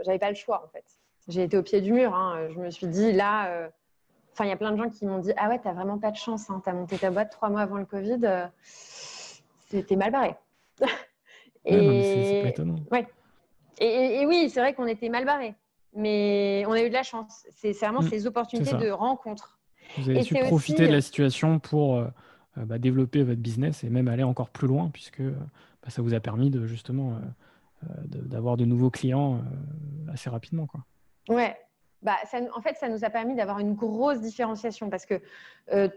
j'avais 0.03 0.19
pas 0.19 0.29
le 0.29 0.35
choix 0.35 0.63
en 0.63 0.67
fait. 0.69 0.85
J'ai 1.27 1.43
été 1.43 1.57
au 1.57 1.63
pied 1.63 1.81
du 1.81 1.93
mur. 1.93 2.13
Hein. 2.13 2.47
Je 2.53 2.59
me 2.59 2.69
suis 2.69 2.88
dit 2.88 3.12
là, 3.12 3.69
enfin, 4.33 4.45
il 4.45 4.49
y 4.49 4.51
a 4.51 4.57
plein 4.57 4.71
de 4.71 4.77
gens 4.77 4.89
qui 4.89 5.05
m'ont 5.05 5.19
dit 5.19 5.31
ah 5.38 5.49
ouais, 5.49 5.59
t'as 5.63 5.73
vraiment 5.73 5.97
pas 5.97 6.12
de 6.12 6.17
chance. 6.17 6.49
Hein. 6.49 6.62
T'as 6.63 6.73
monté 6.73 6.97
ta 6.97 7.12
boîte 7.12 7.31
trois 7.31 7.49
mois 7.49 7.62
avant 7.62 7.77
le 7.77 7.86
Covid, 7.86 8.49
c'était 8.63 9.95
mal 9.95 10.12
barré. 10.12 10.36
et... 11.65 12.31
c'est 12.33 12.41
pas 12.43 12.49
étonnant. 12.49 12.75
Ouais. 12.91 13.07
Et, 13.79 14.21
et 14.21 14.25
oui, 14.25 14.49
c'est 14.49 14.59
vrai 14.59 14.73
qu'on 14.73 14.88
était 14.88 15.09
mal 15.09 15.25
barré 15.25 15.55
mais 15.95 16.63
on 16.67 16.71
a 16.71 16.81
eu 16.81 16.89
de 16.89 16.93
la 16.93 17.03
chance. 17.03 17.45
C'est 17.55 17.73
vraiment 17.73 18.01
mm, 18.01 18.09
ces 18.09 18.27
opportunités 18.27 18.75
de 18.75 18.89
rencontre. 18.89 19.59
Vous 19.97 20.09
avez 20.09 20.23
su 20.23 20.36
profiter 20.36 20.88
de 20.88 20.91
la 20.91 21.01
situation 21.01 21.59
pour 21.59 21.97
euh, 21.97 22.07
euh, 22.57 22.65
bah, 22.65 22.79
développer 22.79 23.23
votre 23.23 23.41
business 23.41 23.83
et 23.83 23.89
même 23.89 24.07
aller 24.07 24.23
encore 24.23 24.49
plus 24.49 24.67
loin, 24.67 24.89
puisque 24.91 25.19
euh, 25.19 25.36
bah, 25.83 25.89
ça 25.89 26.01
vous 26.01 26.13
a 26.13 26.19
permis 26.19 26.49
de 26.49 26.65
justement 26.65 27.19
d'avoir 28.05 28.55
de, 28.55 28.63
nouveaux 28.63 28.89
clients 28.89 29.41
assez 30.13 30.29
rapidement. 30.29 30.67
Quoi. 30.67 30.86
Ouais. 31.29 31.57
Bah, 32.01 32.17
en 32.53 32.62
fait, 32.62 32.75
ça 32.75 32.89
nous 32.89 33.05
a 33.05 33.09
permis 33.09 33.33
d'avoir 33.36 33.59
une 33.59 33.75
grosse 33.75 34.19
différenciation 34.19 34.89
parce 34.89 35.05
que 35.05 35.21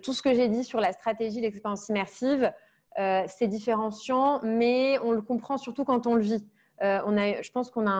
tout 0.03 0.13
ce 0.13 0.23
que 0.23 0.33
j'ai 0.35 0.47
dit 0.47 0.63
sur 0.63 0.81
la 0.81 0.93
stratégie 0.93 1.41
l'expérience 1.41 1.89
immersive, 1.89 2.53
c'est 2.97 3.49
différenciant, 3.49 4.39
mais 4.45 5.01
on 5.03 5.11
le 5.11 5.21
comprend 5.21 5.59
surtout 5.59 5.85
quand 5.85 6.07
on 6.07 6.15
le 6.15 6.23
vit. 6.23 6.47
Euh, 6.83 7.01
on 7.07 7.17
a, 7.17 7.41
je 7.41 7.51
pense 7.51 7.71
qu'on 7.71 7.87
a, 7.87 7.91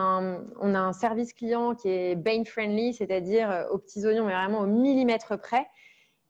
un, 0.61 0.93
service 0.93 1.33
client 1.33 1.73
qui 1.73 1.89
est 1.89 2.15
Bain 2.15 2.43
friendly, 2.45 2.93
c'est-à-dire 2.93 3.49
euh, 3.49 3.67
aux 3.69 3.79
petits 3.79 4.05
oignons, 4.05 4.25
mais 4.25 4.33
vraiment 4.33 4.59
au 4.59 4.67
millimètre 4.67 5.39
près. 5.39 5.67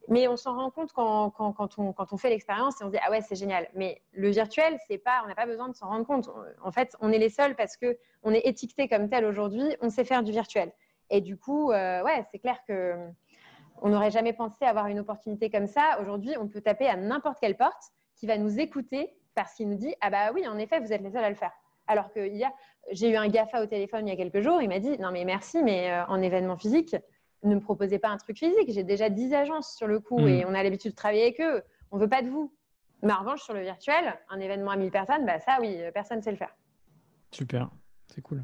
Mais 0.09 0.29
on 0.29 0.37
s'en 0.37 0.55
rend 0.55 0.71
compte 0.71 0.93
quand, 0.93 1.33
on, 1.77 2.17
fait 2.17 2.29
l'expérience 2.29 2.79
et 2.79 2.85
on 2.85 2.87
se 2.87 2.93
dit 2.93 2.99
ah 3.05 3.11
ouais 3.11 3.19
c'est 3.19 3.35
génial. 3.35 3.67
Mais 3.75 4.01
le 4.13 4.29
virtuel, 4.29 4.77
pas, 5.03 5.21
on 5.25 5.27
n'a 5.27 5.35
pas 5.35 5.45
besoin 5.45 5.67
de 5.67 5.75
s'en 5.75 5.89
rendre 5.89 6.05
compte. 6.05 6.29
En 6.63 6.71
fait, 6.71 6.95
on 7.01 7.11
est 7.11 7.17
les 7.17 7.27
seuls 7.27 7.57
parce 7.57 7.75
que 7.75 7.97
on 8.23 8.31
est 8.31 8.45
étiqueté 8.45 8.87
comme 8.87 9.09
tel 9.09 9.25
aujourd'hui. 9.25 9.75
On 9.81 9.89
sait 9.89 10.05
faire 10.05 10.23
du 10.23 10.31
virtuel. 10.31 10.71
Et 11.09 11.21
du 11.21 11.37
coup, 11.37 11.71
euh, 11.71 12.03
ouais, 12.03 12.25
c'est 12.31 12.39
clair 12.39 12.57
que 12.67 12.95
on 13.81 13.89
n'aurait 13.89 14.11
jamais 14.11 14.33
pensé 14.33 14.65
avoir 14.65 14.87
une 14.87 14.99
opportunité 14.99 15.49
comme 15.49 15.67
ça. 15.67 15.99
Aujourd'hui, 16.01 16.35
on 16.39 16.47
peut 16.47 16.61
taper 16.61 16.87
à 16.87 16.95
n'importe 16.95 17.37
quelle 17.39 17.55
porte 17.55 17.91
qui 18.15 18.25
va 18.25 18.37
nous 18.37 18.59
écouter 18.59 19.13
parce 19.35 19.53
qu'il 19.53 19.69
nous 19.69 19.77
dit 19.77 19.93
ah 20.01 20.09
bah 20.09 20.31
oui 20.33 20.47
en 20.47 20.57
effet 20.57 20.79
vous 20.79 20.91
êtes 20.91 21.01
les 21.01 21.11
seuls 21.11 21.23
à 21.23 21.29
le 21.29 21.35
faire. 21.35 21.51
Alors 21.85 22.11
que 22.11 22.27
j'ai 22.91 23.09
eu 23.09 23.15
un 23.15 23.29
GAFA 23.29 23.63
au 23.63 23.65
téléphone 23.65 24.07
il 24.07 24.09
y 24.09 24.13
a 24.13 24.17
quelques 24.17 24.41
jours, 24.41 24.61
il 24.61 24.67
m'a 24.67 24.79
dit 24.79 24.97
Non, 24.97 25.11
mais 25.11 25.23
merci, 25.23 25.63
mais 25.63 25.91
euh, 25.91 26.05
en 26.07 26.21
événement 26.21 26.57
physique, 26.57 26.95
ne 27.43 27.55
me 27.55 27.61
proposez 27.61 27.99
pas 27.99 28.09
un 28.09 28.17
truc 28.17 28.37
physique. 28.37 28.69
J'ai 28.69 28.83
déjà 28.83 29.09
10 29.09 29.33
agences 29.33 29.75
sur 29.75 29.87
le 29.87 29.99
coup 29.99 30.19
et 30.27 30.43
mm. 30.43 30.47
on 30.49 30.53
a 30.53 30.63
l'habitude 30.63 30.91
de 30.91 30.95
travailler 30.95 31.23
avec 31.23 31.39
eux. 31.39 31.61
On 31.91 31.97
ne 31.97 32.01
veut 32.01 32.09
pas 32.09 32.21
de 32.21 32.29
vous. 32.29 32.53
Mais 33.03 33.13
en 33.13 33.19
revanche, 33.19 33.41
sur 33.43 33.53
le 33.53 33.61
virtuel, 33.61 34.19
un 34.29 34.39
événement 34.39 34.71
à 34.71 34.75
1000 34.75 34.89
personnes, 34.89 35.25
bah, 35.25 35.39
ça, 35.39 35.59
oui, 35.61 35.77
personne 35.93 36.17
ne 36.17 36.23
sait 36.23 36.31
le 36.31 36.37
faire. 36.37 36.53
Super, 37.31 37.69
c'est 38.07 38.21
cool. 38.21 38.43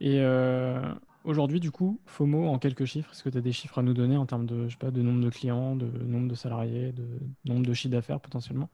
Et 0.00 0.20
euh, 0.20 0.80
aujourd'hui, 1.24 1.60
du 1.60 1.70
coup, 1.70 2.00
FOMO 2.06 2.48
en 2.48 2.58
quelques 2.58 2.84
chiffres, 2.84 3.10
est-ce 3.12 3.22
que 3.22 3.28
tu 3.28 3.38
as 3.38 3.42
des 3.42 3.52
chiffres 3.52 3.78
à 3.78 3.82
nous 3.82 3.94
donner 3.94 4.16
en 4.16 4.26
termes 4.26 4.46
de, 4.46 4.68
je 4.68 4.72
sais 4.72 4.78
pas, 4.78 4.90
de 4.90 5.02
nombre 5.02 5.22
de 5.22 5.30
clients, 5.30 5.76
de 5.76 5.86
nombre 5.86 6.28
de 6.28 6.34
salariés, 6.34 6.92
de 6.92 7.06
nombre 7.44 7.66
de 7.66 7.74
chiffres 7.74 7.92
d'affaires 7.92 8.20
potentiellement? 8.20 8.68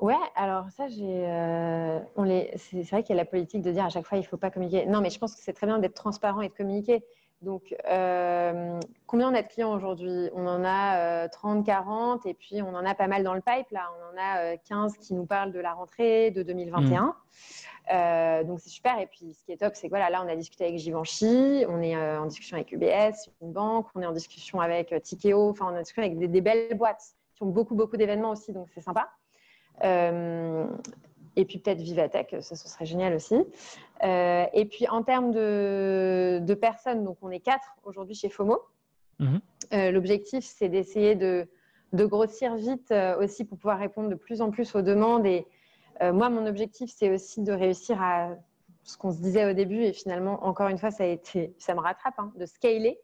Ouais, 0.00 0.14
alors 0.34 0.70
ça, 0.70 0.88
j'ai, 0.88 1.24
euh, 1.26 2.00
on 2.16 2.24
les, 2.24 2.50
c'est, 2.56 2.82
vrai 2.82 3.02
qu'il 3.02 3.14
y 3.14 3.18
a 3.18 3.22
la 3.22 3.24
politique 3.24 3.62
de 3.62 3.70
dire 3.70 3.84
à 3.84 3.88
chaque 3.88 4.06
fois 4.06 4.18
il 4.18 4.22
ne 4.22 4.26
faut 4.26 4.36
pas 4.36 4.50
communiquer. 4.50 4.86
Non, 4.86 5.00
mais 5.00 5.10
je 5.10 5.18
pense 5.18 5.34
que 5.34 5.40
c'est 5.40 5.52
très 5.52 5.66
bien 5.66 5.78
d'être 5.78 5.94
transparent 5.94 6.40
et 6.40 6.48
de 6.48 6.54
communiquer. 6.54 7.04
Donc, 7.42 7.74
euh, 7.88 8.80
combien 9.06 9.30
on 9.30 9.34
a 9.34 9.42
de 9.42 9.48
clients 9.48 9.72
aujourd'hui? 9.72 10.30
On 10.34 10.46
en 10.46 10.64
a 10.64 11.28
30, 11.28 11.60
euh, 11.60 11.62
40, 11.62 12.26
et 12.26 12.34
puis 12.34 12.60
on 12.62 12.74
en 12.74 12.84
a 12.84 12.94
pas 12.94 13.06
mal 13.06 13.22
dans 13.22 13.34
le 13.34 13.40
pipe. 13.40 13.70
Là, 13.70 13.88
on 13.98 14.14
en 14.14 14.20
a 14.20 14.56
15 14.56 14.96
qui 14.98 15.14
nous 15.14 15.26
parlent 15.26 15.52
de 15.52 15.60
la 15.60 15.74
rentrée 15.74 16.30
de 16.30 16.42
2021. 16.42 17.02
Mmh. 17.02 17.14
Donc, 17.88 18.60
c'est 18.60 18.70
super. 18.70 18.98
Et 18.98 19.06
puis, 19.06 19.34
ce 19.34 19.44
qui 19.44 19.52
est 19.52 19.58
top, 19.58 19.74
c'est 19.74 19.88
que 19.88 19.90
voilà, 19.90 20.10
là, 20.10 20.22
on 20.24 20.28
a 20.28 20.36
discuté 20.36 20.64
avec 20.64 20.78
Givenchy, 20.78 21.64
on 21.68 21.82
est 21.82 21.96
en 21.96 22.26
discussion 22.26 22.56
avec 22.56 22.72
UBS, 22.72 23.30
une 23.42 23.52
banque, 23.52 23.86
on 23.94 24.02
est 24.02 24.06
en 24.06 24.12
discussion 24.12 24.60
avec 24.60 24.94
Tikeo, 25.02 25.50
enfin, 25.50 25.66
on 25.66 25.76
en 25.76 25.80
discussion 25.80 26.02
avec 26.02 26.18
des, 26.18 26.28
des 26.28 26.40
belles 26.40 26.76
boîtes 26.76 27.14
qui 27.34 27.42
ont 27.42 27.46
beaucoup, 27.46 27.74
beaucoup 27.74 27.96
d'événements 27.96 28.30
aussi, 28.30 28.52
donc 28.52 28.68
c'est 28.74 28.80
sympa. 28.80 29.10
Euh, 29.82 30.66
et 31.36 31.44
puis 31.44 31.58
peut-être 31.58 31.80
Vivatech, 31.80 32.36
ça 32.40 32.54
ce 32.54 32.68
serait 32.68 32.86
génial 32.86 33.14
aussi. 33.14 33.34
Euh, 34.04 34.46
et 34.52 34.64
puis 34.66 34.86
en 34.88 35.02
termes 35.02 35.32
de, 35.32 36.54
personnes, 36.60 37.04
donc 37.04 37.18
on 37.22 37.30
est 37.30 37.40
quatre 37.40 37.74
aujourd'hui 37.82 38.14
chez 38.14 38.28
FOMO. 38.28 38.60
Mhm. 39.18 39.40
Euh, 39.72 39.90
l'objectif, 39.90 40.44
c'est 40.44 40.68
d'essayer 40.68 41.14
de, 41.14 41.48
grossir 41.92 42.56
vite 42.56 42.92
aussi 43.20 43.44
pour 43.44 43.56
pouvoir 43.56 43.78
répondre 43.78 44.08
de 44.08 44.16
plus 44.16 44.40
en 44.40 44.50
plus 44.50 44.74
aux 44.74 44.82
demandes. 44.82 45.26
Et 45.26 45.46
moi, 46.00 46.28
mon 46.28 46.46
objectif, 46.46 46.90
c'est 46.94 47.10
aussi 47.10 47.42
de 47.42 47.52
réussir 47.52 48.00
à 48.02 48.30
ce 48.82 48.96
qu'on 48.96 49.12
se 49.12 49.18
disait 49.18 49.48
au 49.48 49.52
début. 49.52 49.82
Et 49.82 49.92
finalement, 49.92 50.44
encore 50.44 50.68
une 50.68 50.78
fois, 50.78 50.90
ça, 50.90 51.04
a 51.04 51.06
été, 51.06 51.54
ça 51.58 51.74
me 51.74 51.80
rattrape, 51.80 52.14
hein, 52.18 52.32
de 52.36 52.46
scaler. 52.46 53.00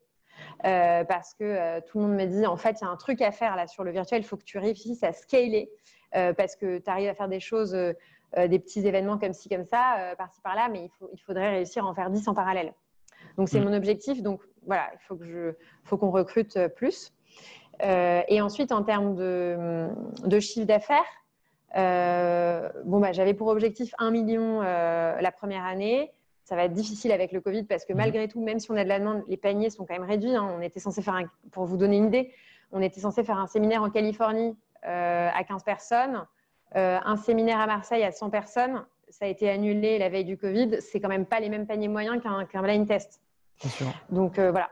parce 0.63 1.35
que 1.35 1.81
tout 1.81 1.99
le 1.99 2.07
monde 2.07 2.17
me 2.17 2.27
dit, 2.27 2.47
en 2.47 2.57
fait, 2.57 2.81
il 2.81 2.85
y 2.85 2.87
a 2.87 2.91
un 2.91 2.97
truc 2.97 3.23
à 3.23 3.31
faire 3.31 3.57
là 3.57 3.67
sur 3.67 3.85
le 3.85 3.91
virtuel, 3.91 4.23
il 4.23 4.25
faut 4.25 4.37
que 4.37 4.45
tu 4.45 4.59
réussisses 4.59 5.03
à 5.03 5.13
scaler. 5.13 5.71
Euh, 6.17 6.33
parce 6.33 6.57
que 6.57 6.79
tu 6.79 6.91
arrives 6.91 7.09
à 7.09 7.15
faire 7.15 7.29
des 7.29 7.41
choses, 7.41 7.75
euh, 7.75 7.93
euh, 8.37 8.49
des 8.49 8.59
petits 8.59 8.87
événements 8.87 9.19
comme 9.19 9.33
ci, 9.33 9.49
comme 9.49 9.65
ça, 9.65 10.15
par-ci, 10.19 10.41
par-là, 10.41 10.69
mais 10.69 10.85
il, 10.85 10.91
faut, 10.99 11.09
il 11.13 11.21
faudrait 11.21 11.51
réussir 11.51 11.85
à 11.85 11.89
en 11.89 11.95
faire 11.95 12.11
10 12.11 12.27
en 12.29 12.35
parallèle. 12.35 12.73
Donc, 13.37 13.49
c'est 13.49 13.61
mm. 13.61 13.65
mon 13.65 13.73
objectif. 13.73 14.23
Donc, 14.23 14.43
voilà, 14.67 14.91
il 14.95 14.99
faut 15.07 15.17
qu'on 15.17 15.55
faut 15.85 15.99
qu'on 15.99 16.11
recrute 16.11 16.59
plus. 16.77 17.13
et 17.83 18.41
ensuite, 18.41 18.73
en 18.73 18.83
termes 18.83 19.15
de, 19.15 19.89
de 20.25 20.41
chiffre 20.41 20.67
d'affaires, 20.67 21.05
bon, 21.75 23.01
bah, 23.01 23.13
j'avais 23.13 23.35
pour 23.35 23.49
objectif 23.49 23.95
1 23.99 24.11
million 24.11 24.61
la 24.61 25.33
première 25.33 25.65
année. 25.65 26.13
Ça 26.51 26.57
va 26.57 26.65
être 26.65 26.73
difficile 26.73 27.13
avec 27.13 27.31
le 27.31 27.41
Covid 27.41 27.63
parce 27.63 27.85
que 27.85 27.93
mm. 27.93 27.97
malgré 27.97 28.27
tout, 28.27 28.43
même 28.43 28.59
si 28.59 28.73
on 28.73 28.75
a 28.75 28.83
de 28.83 28.89
la 28.89 28.99
demande, 28.99 29.23
les 29.29 29.37
paniers 29.37 29.71
sont 29.71 29.87
quand 29.87 29.95
même 29.95 30.09
réduits. 30.09 30.35
Hein. 30.35 30.53
On 30.59 30.61
était 30.61 30.81
censé 30.81 31.01
faire, 31.01 31.17
pour 31.53 31.65
vous 31.65 31.77
donner 31.77 31.97
une 31.97 32.07
idée, 32.07 32.33
on 32.73 32.83
était 32.83 33.01
censé 33.01 33.23
faire 33.23 33.39
un 33.39 33.47
séminaire 33.47 33.85
en 33.85 33.91
Californie 33.91 34.57
euh, 34.85 35.29
à 35.33 35.45
15 35.45 35.63
personnes. 35.63 36.27
Euh, 36.75 36.99
un 37.05 37.17
séminaire 37.17 37.61
à 37.61 37.69
Marseille 37.69 38.03
à 38.03 38.11
100 38.11 38.31
personnes, 38.31 38.85
ça 39.09 39.27
a 39.27 39.29
été 39.29 39.49
annulé 39.49 39.99
la 39.99 40.09
veille 40.09 40.25
du 40.25 40.37
Covid. 40.37 40.79
C'est 40.81 41.01
quand 41.01 41.09
même 41.09 41.27
pas 41.27 41.39
les 41.39 41.51
mêmes 41.51 41.69
paniers 41.69 41.89
moyens 41.89 42.21
qu'un 42.23 42.63
blind 42.63 42.87
test. 42.87 43.21
Donc 44.11 44.39
euh, 44.39 44.51
voilà. 44.51 44.71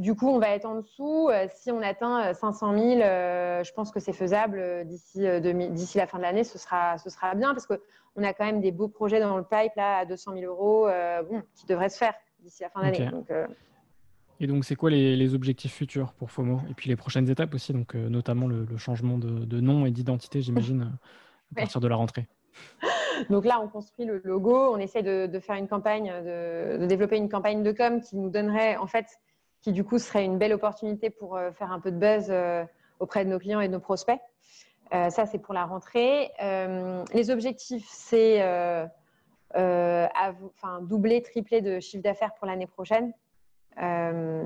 Du 0.00 0.14
coup, 0.14 0.28
on 0.28 0.38
va 0.38 0.50
être 0.50 0.64
en 0.64 0.76
dessous. 0.76 1.30
si 1.54 1.70
on 1.70 1.80
atteint 1.82 2.32
500 2.34 2.72
000, 2.72 3.00
je 3.00 3.72
pense 3.72 3.90
que 3.90 4.00
c'est 4.00 4.12
faisable 4.12 4.84
d'ici 4.84 5.20
la 5.22 6.06
fin 6.06 6.18
de 6.18 6.22
l'année. 6.22 6.44
Ce 6.44 6.58
sera, 6.58 6.98
ce 6.98 7.10
sera 7.10 7.34
bien 7.34 7.54
parce 7.54 7.66
qu'on 7.66 8.22
a 8.22 8.32
quand 8.32 8.44
même 8.44 8.60
des 8.60 8.72
beaux 8.72 8.88
projets 8.88 9.20
dans 9.20 9.36
le 9.36 9.44
pipe 9.44 9.74
là, 9.76 9.98
à 9.98 10.04
200 10.04 10.32
000 10.38 10.52
euros 10.52 10.88
bon, 11.30 11.42
qui 11.54 11.66
devraient 11.66 11.90
se 11.90 11.98
faire 11.98 12.14
d'ici 12.40 12.62
la 12.62 12.70
fin 12.70 12.80
de 12.80 12.90
l'année. 12.90 13.10
Et 14.40 14.46
donc, 14.46 14.64
c'est 14.64 14.74
quoi 14.74 14.88
les, 14.88 15.34
objectifs 15.34 15.74
futurs 15.74 16.14
pour 16.14 16.30
FOMO 16.30 16.60
Et 16.70 16.74
puis 16.74 16.88
les 16.88 16.96
prochaines 16.96 17.28
étapes 17.28 17.54
aussi, 17.54 17.74
donc 17.74 17.94
euh, 17.94 18.08
notamment 18.08 18.48
le, 18.48 18.66
changement 18.78 19.18
de, 19.18 19.60
nom 19.60 19.84
et 19.84 19.90
d'identité, 19.90 20.40
j'imagine, 20.40 20.82
euh, 20.82 21.56
à 21.56 21.60
partir 21.60 21.80
de 21.80 21.88
la 21.88 21.96
rentrée. 21.96 22.26
Donc 23.28 23.44
là, 23.44 23.60
on 23.60 23.68
construit 23.68 24.06
le 24.06 24.20
logo, 24.24 24.72
on 24.74 24.78
essaie 24.78 25.02
de, 25.02 25.38
faire 25.40 25.56
une 25.56 25.68
campagne, 25.68 26.10
de, 26.24 26.86
développer 26.86 27.18
une 27.18 27.28
campagne 27.28 27.62
de 27.62 27.70
com 27.70 28.00
qui 28.00 28.16
nous 28.16 28.30
donnerait, 28.30 28.78
en 28.78 28.86
fait, 28.86 29.06
qui 29.62 29.72
du 29.72 29.84
coup 29.84 29.98
serait 29.98 30.24
une 30.24 30.38
belle 30.38 30.52
opportunité 30.52 31.10
pour 31.10 31.36
euh, 31.36 31.50
faire 31.52 31.72
un 31.72 31.80
peu 31.80 31.90
de 31.90 31.98
buzz 31.98 32.32
auprès 32.98 33.24
de 33.24 33.30
nos 33.30 33.38
clients 33.38 33.60
et 33.60 33.68
de 33.68 33.72
nos 33.72 33.80
prospects. 33.80 34.20
ça, 34.92 35.26
c'est 35.26 35.38
pour 35.38 35.54
la 35.54 35.64
rentrée. 35.64 36.30
les 37.14 37.30
objectifs, 37.30 37.86
c'est 37.88 38.42
enfin, 39.54 40.80
doubler, 40.82 41.22
tripler 41.22 41.60
de 41.60 41.80
chiffre 41.80 42.02
d'affaires 42.02 42.34
pour 42.34 42.46
l'année 42.46 42.66
prochaine. 42.66 43.12
Euh, 43.82 44.44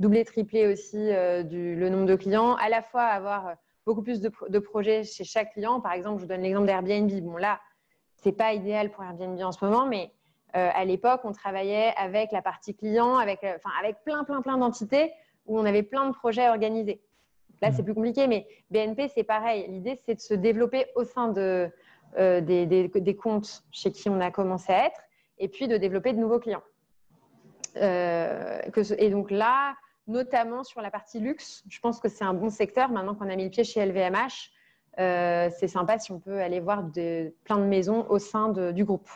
doubler, 0.00 0.24
tripler 0.24 0.66
aussi 0.66 0.98
euh, 0.98 1.42
le 1.50 1.88
nombre 1.88 2.06
de 2.06 2.16
clients, 2.16 2.54
à 2.56 2.68
la 2.68 2.82
fois 2.82 3.02
avoir 3.02 3.54
beaucoup 3.86 4.02
plus 4.02 4.20
de, 4.20 4.58
projets 4.58 5.04
chez 5.04 5.24
chaque 5.24 5.52
client. 5.52 5.80
Par 5.80 5.92
exemple, 5.92 6.18
je 6.18 6.22
vous 6.22 6.28
donne 6.28 6.42
l'exemple 6.42 6.66
d'Airbnb. 6.66 7.10
Bon, 7.22 7.36
là, 7.36 7.60
c'est 8.16 8.32
pas 8.32 8.52
idéal 8.52 8.90
pour 8.90 9.04
Airbnb 9.04 9.40
en 9.40 9.52
ce 9.52 9.64
moment, 9.64 9.86
mais 9.86 10.10
euh, 10.54 10.70
à 10.72 10.84
l'époque, 10.84 11.20
on 11.24 11.32
travaillait 11.32 11.92
avec 11.96 12.32
la 12.32 12.42
partie 12.42 12.74
client, 12.74 13.16
avec, 13.16 13.40
enfin, 13.42 13.70
avec 13.80 14.02
plein, 14.04 14.24
plein, 14.24 14.42
plein 14.42 14.58
d'entités 14.58 15.12
où 15.46 15.58
on 15.58 15.64
avait 15.64 15.82
plein 15.82 16.08
de 16.08 16.14
projets 16.14 16.48
organisés. 16.48 17.00
Là, 17.62 17.72
c'est 17.72 17.82
mmh. 17.82 17.84
plus 17.84 17.94
compliqué, 17.94 18.26
mais 18.26 18.46
BNP, 18.70 19.08
c'est 19.08 19.24
pareil. 19.24 19.66
L'idée, 19.68 19.98
c'est 20.04 20.14
de 20.14 20.20
se 20.20 20.34
développer 20.34 20.86
au 20.94 21.04
sein 21.04 21.28
de, 21.28 21.70
des, 22.16 22.66
des, 22.66 23.16
comptes 23.16 23.64
chez 23.70 23.92
qui 23.92 24.08
on 24.08 24.20
a 24.20 24.30
commencé 24.30 24.72
à 24.72 24.86
être 24.86 25.00
et 25.38 25.48
puis 25.48 25.68
de 25.68 25.76
développer 25.76 26.12
de 26.12 26.18
nouveaux 26.18 26.38
clients. 26.38 26.62
Euh, 27.76 28.60
et 28.98 29.10
donc 29.10 29.30
là, 29.30 29.74
notamment 30.06 30.64
sur 30.64 30.80
la 30.80 30.90
partie 30.90 31.20
luxe, 31.20 31.64
je 31.68 31.78
pense 31.80 32.00
que 32.00 32.08
c'est 32.08 32.24
un 32.24 32.34
bon 32.34 32.50
secteur. 32.50 32.90
Maintenant 32.90 33.14
qu'on 33.14 33.28
a 33.28 33.36
mis 33.36 33.44
le 33.44 33.50
pied 33.50 33.64
chez 33.64 33.84
LVMH, 33.84 34.50
euh, 34.98 35.50
c'est 35.58 35.68
sympa 35.68 35.98
si 35.98 36.12
on 36.12 36.20
peut 36.20 36.40
aller 36.40 36.60
voir 36.60 36.82
de, 36.84 37.34
plein 37.44 37.58
de 37.58 37.64
maisons 37.64 38.06
au 38.08 38.18
sein 38.18 38.48
du 38.50 38.84
groupe. 38.84 39.08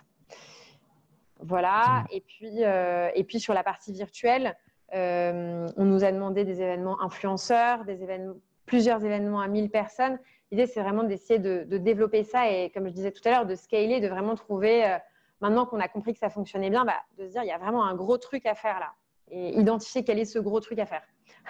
Voilà. 1.43 2.05
Et 2.11 2.21
puis, 2.21 2.65
euh, 2.65 3.11
et 3.15 3.25
puis 3.25 3.41
sur 3.41 3.55
la 3.55 3.63
partie 3.63 3.93
virtuelle, 3.93 4.57
on 4.93 5.85
nous 5.85 6.05
a 6.05 6.13
demandé 6.13 6.45
des 6.45 6.63
événements 6.63 7.01
influenceurs, 7.01 7.85
des 7.85 8.03
événements, 8.03 8.35
plusieurs 8.67 9.05
événements 9.05 9.41
à 9.41 9.49
1000 9.49 9.71
personnes. 9.71 10.19
L'idée, 10.51 10.67
c'est 10.67 10.83
vraiment 10.83 11.05
d'essayer 11.05 11.39
de, 11.39 11.65
de, 11.65 11.79
développer 11.79 12.25
ça 12.25 12.51
et, 12.51 12.71
comme 12.71 12.89
je 12.89 12.93
disais 12.93 13.13
tout 13.13 13.23
à 13.25 13.31
l'heure, 13.31 13.47
de 13.47 13.55
scaler, 13.55 14.01
de 14.01 14.09
vraiment 14.09 14.35
trouver 14.35 14.99
maintenant 15.41 15.67
qu'on 15.67 15.81
a 15.81 15.89
compris 15.89 16.13
que 16.13 16.19
ça 16.19 16.31
fonctionnait 16.31 16.71
bien, 16.71 16.85
bah, 16.85 17.01
de 17.19 17.27
se 17.27 17.33
dire 17.33 17.43
il 17.43 17.49
y 17.49 17.53
a 17.53 17.59
vraiment 17.59 17.85
un 17.85 17.95
gros 17.95 18.19
truc 18.19 18.47
à 18.47 18.55
faire 18.55 18.79
là 18.79 18.93
et 19.31 19.59
identifier 19.59 20.05
quel 20.05 20.19
est 20.19 20.25
ce 20.25 20.39
gros 20.39 20.61
truc 20.61 20.79
à 20.79 20.87
faire. 20.87 21.03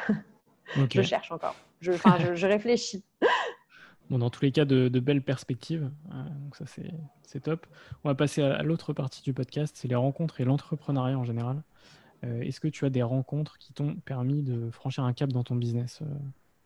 je 0.91 1.03
cherche 1.03 1.33
encore, 1.33 1.57
je, 1.81 1.93
je, 1.93 2.47
réfléchis. 2.47 3.05
Bon, 4.11 4.19
dans 4.19 4.29
tous 4.29 4.43
les 4.43 4.51
cas, 4.51 4.65
de, 4.65 4.89
belles 4.99 5.23
perspectives. 5.23 5.89
Euh, 6.13 6.25
donc 6.43 6.57
ça, 6.57 6.65
c'est 7.23 7.41
top. 7.41 7.67
On 8.03 8.09
va 8.09 8.17
passer 8.17 8.43
à, 8.43 8.63
l'autre 8.65 8.93
partie 8.93 9.23
du 9.23 9.33
podcast, 9.33 9.77
c'est 9.79 9.87
les 9.87 9.95
rencontres 9.95 10.41
et 10.41 10.45
l'entrepreneuriat 10.45 11.17
en 11.17 11.25
général. 11.25 11.63
Euh, 12.25 12.43
est-ce 12.43 12.59
que 12.59 12.69
tu 12.69 12.85
as 12.85 12.91
des 12.91 13.05
rencontres 13.05 13.57
qui 13.59 13.73
t'ont 13.73 13.95
permis 13.95 14.43
de 14.43 14.69
franchir 14.71 15.05
un 15.05 15.13
cap 15.13 15.33
dans 15.33 15.45
ton 15.45 15.55
business 15.55 16.01
euh, 16.03 16.07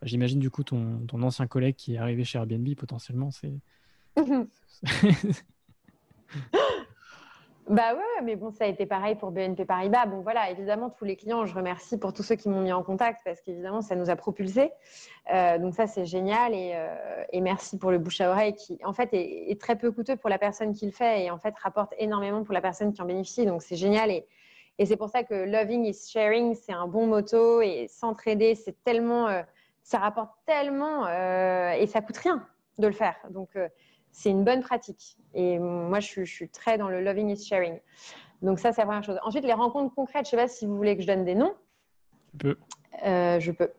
J'imagine 0.03 0.40
du 0.40 0.51
coup 0.51 0.64
ton, 0.64 1.07
ton, 1.07 1.22
ancien 1.22 1.47
collègue 1.47 1.76
qui 1.76 1.95
est 1.95 1.99
arrivé 1.99 2.24
chez 2.24 2.38
Airbnb, 2.38 2.74
potentiellement, 2.74 3.30
c'est... 3.30 3.53
Bah 7.68 7.94
ouais, 7.94 8.22
mais 8.22 8.36
bon, 8.36 8.50
ça 8.50 8.64
a 8.64 8.66
été 8.66 8.84
pareil 8.84 9.14
pour 9.14 9.30
BNP 9.30 9.64
Paribas. 9.64 10.04
Bon, 10.04 10.20
voilà, 10.20 10.50
évidemment, 10.50 10.90
tous 10.90 11.06
les 11.06 11.16
clients, 11.16 11.46
je 11.46 11.54
remercie 11.54 11.96
pour 11.96 12.12
tous 12.12 12.22
ceux 12.22 12.34
qui 12.34 12.50
m'ont 12.50 12.60
mis 12.60 12.74
en 12.74 12.82
contact 12.82 13.22
parce 13.24 13.40
qu'évidemment, 13.40 13.80
ça 13.80 13.96
nous 13.96 14.10
a 14.10 14.16
propulsés. 14.16 14.70
Euh, 15.32 15.56
donc, 15.56 15.72
ça, 15.72 15.86
c'est 15.86 16.04
génial. 16.04 16.52
Euh, 16.54 17.24
et, 17.32 17.40
merci 17.40 17.78
pour 17.78 17.90
le 17.90 17.96
bouche 17.96 18.20
à 18.20 18.30
oreille 18.30 18.54
qui, 18.54 18.78
en 18.84 18.92
fait, 18.92 19.08
est, 19.14 19.58
très 19.58 19.76
peu 19.76 19.90
coûteux 19.92 20.16
pour 20.16 20.28
la 20.28 20.36
personne 20.36 20.74
qui 20.74 20.84
le 20.84 20.92
fait 20.92 21.24
et 21.24 21.30
en 21.30 21.38
fait, 21.38 21.54
rapporte 21.56 21.94
énormément 21.98 22.44
pour 22.44 22.52
la 22.52 22.60
personne 22.60 22.92
qui 22.92 23.00
en 23.00 23.06
bénéficie. 23.06 23.46
Donc, 23.46 23.62
c'est 23.62 23.76
génial. 23.76 24.10
Et, 24.10 24.26
c'est 24.84 24.96
pour 24.96 25.08
ça 25.08 25.22
que 25.22 25.34
loving 25.34 25.86
is 25.86 26.10
sharing, 26.10 26.54
c'est 26.54 26.72
un 26.72 26.86
bon 26.86 27.06
motto 27.06 27.62
et 27.62 27.86
s'entraider, 27.88 28.56
c'est 28.56 28.76
tellement, 28.84 29.28
euh, 29.28 29.42
ça 29.82 29.98
rapporte 29.98 30.32
tellement 30.44 31.08
et 31.08 31.86
ça 31.86 32.02
coûte 32.02 32.16
rien 32.18 32.46
de 32.78 32.86
le 32.88 32.92
faire. 32.92 33.14
Donc, 33.30 33.56
c'est 34.14 34.30
une 34.30 34.44
bonne 34.44 34.62
pratique. 34.62 35.16
Et 35.34 35.58
moi, 35.58 35.98
je 35.98 36.22
suis, 36.24 36.48
très 36.48 36.78
dans 36.78 36.88
le 36.88 37.02
loving 37.02 37.28
is 37.30 37.44
sharing. 37.44 37.80
Donc 38.42 38.60
ça, 38.60 38.72
c'est 38.72 38.80
la 38.80 38.86
première 38.86 39.02
chose. 39.02 39.18
Ensuite, 39.24 39.44
les 39.44 39.52
rencontres 39.52 39.92
concrètes, 39.92 40.30
je 40.30 40.36
ne 40.36 40.40
sais 40.40 40.46
pas 40.46 40.48
si 40.48 40.66
vous 40.66 40.76
voulez 40.76 40.96
que 40.96 41.02
je 41.02 41.08
donne 41.08 41.24
des 41.24 41.34
noms. 41.34 41.52
Tu 42.30 42.36
peux. 42.36 42.56
Euh, 43.04 43.40
je 43.40 43.50
peux. 43.50 43.70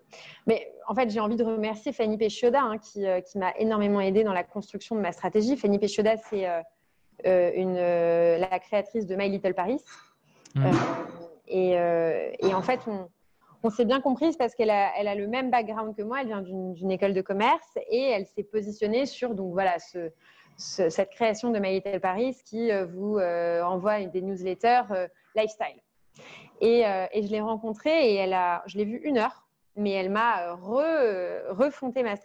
Mais 0.46 0.70
en 0.88 0.94
fait, 0.94 1.10
j'ai 1.10 1.22
envie 1.22 1.38
de 1.38 1.44
remercier 1.44 1.94
Fanny 1.94 2.18
Péchioda 2.18 2.62
hein, 2.62 2.76
euh, 2.98 3.22
qui, 3.22 3.38
m'a 3.38 3.54
énormément 3.58 4.02
aidé 4.02 4.26
dans 4.26 4.34
la 4.34 4.44
construction 4.44 4.98
de 4.98 5.02
ma 5.02 5.14
stratégie. 5.14 5.56
Fanny 5.56 5.80
Péchioda, 5.80 6.18
c'est 6.18 6.46
euh, 7.26 8.38
la 8.38 8.60
créatrice 8.60 9.08
de 9.08 9.16
My 9.16 9.30
Little 9.30 9.54
Paris. 9.54 9.82
Mmh. 10.56 10.72
Et, 11.48 11.78
en 12.54 12.62
fait, 12.62 12.82
on, 12.88 13.08
on 13.66 13.72
s'est 13.72 13.86
bien 13.86 14.00
comprise 14.00 14.38
parce 14.38 14.54
qu'elle 14.54 14.70
a, 14.70 15.16
le 15.16 15.28
même 15.28 15.50
background 15.50 15.96
que 15.96 16.04
moi. 16.04 16.22
Elle 16.22 16.28
vient 16.28 16.44
d'une 16.44 16.92
école 16.92 17.16
de 17.16 17.22
commerce 17.22 17.80
et 17.90 18.12
elle 18.12 18.28
s'est 18.28 18.44
positionnée 18.44 19.08
sur 19.08 19.34
donc 19.34 19.54
voilà 19.54 19.80
ce, 19.80 20.12
cette 20.58 21.10
création 21.10 21.50
de 21.50 21.58
My 21.58 21.74
Little 21.74 22.00
Paris 22.00 22.38
qui 22.46 22.72
euh, 22.72 22.86
vous 22.86 23.18
euh, 23.18 23.64
envoie 23.64 24.06
des 24.06 24.22
newsletters 24.22 24.84
euh, 24.92 25.08
lifestyle. 25.36 25.82
Et, 26.62 26.84
je 26.84 27.32
l'ai 27.32 27.42
rencontrée 27.42 28.12
et 28.12 28.16
elle 28.16 28.34
a, 28.34 28.64
je 28.68 28.78
l'ai 28.78 28.86
vue 28.86 29.02
une 29.04 29.18
heure, 29.18 29.48
mais 29.76 29.92
elle 29.92 30.12
m'a 30.12 30.54
refondé 30.54 32.04
ma 32.04 32.16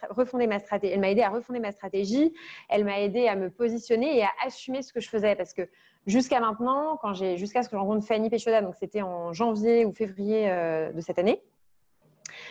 stratégie. 0.61 0.93
Elle 0.93 1.01
m'a 1.01 1.11
aidé 1.11 1.23
à 1.23 1.31
refonder 1.31 1.59
ma 1.59 1.73
stratégie. 1.73 2.35
Elle 2.69 2.85
m'a 2.85 3.01
aidé 3.01 3.27
à 3.27 3.35
me 3.35 3.51
positionner 3.51 4.19
et 4.19 4.23
à 4.23 4.31
assumer 4.47 4.83
ce 4.83 4.93
que 4.93 5.01
je 5.01 5.09
faisais 5.09 5.35
parce 5.35 5.55
que 5.55 5.63
Jusqu'à 6.07 6.41
maintenant, 6.41 6.97
quand 6.97 7.13
j'ai, 7.13 7.37
jusqu'à 7.37 7.63
ce 7.63 7.69
que 7.69 7.77
je 7.77 7.81
rencontre 7.81 8.07
Fanny 8.07 8.31
Péchoda, 8.31 8.63
donc 8.63 8.75
c'était 8.79 9.03
en 9.03 9.33
janvier 9.33 9.85
ou 9.85 9.93
février 9.93 10.51
euh, 10.51 10.93
de 10.93 11.01
cette 11.01 11.19
année, 11.19 11.43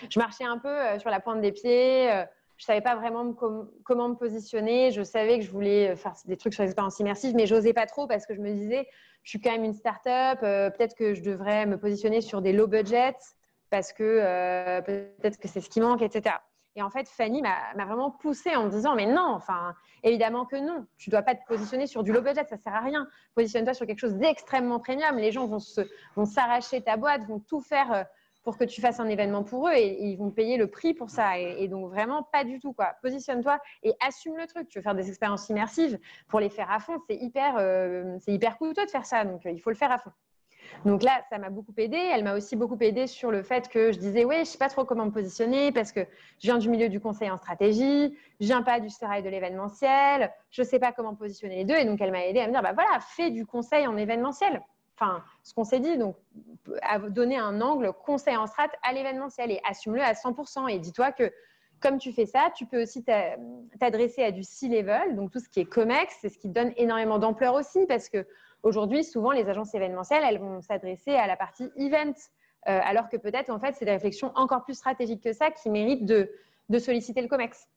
je 0.10 0.20
marchais 0.20 0.44
un 0.44 0.60
peu 0.60 0.70
euh, 0.70 1.00
sur 1.00 1.10
la 1.10 1.20
pointe 1.20 1.42
des 1.42 1.52
pieds. 1.52 2.12
Euh, 2.12 2.24
je 2.58 2.66
savais 2.66 2.82
pas 2.82 2.96
vraiment 2.96 3.34
comment 3.34 4.10
me 4.10 4.16
positionner. 4.16 4.92
Je 4.92 5.02
savais 5.02 5.40
que 5.40 5.46
je 5.46 5.52
voulais 5.52 5.96
faire 5.96 6.14
des 6.26 6.36
trucs 6.36 6.54
sur 6.54 6.64
l'expérience 6.64 7.00
immersive, 7.00 7.34
mais 7.34 7.48
j'osais 7.48 7.72
pas 7.74 7.86
trop 7.86 8.06
parce 8.06 8.26
que 8.26 8.36
je 8.36 8.42
me 8.42 8.52
disais, 8.52 8.86
je 9.24 9.30
suis 9.30 9.40
quand 9.40 9.52
même 9.52 9.64
une 9.64 9.74
start-up. 9.74 10.42
peut-être 10.42 10.94
que 10.94 11.14
je 11.14 11.22
devrais 11.22 11.66
me 11.66 11.78
positionner 11.78 12.20
sur 12.20 12.42
des 12.42 12.52
low 12.52 12.68
budget 12.68 13.16
parce 13.70 13.94
que 13.94 14.82
peut-être 14.82 15.38
que 15.38 15.48
c'est 15.48 15.62
ce 15.62 15.70
qui 15.70 15.80
manque, 15.80 16.02
etc. 16.02 16.36
Et 16.76 16.82
en 16.82 16.90
fait, 16.90 17.08
Fanny 17.08 17.42
m'a 17.42 17.86
vraiment 17.86 18.12
poussée 18.12 18.56
en 18.56 18.66
me 18.66 18.70
disant, 18.70 18.96
mais 18.96 19.06
non, 19.06 19.34
enfin, 19.36 19.74
évidemment 20.04 20.46
que 20.46 20.56
non. 20.56 20.86
Tu 20.98 21.10
ne 21.10 21.12
dois 21.12 21.24
pas 21.24 21.36
te 21.36 21.46
positionner 21.48 21.88
sur 21.88 22.04
du 22.04 22.14
low 22.14 22.22
budget, 22.22 22.46
ça 22.46 22.56
ne 22.56 22.62
sert 22.62 22.76
à 22.76 22.82
rien. 22.82 23.08
Positionne-toi 23.36 23.74
sur 23.74 23.86
quelque 23.86 24.00
chose 24.00 24.16
d'extrêmement 24.16 24.80
premium. 24.80 25.18
Les 25.18 25.32
gens 25.32 25.46
vont 25.48 26.26
s'arracher 26.26 26.82
ta 26.82 26.96
boîte, 26.96 27.26
vont 27.26 27.40
tout 27.40 27.62
faire 27.62 27.92
euh, 27.92 28.04
pour 28.44 28.58
que 28.58 28.64
tu 28.64 28.82
fasses 28.82 29.00
un 29.00 29.08
événement 29.08 29.44
pour 29.44 29.68
eux 29.68 29.74
et, 29.74 30.02
ils 30.04 30.18
vont 30.18 30.32
payer 30.32 30.58
le 30.58 30.68
prix 30.68 30.94
pour 30.94 31.10
ça. 31.10 31.38
Et, 31.40 31.68
donc, 31.68 31.90
vraiment, 31.90 32.24
pas 32.24 32.44
du 32.44 32.60
tout. 32.60 32.74
quoi. 32.74 32.96
Positionne-toi 33.02 33.60
et 33.84 33.94
assume 34.00 34.38
le 34.38 34.48
truc. 34.48 34.70
Tu 34.70 34.80
veux 34.80 34.84
faire 34.84 34.96
des 34.96 35.10
expériences 35.10 35.50
immersives 35.50 36.00
pour 36.28 36.40
les 36.40 36.50
faire 36.50 36.72
à 36.72 36.80
fond, 36.80 36.98
c'est 37.10 37.16
hyper, 37.16 37.58
euh, 37.58 38.18
c'est 38.20 38.32
hyper 38.32 38.58
coûteux 38.58 38.86
de 38.86 38.92
faire 38.92 39.06
ça. 39.06 39.26
Donc, 39.26 39.46
euh, 39.46 39.52
il 39.52 39.60
faut 39.60 39.70
le 39.70 39.76
faire 39.76 39.92
à 39.92 39.98
fond. 39.98 40.12
Donc 40.86 41.04
là, 41.04 41.22
ça 41.30 41.38
m'a 41.38 41.50
beaucoup 41.50 41.74
aidé. 41.78 41.98
Elle 41.98 42.24
m'a 42.24 42.36
aussi 42.36 42.56
beaucoup 42.56 42.78
aidé 42.80 43.08
sur 43.08 43.32
le 43.32 43.44
fait 43.44 43.68
que 43.70 43.92
je 43.92 44.00
disais, 44.00 44.26
oui, 44.26 44.36
je 44.36 44.40
ne 44.42 44.46
sais 44.46 44.58
pas 44.58 44.70
trop 44.70 44.86
comment 44.86 45.06
me 45.06 45.12
positionner 45.12 45.72
parce 45.72 45.92
que 45.92 46.02
je 46.02 46.48
viens 46.48 46.58
du 46.58 46.70
milieu 46.70 46.90
du 46.90 47.00
conseil 47.00 47.30
en 47.30 47.38
stratégie, 47.38 48.18
je 48.40 48.46
viens 48.46 48.62
pas 48.62 48.80
du 48.80 48.90
sérail 48.90 49.24
de 49.24 49.30
l'événementiel, 49.30 50.32
je 50.52 50.62
ne 50.62 50.68
sais 50.68 50.80
pas 50.80 50.92
comment 50.92 51.16
positionner 51.16 51.58
les 51.58 51.66
deux. 51.66 51.76
Et 51.76 51.86
donc, 51.86 52.02
elle 52.02 52.12
m'a 52.12 52.26
aidé 52.26 52.40
à 52.40 52.48
me 52.48 52.52
dire, 52.52 52.62
bah 52.62 52.74
voilà, 52.74 53.00
fais 53.00 53.30
du 53.30 53.46
conseil 53.46 53.88
en 53.88 53.98
événementiel. 53.98 54.62
Enfin, 54.96 55.24
ce 55.44 55.54
qu'on 55.54 55.64
s'est 55.64 55.80
dit, 55.80 55.98
donc, 55.98 56.18
à 56.82 57.00
donner 57.00 57.38
un 57.38 57.62
angle 57.62 57.94
conseil 57.94 58.36
en 58.36 58.48
strat 58.48 58.68
à 58.84 58.92
l'événementiel 58.92 59.50
et 59.52 59.62
assume-le 59.68 60.02
à 60.02 60.12
100%. 60.12 60.70
Et 60.70 60.80
dis-toi 60.80 61.12
que 61.14 61.32
comme 61.80 61.98
tu 61.98 62.12
fais 62.12 62.26
ça, 62.26 62.52
tu 62.56 62.66
peux 62.66 62.82
aussi 62.82 63.04
t'adresser 63.80 64.24
à 64.24 64.32
du 64.32 64.44
C-level, 64.44 65.16
donc 65.16 65.32
tout 65.32 65.40
ce 65.40 65.48
qui 65.48 65.62
est 65.62 65.66
COMEX, 65.66 66.18
c'est 66.22 66.30
ce 66.30 66.38
qui 66.38 66.50
donne 66.50 66.74
énormément 66.76 67.20
d'ampleur 67.20 67.54
aussi 67.54 67.86
parce 67.86 68.10
que 68.10 68.26
Aujourd'hui, 68.64 69.04
souvent, 69.04 69.32
les 69.32 69.50
agences 69.50 69.74
événementielles, 69.74 70.24
elles 70.26 70.40
vont 70.40 70.62
s'adresser 70.62 71.16
à 71.16 71.28
la 71.28 71.38
partie 71.38 71.72
event, 71.78 72.14
euh, 72.68 72.80
alors 72.84 73.10
que 73.10 73.18
peut-être, 73.18 73.50
en 73.50 73.60
fait, 73.60 73.76
c'est 73.76 73.86
des 73.86 73.92
réflexions 73.92 74.32
encore 74.36 74.64
plus 74.64 74.74
stratégiques 74.74 75.24
que 75.24 75.34
ça 75.34 75.50
qui 75.52 75.70
méritent 75.70 76.06
de, 76.06 76.30
solliciter 76.78 77.22
le 77.22 77.28
COMEX. 77.28 77.68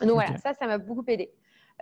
Donc 0.00 0.12
voilà, 0.12 0.36
ça, 0.38 0.54
ça 0.54 0.66
m'a 0.66 0.78
beaucoup 0.78 1.04
aidé. 1.06 1.30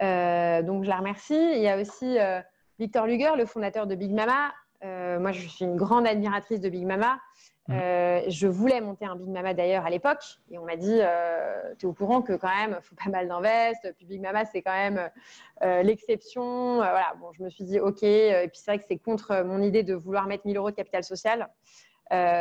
Euh, 0.02 0.62
donc 0.62 0.84
je 0.84 0.88
la 0.88 0.96
remercie. 0.96 1.52
Il 1.54 1.62
y 1.62 1.68
a 1.68 1.78
aussi 1.80 2.18
euh, 2.18 2.40
Victor 2.78 3.06
Luger, 3.06 3.30
le 3.36 3.46
fondateur 3.46 3.86
de 3.86 3.94
Big 3.94 4.12
Mama, 4.12 4.52
moi, 4.84 5.30
je 5.30 5.46
suis 5.46 5.64
une 5.64 5.76
grande 5.76 6.08
admiratrice 6.08 6.60
de 6.60 6.68
Big 6.68 6.84
Mama. 6.84 7.20
Mmh. 7.68 7.74
je 8.28 8.48
voulais 8.48 8.80
monter 8.80 9.04
un 9.04 9.14
Big 9.14 9.28
Mama 9.28 9.54
d'ailleurs 9.54 9.86
à 9.86 9.90
l'époque 9.90 10.24
et 10.50 10.58
on 10.58 10.64
m'a 10.64 10.74
dit 10.74 10.98
tu 11.78 11.86
es 11.86 11.88
au 11.88 11.92
courant 11.92 12.20
que 12.20 12.32
quand 12.32 12.48
même 12.48 12.76
il 12.76 12.82
faut 12.82 12.96
pas 12.96 13.08
mal 13.08 13.28
d'invest 13.28 13.94
puis 13.96 14.04
Big 14.04 14.20
Mama 14.20 14.44
c'est 14.44 14.62
quand 14.62 14.72
même 14.72 15.08
l'exception 15.84 16.78
voilà 16.78 17.14
bon 17.20 17.32
je 17.38 17.44
me 17.44 17.48
suis 17.50 17.62
dit 17.62 17.78
ok 17.78 18.02
et 18.02 18.48
puis 18.48 18.58
c'est 18.58 18.72
vrai 18.72 18.78
que 18.80 18.84
c'est 18.88 18.98
contre 18.98 19.44
mon 19.44 19.62
idée 19.62 19.84
de 19.84 19.94
vouloir 19.94 20.26
mettre 20.26 20.44
1000 20.44 20.56
euros 20.56 20.72
de 20.72 20.74
capital 20.74 21.04
social 21.04 21.48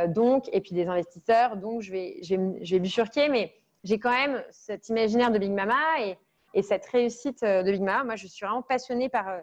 donc 0.07 0.49
et 0.51 0.59
puis 0.59 0.74
des 0.74 0.88
investisseurs 0.88 1.55
donc 1.55 1.84
je 1.84 1.91
vais 1.91 2.17
je 2.24 2.36
vais, 2.36 2.65
je 2.65 2.74
vais 2.74 2.80
bifurquer 2.80 3.30
mais 3.30 3.53
j'ai 3.84 3.99
quand 3.99 4.11
même 4.11 4.43
cet 4.51 4.89
imaginaire 4.89 5.32
de 5.32 5.39
Big 5.39 5.51
Mama 5.51 5.76
et, 6.53 6.61
cette 6.61 6.86
réussite 6.88 7.43
euh, 7.43 7.63
de 7.63 7.72
Big 7.72 7.82
Mama. 7.82 8.03
Moi, 8.03 8.15
je 8.15 8.28
suis 8.28 8.45
vraiment 8.45 8.61
passionnée 8.61 9.09
par, 9.09 9.28
euh, 9.30 9.39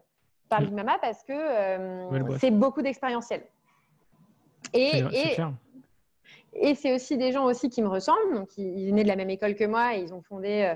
par 0.48 0.60
Big 0.60 0.72
Mama 0.72 0.98
parce 1.00 1.22
que 1.24 1.32
euh, 1.32 2.38
c'est 2.38 2.50
beaucoup 2.50 2.82
d'expérientiel. 2.82 3.42
Et, 4.74 4.98
et, 5.12 5.36
c'est 6.74 6.94
aussi 6.94 7.16
des 7.16 7.32
gens 7.32 7.44
aussi 7.44 7.68
qui 7.68 7.82
me 7.82 7.88
ressemblent. 7.88 8.34
Donc, 8.34 8.56
ils, 8.56 8.88
venaient 8.88 9.02
de 9.02 9.08
la 9.08 9.16
même 9.16 9.30
école 9.30 9.54
que 9.54 9.64
moi 9.64 9.96
et 9.96 10.00
ils 10.00 10.14
ont 10.14 10.22
fondé 10.22 10.74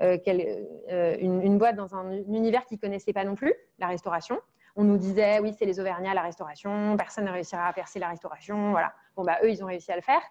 une, 0.00 1.42
une, 1.42 1.58
boîte 1.58 1.76
dans 1.76 1.94
un 1.94 2.12
univers 2.12 2.66
qu'ils 2.66 2.78
ne 2.78 2.80
connaissaient 2.80 3.12
pas 3.12 3.24
non 3.24 3.34
plus, 3.34 3.54
la 3.78 3.86
restauration 3.86 4.38
on 4.76 4.84
nous 4.84 4.96
disait, 4.96 5.38
oui, 5.40 5.52
c'est 5.56 5.66
les 5.66 5.80
Auvergnats, 5.80 6.14
la 6.14 6.22
restauration, 6.22 6.96
personne 6.96 7.26
ne 7.26 7.30
réussira 7.30 7.66
à 7.66 7.72
percer 7.72 7.98
la 7.98 8.08
restauration. 8.08 8.70
Voilà. 8.70 8.94
Bon, 9.16 9.24
bah, 9.24 9.38
eux, 9.42 9.50
ils 9.50 9.62
ont 9.62 9.66
réussi 9.66 9.92
à 9.92 9.96
le 9.96 10.02
faire. 10.02 10.22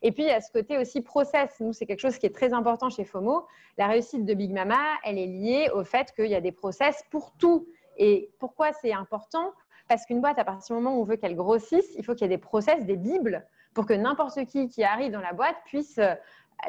Et 0.00 0.12
puis, 0.12 0.22
il 0.22 0.28
y 0.28 0.32
a 0.32 0.40
ce 0.40 0.50
côté 0.50 0.78
aussi 0.78 1.02
process. 1.02 1.60
Nous, 1.60 1.72
c'est 1.72 1.84
quelque 1.84 2.00
chose 2.00 2.16
qui 2.16 2.26
est 2.26 2.34
très 2.34 2.52
important 2.54 2.88
chez 2.88 3.04
FOMO. 3.04 3.46
La 3.76 3.88
réussite 3.88 4.24
de 4.24 4.32
Big 4.34 4.52
Mama, 4.52 4.80
elle 5.04 5.18
est 5.18 5.26
liée 5.26 5.70
au 5.74 5.84
fait 5.84 6.12
qu'il 6.14 6.28
y 6.28 6.34
a 6.34 6.40
des 6.40 6.52
process 6.52 7.04
pour 7.10 7.32
tout. 7.32 7.68
Et 7.98 8.30
pourquoi 8.38 8.72
c'est 8.72 8.92
important? 8.92 9.52
Parce 9.88 10.06
qu'une 10.06 10.20
boîte, 10.20 10.38
à 10.38 10.44
partir 10.44 10.76
du 10.76 10.82
moment 10.82 10.96
où 10.96 11.02
on 11.02 11.04
veut 11.04 11.16
qu'elle 11.16 11.36
grossisse, 11.36 11.94
il 11.98 12.04
faut 12.04 12.14
qu'il 12.14 12.22
y 12.22 12.24
ait 12.26 12.36
des 12.36 12.38
process, 12.38 12.86
des 12.86 12.96
bibles, 12.96 13.46
pour 13.74 13.86
que 13.86 13.92
n'importe 13.94 14.44
qui 14.46 14.68
qui 14.68 14.82
arrive 14.84 15.12
dans 15.12 15.20
la 15.20 15.32
boîte 15.32 15.56
puisse 15.64 15.98
euh, 15.98 16.14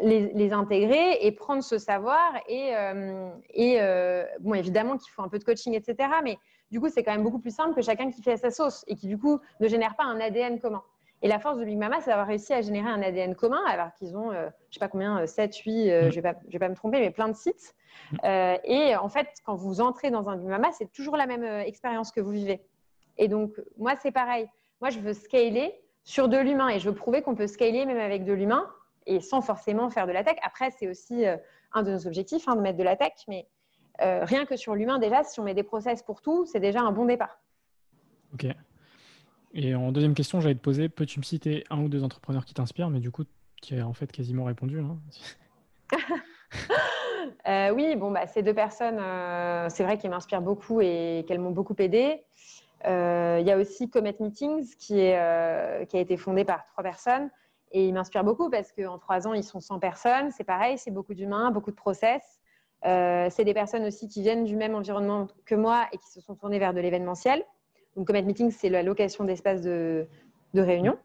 les, 0.02 0.54
intégrer 0.54 1.18
et 1.22 1.32
prendre 1.32 1.64
ce 1.64 1.78
savoir. 1.78 2.34
Et, 2.48 2.76
euh, 2.76 3.30
euh, 3.58 4.26
bon, 4.40 4.54
évidemment 4.54 4.98
qu'il 4.98 5.12
faut 5.12 5.22
un 5.22 5.28
peu 5.28 5.40
de 5.40 5.44
coaching, 5.44 5.74
etc. 5.74 6.10
Mais 6.24 6.38
du 6.72 6.80
coup, 6.80 6.90
c'est 6.90 7.04
quand 7.04 7.12
même 7.12 7.24
beaucoup 7.24 7.40
plus 7.40 7.54
simple 7.54 7.76
que 7.76 7.82
chacun 7.82 8.12
qui 8.12 8.22
fait 8.22 8.38
sa 8.38 8.52
sauce 8.52 8.84
et 8.88 8.96
qui, 8.96 9.08
du 9.08 9.18
coup, 9.18 9.40
ne 9.60 9.68
génère 9.68 9.96
pas 9.96 10.04
un 10.04 10.20
ADN 10.20 10.60
commun. 10.60 10.84
Et 11.24 11.28
la 11.28 11.40
force 11.40 11.60
de 11.60 11.66
Big 11.66 11.78
Mama, 11.78 11.98
c'est 12.02 12.10
d'avoir 12.10 12.28
réussi 12.28 12.52
à 12.52 12.62
générer 12.62 12.90
un 12.90 13.02
ADN 13.02 13.36
commun, 13.36 13.62
alors 13.68 13.94
qu'ils 13.94 14.18
ont, 14.18 14.32
euh, 14.32 14.50
je 14.70 14.76
sais 14.76 14.80
pas 14.80 14.88
combien, 14.88 15.28
7, 15.28 15.56
8, 15.56 15.70
je 15.70 16.06
ne 16.06 16.10
vais, 16.22 16.34
vais, 16.48 16.60
pas 16.60 16.70
me 16.70 16.76
tromper, 16.76 17.00
mais 17.00 17.12
plein 17.12 17.28
de 17.28 17.36
sites. 17.36 17.76
Et 18.24 18.96
en 18.96 19.10
fait, 19.10 19.28
quand 19.46 19.56
vous 19.56 19.82
entrez 19.82 20.10
dans 20.10 20.30
un 20.30 20.38
Big 20.38 20.48
Mama, 20.48 20.72
c'est 20.72 20.92
toujours 20.92 21.18
la 21.18 21.28
même 21.28 21.44
expérience 21.44 22.12
que 22.12 22.22
vous 22.22 22.32
vivez. 22.32 22.66
Et 23.18 23.28
donc, 23.28 23.52
moi, 23.78 23.94
c'est 24.02 24.12
pareil. 24.12 24.48
Moi, 24.80 24.90
je 24.90 25.00
veux 25.00 25.14
scaler 25.14 25.80
sur 26.04 26.30
de 26.30 26.38
l'humain 26.38 26.70
et 26.70 26.80
je 26.80 26.90
veux 26.90 26.96
prouver 26.96 27.22
qu'on 27.22 27.36
peut 27.36 27.48
scaler 27.48 27.86
même 27.86 28.00
avec 28.00 28.24
de 28.26 28.34
l'humain 28.34 28.68
et 29.06 29.20
sans 29.20 29.42
forcément 29.42 29.90
faire 29.90 30.08
de 30.08 30.12
la 30.12 30.24
tech. 30.24 30.38
Après, 30.44 30.72
c'est 30.72 30.88
aussi 30.88 31.26
un 31.74 31.84
de 31.84 31.92
nos 31.92 32.08
objectifs, 32.08 32.48
hein, 32.48 32.56
de 32.56 32.62
mettre 32.62 32.78
de 32.78 32.84
la 32.84 32.96
tech, 32.96 33.14
mais 33.28 33.48
euh, 34.02 34.24
rien 34.24 34.46
que 34.46 34.56
sur 34.56 34.76
l'humain, 34.76 35.00
déjà, 35.00 35.24
si 35.24 35.40
on 35.40 35.44
met 35.44 35.54
des 35.54 35.64
process 35.64 36.02
pour 36.02 36.22
tout, 36.22 36.46
c'est 36.46 36.60
déjà 36.60 36.82
un 36.82 36.92
bon 36.92 37.06
départ. 37.06 37.40
Ok. 38.34 38.48
Et 39.54 39.76
en 39.76 39.92
deuxième 39.92 40.14
question, 40.14 40.40
j'allais 40.40 40.56
te 40.56 40.62
poser, 40.62 40.90
peux-tu 40.90 41.20
me 41.20 41.24
citer 41.24 41.64
un 41.70 41.82
ou 41.82 41.90
deux 41.90 42.04
entrepreneurs 42.04 42.46
qui 42.46 42.54
t'inspirent, 42.54 42.90
mais 42.90 43.00
du 43.00 43.12
coup, 43.12 43.24
qui 43.62 43.78
a 43.78 43.86
en 43.86 43.94
fait 43.94 44.12
quasiment 44.12 44.46
répondu 44.46 44.80
hein 44.80 44.98
euh, 47.48 47.72
Oui, 47.72 47.96
bon, 47.96 48.12
bah, 48.12 48.28
ces 48.28 48.44
deux 48.44 48.54
personnes, 48.54 48.98
euh, 49.00 49.68
c'est 49.70 49.84
vrai 49.84 49.98
qu'elles 49.98 50.12
m'inspirent 50.12 50.42
beaucoup 50.42 50.82
et 50.82 51.26
qu'elles 51.28 51.40
m'ont 51.40 51.52
beaucoup 51.52 51.76
aidé. 51.80 52.24
Il 52.86 53.48
y 53.48 53.52
a 53.52 53.58
aussi 53.58 53.90
Comet 53.90 54.16
Meetings 54.20 54.76
qui, 54.78 55.00
est, 55.00 55.88
qui 55.88 55.98
a 55.98 56.00
été 56.00 56.18
fondé 56.18 56.46
par 56.46 56.64
trois 56.66 56.84
personnes 56.84 57.30
et 57.72 57.88
il 57.88 57.94
m'inspire 57.94 58.24
beaucoup 58.24 58.50
parce 58.50 58.72
qu'en 58.72 58.98
trois 58.98 59.28
ans, 59.28 59.34
ils 59.34 59.44
sont 59.44 59.60
100 59.60 59.80
personnes. 59.80 60.32
C'est 60.32 60.44
pareil, 60.44 60.78
c'est 60.78 60.92
beaucoup 60.92 61.14
d'humains, 61.14 61.52
beaucoup 61.52 61.72
de 61.72 61.76
process. 61.76 62.40
Euh, 62.86 63.28
c'est 63.30 63.46
des 63.46 63.54
personnes 63.54 63.86
aussi 63.86 64.08
qui 64.08 64.22
viennent 64.22 64.44
du 64.44 64.56
même 64.56 64.76
environnement 64.76 65.28
que 65.46 65.56
moi 65.56 65.88
et 65.92 65.98
qui 65.98 66.10
se 66.10 66.20
sont 66.20 66.36
tournées 66.36 66.60
vers 66.60 66.74
de 66.74 66.80
l'événementiel. 66.80 67.44
Donc, 67.96 68.08
Comet 68.08 68.24
Meeting, 68.24 68.52
c'est 68.52 68.70
la 68.70 68.84
location 68.84 69.24
d'espaces 69.24 69.62
de, 69.62 70.08
réunion. 70.54 70.98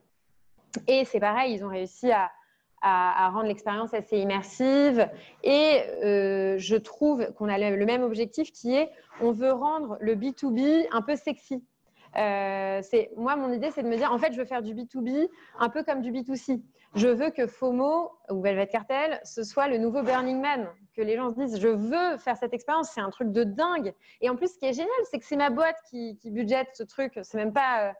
Et 0.89 1.05
c'est 1.05 1.20
pareil, 1.20 1.55
ils 1.55 1.64
ont 1.64 1.68
réussi 1.68 2.11
à, 2.11 2.31
rendre 2.83 3.45
l'expérience 3.45 3.95
assez 3.95 4.18
immersive. 4.18 5.09
Et 5.43 5.81
euh, 6.05 6.57
je 6.59 6.77
trouve 6.77 7.33
qu'on 7.33 7.49
a 7.49 7.59
le, 7.59 7.87
même 7.87 8.03
objectif 8.03 8.53
qui 8.53 8.74
est 8.74 8.91
on 9.20 9.33
veut 9.33 9.53
rendre 9.53 9.97
le 10.01 10.14
B2B 10.14 10.87
un 10.93 11.03
peu 11.03 11.16
sexy. 11.16 11.64
Euh, 12.16 12.81
moi, 13.16 13.37
mon 13.37 13.53
idée, 13.53 13.70
c'est 13.70 13.83
de 13.83 13.89
me 13.89 13.97
dire, 13.97 14.12
en 14.12 14.18
fait, 14.18 14.33
je 14.33 14.39
veux 14.39 14.45
faire 14.45 14.62
du 14.62 14.74
B2B 14.74 15.29
un 15.59 15.68
peu 15.68 15.83
comme 15.83 16.01
du 16.01 16.12
B2C. 16.12 16.62
Je 16.95 17.09
veux 17.09 17.31
que 17.31 17.47
FOMO 17.47 18.11
ou 18.31 18.41
Velvet 18.41 18.68
Cartel, 18.68 19.20
ce 19.24 19.43
soit 19.43 19.68
le 19.68 19.77
nouveau 19.77 20.03
Burning 20.03 20.41
Man, 20.41 20.66
que 20.97 21.03
les 21.03 21.16
gens 21.16 21.31
se 21.31 21.35
disent, 21.35 21.61
je 21.61 21.68
veux 21.68 22.16
faire 22.16 22.39
cette 22.39 22.55
expérience, 22.55 22.91
c'est 22.95 23.03
un 23.03 23.11
truc 23.11 23.33
de 23.33 23.45
dingue. 23.45 23.93
Et 24.22 24.31
en 24.31 24.37
plus, 24.37 24.55
ce 24.55 24.59
qui 24.59 24.64
est 24.64 24.72
génial, 24.72 24.91
c'est 25.11 25.18
que 25.18 25.27
c'est 25.27 25.37
ma 25.37 25.51
boîte 25.51 25.77
qui, 25.91 26.16
qui 26.16 26.31
budgète 26.31 26.68
ce 26.72 26.85
truc. 26.85 27.18
C'est 27.22 27.37
même 27.37 27.53
pas, 27.53 27.89
euh, 27.89 27.93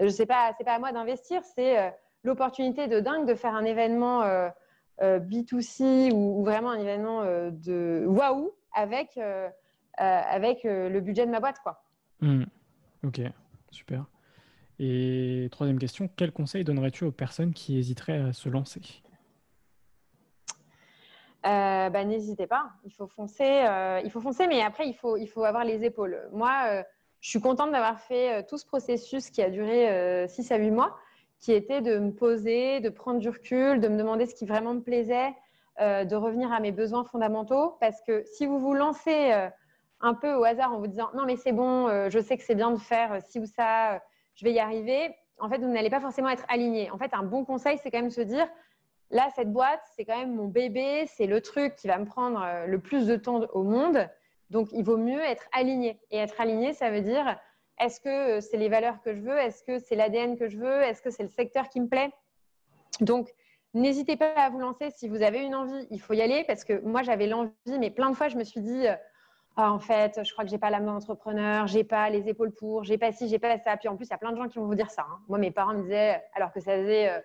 je 0.00 0.08
sais 0.08 0.26
pas, 0.26 0.52
c'est 0.58 0.64
pas 0.64 0.74
à 0.74 0.78
moi 0.80 0.90
d'investir, 0.90 1.42
c'est 1.54 1.78
euh, 1.78 1.90
l'opportunité 2.22 2.88
de 2.88 3.00
dingue 3.00 3.26
de 3.26 3.34
faire 3.34 3.54
un 3.54 3.64
événement 3.64 4.22
B2C 5.00 6.12
ou, 6.12 6.44
vraiment 6.44 6.70
un 6.70 6.78
événement 6.78 7.24
de 7.24 8.04
waouh 8.06 8.52
avec, 8.74 9.18
avec 9.96 10.64
le 10.64 11.00
budget 11.00 11.26
de 11.26 11.30
ma 11.30 11.40
boîte, 11.40 11.58
quoi. 11.62 11.82
Hmm. 12.20 12.44
Ok. 13.04 13.20
Super. 13.70 14.04
Et 14.78 15.48
troisième 15.50 15.78
question, 15.78 16.08
quel 16.16 16.32
conseil 16.32 16.64
donnerais-tu 16.64 17.04
aux 17.04 17.12
personnes 17.12 17.52
qui 17.52 17.78
hésiteraient 17.78 18.18
à 18.18 18.32
se 18.32 18.48
lancer? 18.48 18.80
Euh, 21.46 21.90
bah, 21.90 22.04
N'hésitez 22.04 22.46
pas, 22.46 22.70
il 22.84 22.92
faut 22.92 23.06
foncer. 23.06 23.44
Euh, 23.44 24.00
il 24.02 24.10
faut 24.10 24.22
foncer, 24.22 24.46
mais 24.46 24.62
après, 24.62 24.88
il 24.88 24.94
faut, 24.94 25.18
il 25.18 25.26
faut 25.26 25.44
avoir 25.44 25.64
les 25.64 25.84
épaules. 25.84 26.28
Moi, 26.32 26.50
euh, 26.66 26.82
je 27.20 27.28
suis 27.28 27.40
contente 27.40 27.72
d'avoir 27.72 28.00
fait 28.00 28.46
tout 28.46 28.56
ce 28.56 28.64
processus 28.64 29.28
qui 29.28 29.42
a 29.42 29.50
duré 29.50 30.26
6 30.26 30.50
à 30.52 30.56
8 30.56 30.70
mois, 30.70 30.96
qui 31.40 31.52
était 31.52 31.80
de 31.80 31.98
me 31.98 32.12
poser, 32.12 32.80
de 32.80 32.88
prendre 32.88 33.18
du 33.18 33.28
recul, 33.28 33.80
de 33.80 33.88
me 33.88 33.96
demander 33.96 34.26
ce 34.26 34.34
qui 34.34 34.46
vraiment 34.46 34.74
me 34.74 34.80
plaisait, 34.80 35.34
de 35.80 36.14
revenir 36.14 36.52
à 36.52 36.60
mes 36.60 36.72
besoins 36.72 37.04
fondamentaux. 37.04 37.76
Parce 37.80 38.02
que 38.02 38.22
si 38.26 38.46
vous 38.46 38.58
vous 38.58 38.74
lancez 38.74 39.32
un 40.00 40.14
peu 40.14 40.32
au 40.34 40.44
hasard 40.44 40.72
en 40.72 40.78
vous 40.78 40.86
disant 40.86 41.10
non 41.14 41.24
mais 41.26 41.36
c'est 41.36 41.52
bon, 41.52 41.88
euh, 41.88 42.08
je 42.10 42.18
sais 42.18 42.36
que 42.36 42.42
c'est 42.42 42.54
bien 42.54 42.70
de 42.70 42.78
faire 42.78 43.12
euh, 43.12 43.18
ci 43.26 43.38
ou 43.38 43.46
ça, 43.46 43.94
euh, 43.94 43.98
je 44.34 44.44
vais 44.44 44.52
y 44.52 44.58
arriver, 44.58 45.14
en 45.38 45.48
fait 45.48 45.58
vous 45.58 45.68
n'allez 45.68 45.90
pas 45.90 46.00
forcément 46.00 46.30
être 46.30 46.44
aligné. 46.48 46.90
En 46.90 46.98
fait 46.98 47.12
un 47.12 47.22
bon 47.22 47.44
conseil 47.44 47.78
c'est 47.82 47.90
quand 47.90 48.00
même 48.00 48.10
se 48.10 48.20
dire 48.20 48.48
là 49.10 49.28
cette 49.34 49.52
boîte 49.52 49.82
c'est 49.96 50.04
quand 50.04 50.18
même 50.18 50.34
mon 50.34 50.46
bébé, 50.46 51.04
c'est 51.06 51.26
le 51.26 51.40
truc 51.40 51.76
qui 51.76 51.88
va 51.88 51.98
me 51.98 52.06
prendre 52.06 52.44
le 52.66 52.78
plus 52.78 53.06
de 53.06 53.16
temps 53.16 53.40
au 53.52 53.62
monde, 53.62 54.08
donc 54.48 54.68
il 54.72 54.84
vaut 54.84 54.98
mieux 54.98 55.20
être 55.20 55.44
aligné. 55.52 56.00
Et 56.10 56.18
être 56.18 56.40
aligné 56.40 56.72
ça 56.72 56.90
veut 56.90 57.02
dire 57.02 57.36
est-ce 57.80 58.00
que 58.00 58.40
c'est 58.40 58.56
les 58.56 58.68
valeurs 58.68 59.00
que 59.02 59.14
je 59.14 59.20
veux, 59.20 59.36
est-ce 59.36 59.62
que 59.64 59.78
c'est 59.78 59.96
l'ADN 59.96 60.36
que 60.36 60.48
je 60.48 60.58
veux, 60.58 60.82
est-ce 60.82 61.02
que 61.02 61.10
c'est 61.10 61.22
le 61.22 61.30
secteur 61.30 61.68
qui 61.68 61.80
me 61.80 61.88
plaît? 61.88 62.10
Donc 63.00 63.32
N'hésitez 63.72 64.16
pas 64.16 64.32
à 64.32 64.50
vous 64.50 64.58
lancer 64.58 64.90
si 64.90 65.08
vous 65.08 65.22
avez 65.22 65.44
une 65.44 65.54
envie, 65.54 65.86
il 65.92 66.00
faut 66.00 66.12
y 66.12 66.20
aller 66.20 66.42
parce 66.42 66.64
que 66.64 66.80
moi 66.80 67.04
j'avais 67.04 67.28
l'envie, 67.28 67.52
mais 67.78 67.90
plein 67.90 68.10
de 68.10 68.16
fois 68.16 68.26
je 68.26 68.36
me 68.36 68.42
suis 68.42 68.60
dit 68.60 68.84
ah, 69.56 69.72
en 69.72 69.78
fait, 69.78 70.20
je 70.22 70.32
crois 70.32 70.44
que 70.44 70.50
j'ai 70.50 70.58
pas 70.58 70.70
l'âme 70.70 70.86
d'entrepreneur, 70.86 71.66
j'ai 71.66 71.84
pas 71.84 72.08
les 72.08 72.28
épaules 72.28 72.52
pour, 72.52 72.84
j'ai 72.84 72.98
pas 72.98 73.12
ci, 73.12 73.28
j'ai 73.28 73.38
pas 73.38 73.58
ça. 73.58 73.76
Puis 73.76 73.88
en 73.88 73.96
plus, 73.96 74.06
il 74.06 74.10
y 74.10 74.14
a 74.14 74.18
plein 74.18 74.32
de 74.32 74.36
gens 74.36 74.48
qui 74.48 74.58
vont 74.58 74.66
vous 74.66 74.74
dire 74.74 74.90
ça. 74.90 75.02
Hein. 75.02 75.18
Moi, 75.28 75.38
mes 75.38 75.50
parents 75.50 75.74
me 75.74 75.82
disaient, 75.82 76.22
alors 76.34 76.52
que 76.52 76.60
ça 76.60 76.72
faisait 76.76 77.22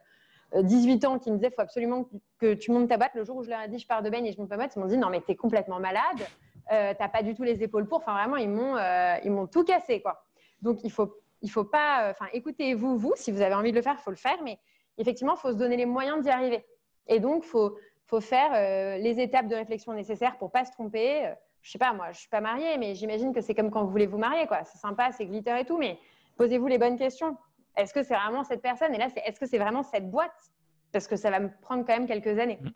18 0.54 1.06
euh, 1.06 1.08
ans, 1.08 1.20
qu'ils 1.20 1.34
me 1.34 1.38
disaient, 1.38 1.50
il 1.50 1.56
faut 1.56 1.62
absolument 1.62 2.10
que 2.40 2.54
tu 2.56 2.72
montes 2.72 2.90
ta 2.90 2.98
boîte. 2.98 3.14
Le 3.14 3.24
jour 3.24 3.38
où 3.38 3.44
je 3.44 3.50
leur 3.50 3.62
ai 3.62 3.68
dit, 3.68 3.80
je 3.80 3.88
pars 3.88 4.02
de 4.02 4.10
baigne 4.10 4.26
et 4.26 4.34
je 4.34 4.40
monte 4.40 4.50
ma 4.50 4.58
boîte, 4.58 4.76
ils 4.76 4.80
m'ont 4.80 4.88
dit, 4.88 4.98
non, 4.98 5.10
mais 5.10 5.22
tu 5.22 5.32
es 5.32 5.36
complètement 5.36 5.80
malade, 5.80 6.28
euh, 6.74 6.94
t'as 6.98 7.08
pas 7.08 7.22
du 7.22 7.36
tout 7.36 7.44
les 7.44 7.64
épaules 7.64 7.88
pour. 7.88 8.00
Enfin, 8.00 8.14
vraiment, 8.14 8.38
ils 8.38 8.50
m'ont, 8.50 8.76
euh, 8.76 9.16
ils 9.24 9.32
m'ont 9.32 9.48
tout 9.48 9.64
cassé, 9.64 10.02
quoi. 10.02 10.25
Donc, 10.62 10.80
il 10.84 10.92
faut, 10.92 11.22
il 11.42 11.52
faut 11.52 11.64
pas, 11.64 12.10
enfin, 12.12 12.26
écoutez-vous, 12.34 12.98
vous, 12.98 13.14
si 13.16 13.32
vous 13.32 13.42
avez 13.42 13.56
envie 13.56 13.72
de 13.72 13.76
le 13.76 13.82
faire, 13.82 13.96
il 14.00 14.04
faut 14.04 14.12
le 14.12 14.16
faire, 14.16 14.42
mais 14.44 14.60
effectivement, 14.98 15.36
il 15.36 15.40
faut 15.40 15.52
se 15.52 15.58
donner 15.58 15.78
les 15.78 15.86
moyens 15.86 16.24
d'y 16.24 16.30
arriver. 16.30 16.66
Et 17.08 17.20
donc, 17.20 17.44
il 17.46 17.50
faut, 17.50 17.78
faut 18.06 18.22
faire 18.22 19.00
les 19.00 19.20
étapes 19.20 19.48
de 19.48 19.56
réflexion 19.56 19.94
nécessaires 19.94 20.38
pour 20.38 20.52
pas 20.52 20.66
se 20.66 20.72
tromper 20.72 21.36
je 21.66 21.72
sais 21.72 21.80
pas, 21.80 21.94
moi, 21.94 22.12
je 22.12 22.20
suis 22.20 22.30
pas 22.30 22.42
mariée, 22.42 22.78
mais 22.78 22.94
j'imagine 22.94 23.34
que 23.34 23.42
c'est 23.42 23.56
comme 23.56 23.72
quand 23.72 23.84
vous 23.84 23.90
voulez 23.90 24.06
vous 24.06 24.20
marier, 24.20 24.46
quoi. 24.46 24.64
C'est 24.66 24.78
sympa, 24.78 25.12
c'est 25.12 25.26
glitter 25.26 25.62
et 25.62 25.66
tout, 25.66 25.80
mais 25.80 25.98
posez-vous 26.38 26.68
les 26.68 26.78
bonnes 26.78 26.96
questions. 26.96 27.36
Est-ce 27.76 27.92
que 27.92 28.04
c'est 28.04 28.14
vraiment 28.14 28.44
cette 28.44 28.62
personne? 28.62 28.94
Et 28.94 29.00
là, 29.00 29.08
c'est 29.12 29.22
est-ce 29.26 29.40
que 29.40 29.48
c'est 29.48 29.58
vraiment 29.58 29.82
cette 29.82 30.12
boîte? 30.12 30.52
Parce 30.92 31.08
que 31.08 31.16
ça 31.16 31.32
va 31.32 31.40
me 31.40 31.50
prendre 31.62 31.84
quand 31.84 31.94
même 31.94 32.06
quelques 32.06 32.38
années. 32.38 32.60
Mmh. 32.62 32.70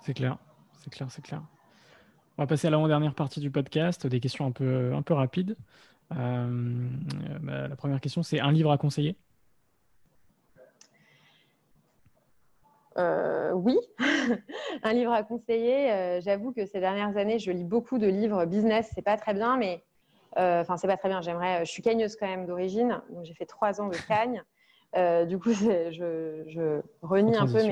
C'est 0.00 0.14
clair, 0.14 0.38
c'est 0.78 0.90
clair, 0.90 1.10
c'est 1.10 1.20
clair. 1.20 1.42
On 2.38 2.44
va 2.44 2.46
passer 2.46 2.68
à 2.68 2.70
l'avant-dernière 2.70 3.14
partie 3.14 3.40
du 3.40 3.50
podcast, 3.50 4.06
des 4.06 4.20
questions 4.20 4.46
un 4.46 4.52
peu, 4.52 4.94
un 4.94 5.02
peu 5.02 5.12
rapides. 5.12 5.58
Euh, 6.16 6.88
bah, 7.40 7.68
la 7.68 7.76
première 7.76 8.00
question, 8.00 8.22
c'est 8.22 8.40
un 8.40 8.52
livre 8.52 8.70
à 8.70 8.78
conseiller? 8.78 9.16
Euh, 12.96 13.52
oui, 13.52 13.76
un 14.82 14.92
livre 14.92 15.12
à 15.12 15.22
conseiller. 15.22 15.92
Euh, 15.92 16.20
j'avoue 16.20 16.52
que 16.52 16.66
ces 16.66 16.80
dernières 16.80 17.16
années, 17.16 17.38
je 17.38 17.52
lis 17.52 17.64
beaucoup 17.64 17.98
de 17.98 18.08
livres 18.08 18.44
business. 18.44 18.90
C'est 18.94 19.02
pas 19.02 19.16
très 19.16 19.34
bien, 19.34 19.56
mais 19.56 19.84
Enfin. 20.36 20.76
J'aimerais. 21.20 21.64
Je 21.64 21.70
suis 21.70 21.82
cagneuse 21.82 22.16
quand 22.16 22.26
même 22.26 22.46
d'origine, 22.46 23.00
donc 23.10 23.24
j'ai 23.24 23.34
fait 23.34 23.46
trois 23.46 23.80
ans 23.80 23.88
de 23.88 23.96
cagne. 24.06 24.42
Euh, 24.96 25.24
du 25.24 25.38
coup, 25.38 25.52
je, 25.52 26.80
renie 27.02 27.36
un 27.36 27.46
peu 27.46 27.62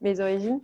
mes, 0.00 0.20
origines. 0.20 0.60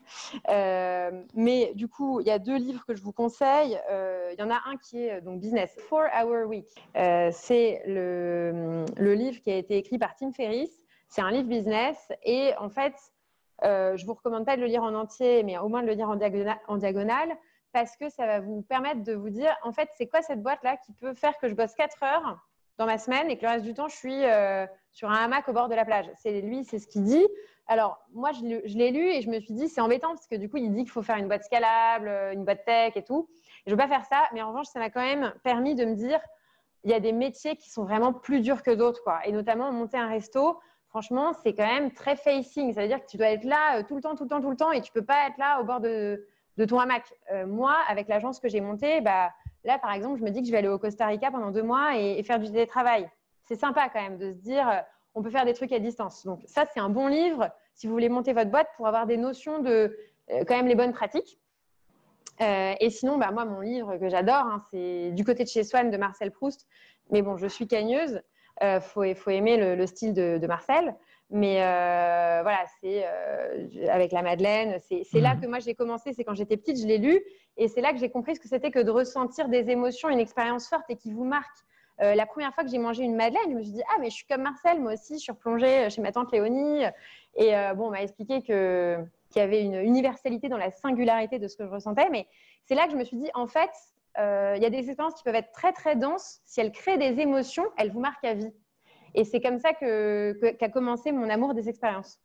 Euh, 0.49 1.11
mais 1.35 1.73
du 1.75 1.89
coup, 1.89 2.21
il 2.21 2.27
y 2.27 2.31
a 2.31 2.39
deux 2.39 2.57
livres 2.57 2.85
que 2.87 2.95
je 2.95 3.03
vous 3.03 3.13
conseille. 3.13 3.79
Euh, 3.91 4.31
il 4.33 4.41
y 4.41 4.43
en 4.43 4.51
a 4.51 4.61
un 4.67 4.77
qui 4.77 5.05
est 5.05 5.21
donc 5.21 5.41
Business, 5.41 5.75
Four 5.89 6.05
Hour 6.15 6.49
Week. 6.49 6.69
c'est 6.95 7.83
le, 7.87 8.85
livre 8.99 9.41
qui 9.41 9.51
a 9.51 9.57
été 9.57 9.77
écrit 9.77 9.99
par 9.99 10.15
Tim 10.17 10.33
Ferriss. 10.33 10.71
C'est 11.09 11.23
un 11.23 11.31
livre 11.31 11.49
business. 11.49 12.13
Et 12.25 12.53
en 12.59 12.69
fait, 12.69 12.95
je 13.63 14.01
ne 14.01 14.07
vous 14.07 14.15
recommande 14.15 14.47
pas 14.47 14.57
de 14.57 14.61
le 14.61 14.67
lire 14.67 14.83
en 14.83 14.95
entier, 14.95 15.43
mais 15.43 15.59
au 15.59 15.69
moins 15.69 15.83
de 15.83 15.87
le 15.87 15.95
lire 15.95 16.09
en, 16.09 16.19
en 16.69 16.77
diagonale 16.77 17.37
parce 17.73 17.97
que 17.97 18.11
ça 18.11 18.27
va 18.27 18.41
vous 18.41 18.61
permettre 18.61 19.03
de 19.03 19.15
vous 19.15 19.31
dire, 19.31 19.57
en 19.63 19.73
fait, 19.73 19.89
c'est 19.97 20.07
quoi 20.07 20.21
cette 20.21 20.43
boîte-là 20.43 20.77
qui 20.77 20.93
peut 20.93 21.15
faire 21.15 21.39
que 21.39 21.49
je 21.49 21.55
bosse 21.55 21.75
4 21.75 22.03
heures 22.03 22.47
dans 22.79 22.87
ma 22.87 22.99
semaine 22.99 23.31
et 23.31 23.37
que 23.37 23.43
le 23.43 23.49
reste 23.49 23.65
du 23.65 23.75
temps, 23.75 23.89
je 23.89 23.97
suis 23.97 24.25
euh, 24.25 24.67
sur 24.93 25.11
un 25.11 25.17
hamac 25.17 25.49
au 25.49 25.53
bord 25.53 25.69
de 25.69 25.75
la 25.75 25.85
plage. 25.85 26.07
C'est 26.17 26.41
lui, 26.41 26.65
c'est 26.65 26.79
ce 26.79 26.87
qu'il 26.87 27.05
dit. 27.05 27.27
Alors, 27.67 28.01
moi, 28.13 28.33
je 28.33 28.77
l'ai 28.77 28.91
lu 28.91 29.09
et 29.09 29.23
je 29.23 29.31
me 29.31 29.41
suis 29.41 29.55
dit, 29.55 29.69
c'est 29.69 29.81
embêtant 29.81 30.09
parce 30.09 30.27
que 30.27 30.35
du 30.37 30.49
coup, 30.49 30.57
il 30.57 30.73
dit 30.73 30.83
qu'il 30.83 30.91
faut 30.91 31.03
faire 31.03 31.17
une 31.17 31.29
boîte 31.29 31.45
scalable, 31.45 32.09
euh, 32.09 32.33
une 32.33 32.45
boîte 32.45 32.65
tech 32.65 32.97
et 32.97 33.05
tout. 33.05 33.29
je 33.67 33.73
ne 33.73 33.77
veux 33.77 33.83
pas 33.83 33.89
faire 33.89 34.05
ça, 34.05 34.25
mais 34.33 34.43
en 34.43 34.49
revanche, 34.49 34.67
ça 34.67 34.79
m'a 34.79 34.91
quand 34.91 35.01
même 35.01 35.33
permis 35.45 35.75
de 35.75 35.85
me 35.85 35.95
dire, 35.95 36.21
il 36.85 36.91
y 36.91 36.95
a 36.95 37.01
des 37.01 37.13
métiers 37.13 37.57
qui 37.57 37.71
sont 37.71 37.85
vraiment 37.85 38.13
plus 38.13 38.41
durs 38.41 38.63
que 38.63 38.73
d'autres. 38.73 39.03
Et 39.25 39.33
notamment, 39.33 39.71
monter 39.71 39.97
un 39.97 40.09
resto, 40.09 40.59
franchement, 40.89 41.33
c'est 41.43 41.55
quand 41.55 41.67
même 41.67 41.93
très 41.93 42.17
facing. 42.17 42.75
Ça 42.75 42.83
veut 42.83 42.89
dire 42.89 43.01
que 43.01 43.07
tu 43.07 43.17
dois 43.17 43.29
être 43.29 43.45
là 43.45 43.79
euh, 43.79 43.83
tout 43.87 43.95
le 43.95 44.03
temps, 44.03 44.17
tout 44.17 44.25
le 44.25 44.29
temps, 44.29 44.41
tout 44.41 44.51
le 44.51 44.57
temps 44.57 44.73
et 44.73 44.81
tu 44.81 44.91
ne 44.95 45.01
peux 45.01 45.07
pas 45.07 45.29
être 45.29 45.39
là 45.39 45.61
au 45.61 45.65
bord 45.65 45.81
de, 45.81 46.27
de 46.59 46.65
ton 46.65 46.81
hamac. 46.81 47.05
moi, 47.47 47.77
avec 47.89 48.09
l'agence 48.09 48.41
que 48.41 48.49
j'ai 48.49 48.61
montée, 48.61 49.01
bah, 49.01 49.31
Là, 49.65 49.79
par 49.79 49.93
exemple, 49.93 50.19
je 50.19 50.25
me 50.25 50.31
dis 50.31 50.41
que 50.41 50.47
je 50.47 50.53
vais 50.53 50.59
aller 50.59 50.69
au 50.69 50.79
Costa 50.79 51.07
Rica 51.07 51.31
pendant 51.31 51.51
deux 51.51 51.63
mois 51.63 51.97
et, 51.97 52.23
faire 52.23 52.39
du 52.39 52.47
télétravail. 52.47 53.09
C'est 53.45 53.57
sympa 53.57 53.89
quand 53.89 54.03
même 54.03 54.19
de 54.19 54.33
se 54.33 54.39
dire, 54.39 54.69
euh, 54.69 54.81
on 55.15 55.23
peut 55.23 55.31
faire 55.31 55.45
des 55.45 55.55
trucs 55.55 55.73
à 55.73 55.79
distance. 55.79 56.25
Donc 56.25 56.41
ça, 56.47 56.65
c'est 56.73 56.81
un 56.81 56.89
bon 56.89 57.07
livre 57.07 57.51
si 57.75 57.87
vous 57.87 57.93
voulez 57.93 58.09
monter 58.09 58.33
votre 58.33 58.51
boîte 58.51 58.69
pour 58.77 58.87
avoir 58.87 59.07
des 59.07 59.17
notions 59.17 59.61
de 59.61 59.97
euh, 60.31 60.45
quand 60.45 60.57
même 60.57 60.67
les 60.67 60.75
bonnes 60.75 60.93
pratiques. 60.93 61.39
Euh, 62.41 62.75
et 62.81 62.91
sinon, 62.91 63.19
bah, 63.19 63.31
moi, 63.31 63.45
mon 63.45 63.61
livre 63.61 63.97
que 63.99 64.09
j'adore, 64.09 64.47
hein, 64.47 64.63
c'est 64.71 65.11
Du 65.13 65.25
côté 65.25 65.45
de 65.45 65.49
chez 65.49 65.65
Swann 65.65 65.91
de 65.91 65.97
Marcel 65.97 66.31
Proust. 66.33 66.67
Mais 67.11 67.23
bon, 67.23 67.37
je 67.37 67.47
suis 67.47 67.67
cagneuse. 67.67 68.21
Il 68.61 68.81
faut, 68.81 69.03
faut, 69.15 69.31
aimer 69.31 69.57
le, 69.57 69.87
style 69.87 70.15
de, 70.15 70.47
Marcel. 70.47 70.95
Mais 71.33 71.57
voilà, 72.43 72.65
c'est 72.81 73.05
avec 73.89 74.13
la 74.13 74.23
Madeleine. 74.23 74.79
C'est 74.81 75.21
là 75.21 75.35
mhm. 75.35 75.41
que 75.41 75.47
moi 75.47 75.59
j'ai 75.59 75.75
commencé. 75.75 76.13
C'est 76.13 76.25
quand 76.25 76.35
j'étais 76.35 76.57
petite, 76.57 76.79
je 76.79 76.87
l'ai 76.87 76.99
lu. 76.99 77.21
Et 77.57 77.69
c'est 77.69 77.81
là 77.81 77.93
que 77.93 77.99
j'ai 77.99 78.11
compris 78.11 78.37
ce 78.37 78.41
que 78.41 78.49
c'était 78.49 78.71
que 78.71 78.79
de 78.79 78.91
ressentir 78.91 79.49
des 79.49 79.71
émotions, 79.71 80.09
une 80.09 80.21
expérience 80.21 80.69
forte 80.69 80.85
et 80.89 80.97
qui 80.97 81.13
vous 81.13 81.25
marque. 81.25 81.57
Euh, 82.01 82.15
la 82.15 82.27
première 82.27 82.55
fois 82.55 82.65
que 82.65 82.71
j'ai 82.71 82.79
mangé 82.79 83.05
une 83.05 83.15
madeleine, 83.15 83.51
je 83.51 83.55
me 83.55 83.63
suis 83.63 83.73
dit 83.73 83.83
ah 83.91 83.99
mais 84.01 84.11
je 84.11 84.17
suis 84.17 84.27
comme 84.27 84.43
Marcel, 84.43 84.81
moi 84.81 84.95
aussi, 84.95 85.15
je 85.15 85.19
suis 85.19 85.33
replongée 85.33 85.89
chez 85.91 86.01
ma 86.01 86.13
tante 86.13 86.33
Léonie. 86.33 86.85
Et 87.37 87.57
euh, 87.57 87.75
bon, 87.75 87.89
on 87.89 87.91
m'a 87.91 88.03
expliqué 88.03 88.43
qu'il 88.43 89.07
y 89.37 89.41
avait 89.41 89.63
une 89.63 89.75
universalité 89.75 90.49
dans 90.49 90.57
la 90.57 90.71
singularité 90.71 91.39
de 91.39 91.49
ce 91.49 91.57
que 91.57 91.65
je 91.65 91.71
ressentais. 91.71 92.09
Mais 92.11 92.27
c'est 92.65 92.75
là 92.75 92.87
que 92.87 92.93
je 92.93 92.97
me 92.97 93.05
suis 93.05 93.17
dit 93.17 93.31
en 93.35 93.47
fait, 93.47 93.71
euh, 94.19 94.55
il 94.57 94.63
y 94.63 94.67
a 94.67 94.71
des 94.71 94.89
expériences 94.89 95.15
qui 95.15 95.23
peuvent 95.23 95.35
être 95.35 95.53
très 95.53 95.73
très 95.73 95.97
denses. 95.97 96.41
Si 96.45 96.61
elles 96.61 96.73
créent 96.73 96.99
des 96.99 97.21
émotions, 97.21 97.65
elles 97.77 97.91
vous 97.91 98.01
marquent 98.01 98.25
à 98.25 98.35
vie. 98.35 98.53
Et 99.15 99.25
c'est 99.25 99.41
comme 99.41 99.59
ça 99.59 99.73
que 99.73 100.33
qu'a 100.53 100.69
commencé 100.69 101.13
mon 101.13 101.29
amour 101.29 101.55
des 101.55 101.69
expériences. 101.69 102.21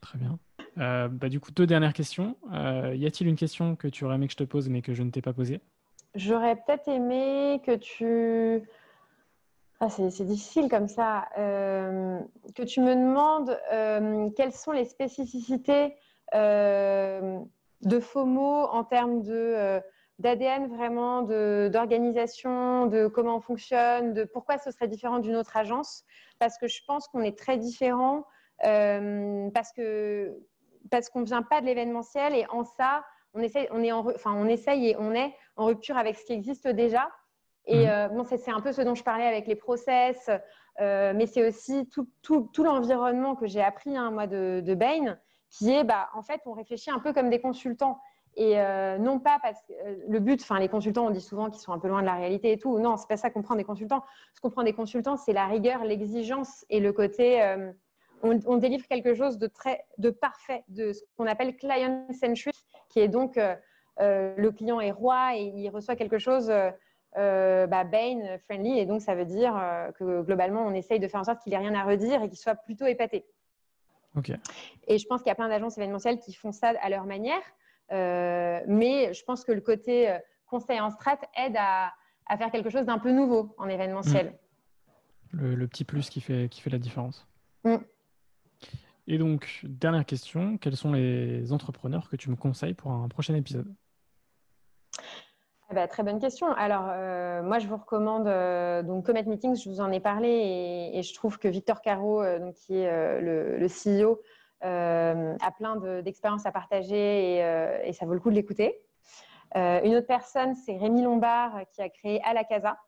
Très 0.00 0.18
bien. 0.18 0.38
Euh, 0.78 1.08
bah, 1.08 1.28
du 1.28 1.40
coup, 1.40 1.50
deux 1.50 1.66
dernières 1.66 1.92
questions. 1.92 2.36
Euh, 2.52 2.94
y 2.94 3.06
a-t-il 3.06 3.28
une 3.28 3.36
question 3.36 3.76
que 3.76 3.88
tu 3.88 4.04
aurais 4.04 4.14
aimé 4.14 4.26
que 4.26 4.32
je 4.32 4.36
te 4.36 4.44
pose 4.44 4.68
mais 4.68 4.82
que 4.82 4.94
je 4.94 5.02
ne 5.02 5.10
t'ai 5.10 5.22
pas 5.22 5.32
posée? 5.32 5.60
J'aurais 6.14 6.56
peut-être 6.56 6.88
aimé 6.88 7.60
que 7.66 7.76
tu... 7.76 8.62
Ah, 9.80 9.88
c'est 9.90 10.24
difficile 10.24 10.68
comme 10.68 10.88
ça. 10.88 11.26
Euh, 11.38 12.18
que 12.56 12.62
tu 12.62 12.80
me 12.80 12.94
demandes 12.94 13.56
quelles 14.34 14.52
sont 14.52 14.72
les 14.72 14.84
spécificités 14.84 15.94
de 16.32 18.00
FOMO 18.00 18.64
en 18.64 18.84
termes 18.84 19.22
de 19.22 19.80
d'ADN 20.18 20.66
vraiment, 20.66 21.22
d'organisation, 21.22 22.86
de, 22.86 23.06
comment 23.06 23.36
on 23.36 23.40
fonctionne, 23.40 24.14
de 24.14 24.24
pourquoi 24.24 24.58
ce 24.58 24.70
serait 24.70 24.88
différent 24.88 25.18
d'une 25.18 25.36
autre 25.36 25.56
agence. 25.56 26.04
Parce 26.38 26.58
que 26.58 26.66
je 26.66 26.80
pense 26.86 27.06
qu'on 27.08 27.22
est 27.22 27.38
très 27.38 27.56
différents, 27.56 28.24
parce 28.60 29.72
que 29.76 30.36
parce 30.90 31.08
qu'on 31.08 31.20
ne 31.20 31.26
vient 31.26 31.42
pas 31.42 31.60
de 31.60 31.66
l'événementiel 31.66 32.34
et 32.34 32.46
en 32.50 32.64
ça, 32.64 33.04
on 33.34 33.40
essaye, 33.40 33.68
on, 33.70 33.82
est 33.82 33.92
enfin, 33.92 34.34
on 34.34 34.46
essaye 34.46 34.88
et 34.88 34.96
on 34.98 35.12
est 35.12 35.34
en 35.56 35.66
rupture 35.66 35.96
avec 35.96 36.16
ce 36.16 36.24
qui 36.24 36.32
existe 36.32 36.66
déjà. 36.68 37.08
Et 37.66 37.84
mhm. 37.84 37.90
euh, 37.90 38.08
bon, 38.08 38.24
c'est 38.24 38.50
un 38.50 38.60
peu 38.60 38.72
ce 38.72 38.82
dont 38.82 38.94
je 38.94 39.04
parlais 39.04 39.26
avec 39.26 39.46
les 39.46 39.54
process, 39.54 40.30
euh, 40.80 41.12
mais 41.14 41.26
c'est 41.26 41.46
aussi 41.46 41.88
tout, 41.88 42.08
tout, 42.22 42.48
tout 42.52 42.64
l'environnement 42.64 43.36
que 43.36 43.46
j'ai 43.46 43.62
appris, 43.62 43.96
hein, 43.96 44.10
moi, 44.10 44.26
de, 44.26 44.62
de, 44.64 44.74
Bain, 44.74 45.18
qui 45.50 45.72
est, 45.72 45.84
bah, 45.84 46.08
en 46.14 46.22
fait, 46.22 46.40
on 46.46 46.52
réfléchit 46.52 46.90
un 46.90 46.98
peu 46.98 47.12
comme 47.12 47.28
des 47.28 47.40
consultants. 47.40 48.00
Et 48.38 48.58
euh, 48.58 48.98
non 48.98 49.18
pas 49.18 49.38
parce 49.42 49.60
que 49.62 49.72
le 50.08 50.20
but, 50.20 50.40
enfin, 50.40 50.58
les 50.58 50.68
consultants, 50.68 51.06
on 51.06 51.10
dit 51.10 51.20
souvent 51.20 51.50
qu'ils 51.50 51.60
sont 51.60 51.72
un 51.72 51.78
peu 51.78 51.88
loin 51.88 52.00
de 52.00 52.06
la 52.06 52.14
réalité 52.14 52.52
et 52.52 52.58
tout. 52.58 52.78
Non, 52.78 52.96
c'est 52.96 53.08
pas 53.08 53.16
ça 53.16 53.30
qu'on 53.30 53.42
prend 53.42 53.56
des 53.56 53.64
consultants. 53.64 54.02
Ce 54.34 54.40
qu'on 54.40 54.50
prend 54.50 54.62
des 54.62 54.72
consultants, 54.72 55.16
c'est 55.16 55.32
la 55.32 55.46
rigueur, 55.46 55.84
l'exigence 55.84 56.64
et 56.70 56.80
le 56.80 56.92
côté 56.92 57.42
on, 58.22 58.56
délivre 58.56 58.86
quelque 58.86 59.14
chose 59.14 59.38
de 59.38 59.46
très 59.46 59.84
de 59.98 60.10
parfait, 60.10 60.64
de 60.68 60.92
ce 60.92 61.02
qu'on 61.16 61.26
appelle 61.26 61.56
client-centric, 61.56 62.54
qui 62.88 63.00
est 63.00 63.08
donc 63.08 63.36
euh, 63.36 63.54
euh, 64.00 64.34
le 64.36 64.50
client 64.50 64.80
est 64.80 64.90
roi 64.90 65.36
et 65.36 65.42
il 65.42 65.68
reçoit 65.70 65.96
quelque 65.96 66.18
chose 66.18 66.50
euh, 66.50 67.66
bah, 67.66 67.84
Bain 67.84 68.38
friendly. 68.44 68.78
Et 68.78 68.86
donc, 68.86 69.02
ça 69.02 69.14
veut 69.14 69.24
dire 69.24 69.54
que 69.98 70.22
globalement, 70.22 70.64
on 70.66 70.74
essaye 70.74 71.00
de 71.00 71.08
faire 71.08 71.20
en 71.20 71.24
sorte 71.24 71.42
qu'il 71.42 71.52
n'ait 71.52 71.58
rien 71.58 71.74
à 71.74 71.84
redire 71.84 72.22
et 72.22 72.28
qu'il 72.28 72.38
soit 72.38 72.54
plutôt 72.54 72.86
épaté. 72.86 73.26
Et 74.86 74.98
je 74.98 75.06
pense 75.06 75.22
qu'il 75.22 75.28
y 75.28 75.32
a 75.32 75.36
plein 75.36 75.48
d'agences 75.48 75.78
événementielles 75.78 76.18
qui 76.18 76.32
font 76.32 76.52
ça 76.52 76.72
à 76.80 76.88
leur 76.88 77.04
manière. 77.04 77.42
Mais 77.90 79.12
je 79.14 79.24
pense 79.24 79.44
que 79.44 79.52
le 79.52 79.60
côté 79.60 80.18
conseil 80.46 80.80
en 80.80 80.90
strat 80.90 81.18
aide 81.36 81.56
à, 81.58 81.92
faire 82.36 82.50
quelque 82.50 82.70
chose 82.70 82.86
d'un 82.86 82.98
peu 82.98 83.10
nouveau 83.10 83.54
en 83.58 83.68
événementiel. 83.68 84.38
Mm. 85.32 85.54
Le, 85.54 85.68
petit 85.68 85.84
plus 85.84 86.08
qui 86.08 86.20
fait, 86.20 86.48
qui 86.48 86.60
fait 86.60 86.70
la 86.70 86.78
différence. 86.78 87.26
Mm. 87.64 87.76
Et 89.06 89.18
donc, 89.18 89.60
dernière 89.64 90.04
question, 90.04 90.58
quels 90.58 90.76
sont 90.76 90.92
les 90.92 91.52
entrepreneurs 91.52 92.10
que 92.10 92.16
tu 92.16 92.30
me 92.30 92.36
conseilles 92.36 92.74
pour 92.74 92.92
un 92.92 93.08
prochain 93.08 93.34
épisode? 93.34 93.74
Ah 95.70 95.74
bah, 95.74 95.88
très 95.88 96.02
bonne 96.02 96.18
question. 96.18 96.50
Alors, 96.52 96.86
euh, 96.88 97.42
moi, 97.42 97.58
je 97.58 97.66
vous 97.66 97.76
recommande 97.76 98.26
euh, 98.26 98.82
donc 98.82 99.04
Comet 99.04 99.24
Meetings, 99.24 99.56
je 99.62 99.68
vous 99.68 99.80
en 99.80 99.92
ai 99.92 100.00
parlé 100.00 100.90
et, 100.94 101.02
je 101.02 101.14
trouve 101.14 101.38
que 101.38 101.48
Victor 101.48 101.82
Caro, 101.82 102.22
euh, 102.22 102.38
donc, 102.38 102.54
qui 102.54 102.76
est 102.76 103.20
le, 103.20 103.66
CEO, 103.66 104.20
a 104.62 105.50
plein 105.56 105.76
d'expériences 106.02 106.46
à 106.46 106.52
partager 106.52 107.38
et, 107.84 107.92
ça 107.92 108.06
vaut 108.06 108.14
le 108.14 108.20
coup 108.20 108.30
de 108.30 108.34
l'écouter. 108.34 108.80
une 109.54 109.94
autre 109.94 110.06
personne, 110.06 110.54
c'est 110.54 110.76
Rémi 110.76 111.02
Lombard 111.02 111.60
qui 111.72 111.82
a 111.82 111.88
créé 111.88 112.20
À 112.24 112.44
Casa, 112.44 112.78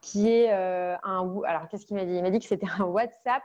qui 0.00 0.30
est 0.30 0.50
un. 0.50 1.40
Alors, 1.44 1.68
qu'est-ce 1.68 1.86
qu'il 1.86 1.96
m'a 1.96 2.04
dit? 2.04 2.16
Il 2.16 2.22
m'a 2.22 2.30
dit 2.30 2.38
que 2.38 2.46
c'était 2.46 2.68
un 2.78 2.84
WhatsApp 2.84 3.42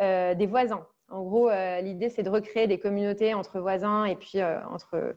des 0.00 0.46
voisins. 0.46 0.86
En 1.10 1.22
gros, 1.22 1.50
euh, 1.50 1.80
l'idée, 1.80 2.08
c'est 2.08 2.22
de 2.22 2.30
recréer 2.30 2.66
des 2.66 2.78
communautés 2.78 3.34
entre 3.34 3.60
voisins 3.60 4.04
et 4.04 4.16
puis 4.16 4.40
euh, 4.40 4.64
entre, 4.68 5.14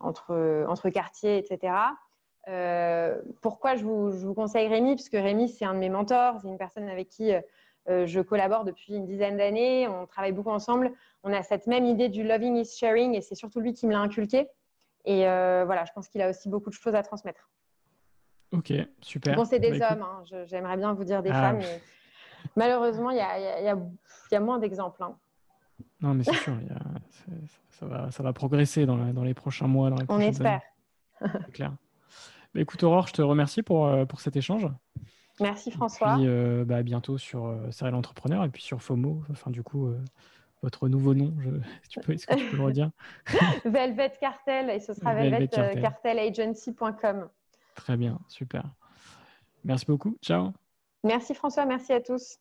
entre, 0.00 0.66
entre 0.68 0.90
quartiers, 0.90 1.38
etc. 1.38 1.74
Euh, 2.48 3.20
pourquoi 3.40 3.76
je 3.76 3.84
vous, 3.84 4.34
conseille 4.34 4.68
Rémi? 4.68 4.96
Parce 4.96 5.08
que 5.08 5.16
Rémi, 5.16 5.48
c'est 5.48 5.64
un 5.64 5.74
de 5.74 5.78
mes 5.78 5.90
mentors, 5.90 6.40
c'est 6.40 6.48
une 6.48 6.58
personne 6.58 6.88
avec 6.88 7.08
qui 7.08 7.32
je 7.88 8.20
collabore 8.20 8.64
depuis 8.64 8.94
une 8.94 9.06
dizaine 9.06 9.36
d'années, 9.36 9.88
on 9.88 10.06
travaille 10.06 10.32
beaucoup 10.32 10.50
ensemble, 10.50 10.92
on 11.24 11.32
a 11.32 11.42
cette 11.42 11.66
même 11.66 11.86
idée 11.86 12.08
du 12.08 12.22
loving 12.22 12.56
is 12.56 12.76
sharing 12.76 13.14
et 13.14 13.20
c'est 13.20 13.34
surtout 13.34 13.60
lui 13.60 13.72
qui 13.72 13.86
me 13.86 13.92
l'a 13.92 14.00
inculqué. 14.00 14.48
Et 15.04 15.22
voilà, 15.22 15.84
je 15.86 15.92
pense 15.92 16.08
qu'il 16.08 16.20
a 16.20 16.28
aussi 16.28 16.48
beaucoup 16.48 16.70
de 16.70 16.74
choses 16.74 16.94
à 16.94 17.02
transmettre. 17.02 17.48
Ok, 18.52 18.72
super. 19.02 19.36
Bon, 19.36 19.44
c'est 19.44 19.58
des 19.58 19.78
bah, 19.78 19.92
hommes, 19.92 20.02
hein. 20.02 20.44
j'aimerais 20.46 20.76
bien 20.76 20.94
vous 20.94 21.04
dire 21.04 21.22
des 21.22 21.30
ah. 21.30 21.34
femmes, 21.34 21.58
mais 21.58 21.82
malheureusement, 22.56 23.10
il 23.10 23.18
y 23.18 23.20
a, 23.20 23.38
y, 23.38 23.68
a, 23.68 23.76
y 24.32 24.34
a, 24.34 24.40
moins 24.40 24.58
d'exemples. 24.58 25.02
Hein. 25.02 25.16
Non, 26.00 26.14
mais 26.14 26.24
c'est 26.24 26.34
sûr, 26.34 26.54
ça, 27.70 27.86
va, 27.86 28.10
ça 28.10 28.22
va 28.22 28.32
progresser 28.32 28.86
dans, 28.86 28.96
dans, 28.96 29.22
les 29.24 29.34
prochains 29.34 29.66
mois. 29.66 29.90
Dans 29.90 29.96
les 29.96 30.04
On 30.08 30.18
espère. 30.20 30.62
C'est 31.20 31.52
clair. 31.52 31.72
Bah, 32.54 32.60
écoute, 32.60 32.82
Aurore, 32.82 33.08
je 33.08 33.12
te 33.12 33.22
remercie 33.22 33.62
pour, 33.62 33.86
euh, 33.86 34.06
pour 34.06 34.20
cet 34.20 34.36
échange. 34.36 34.66
Merci, 35.40 35.70
François. 35.70 36.14
Et 36.14 36.16
puis, 36.16 36.26
euh, 36.26 36.64
bah, 36.64 36.76
à 36.76 36.82
bientôt 36.82 37.18
sur 37.18 37.46
euh, 37.46 37.70
Serial 37.70 37.94
Entrepreneur 37.94 38.44
et 38.44 38.48
puis 38.48 38.62
sur 38.62 38.82
FOMO. 38.82 39.22
Enfin, 39.30 39.50
du 39.50 39.62
coup, 39.62 39.92
votre 40.62 40.88
nouveau 40.88 41.14
nom, 41.14 41.34
je... 41.40 41.50
tu 41.88 42.00
peux, 42.00 42.14
est-ce 42.14 42.26
que 42.26 42.34
tu 42.34 42.50
peux 42.50 42.56
le 42.56 42.64
redire? 42.64 42.90
Velvet 43.64 44.12
Cartel, 44.20 44.70
et 44.70 44.80
ce 44.80 44.94
sera 44.94 45.14
velvetcartelagency.com. 45.14 47.28
Très 47.74 47.96
bien, 47.96 48.18
super. 48.28 48.64
Merci 49.64 49.86
beaucoup. 49.86 50.16
Ciao. 50.22 50.52
Merci, 51.04 51.34
François. 51.34 51.64
Merci 51.64 51.92
à 51.92 52.00
tous. 52.00 52.38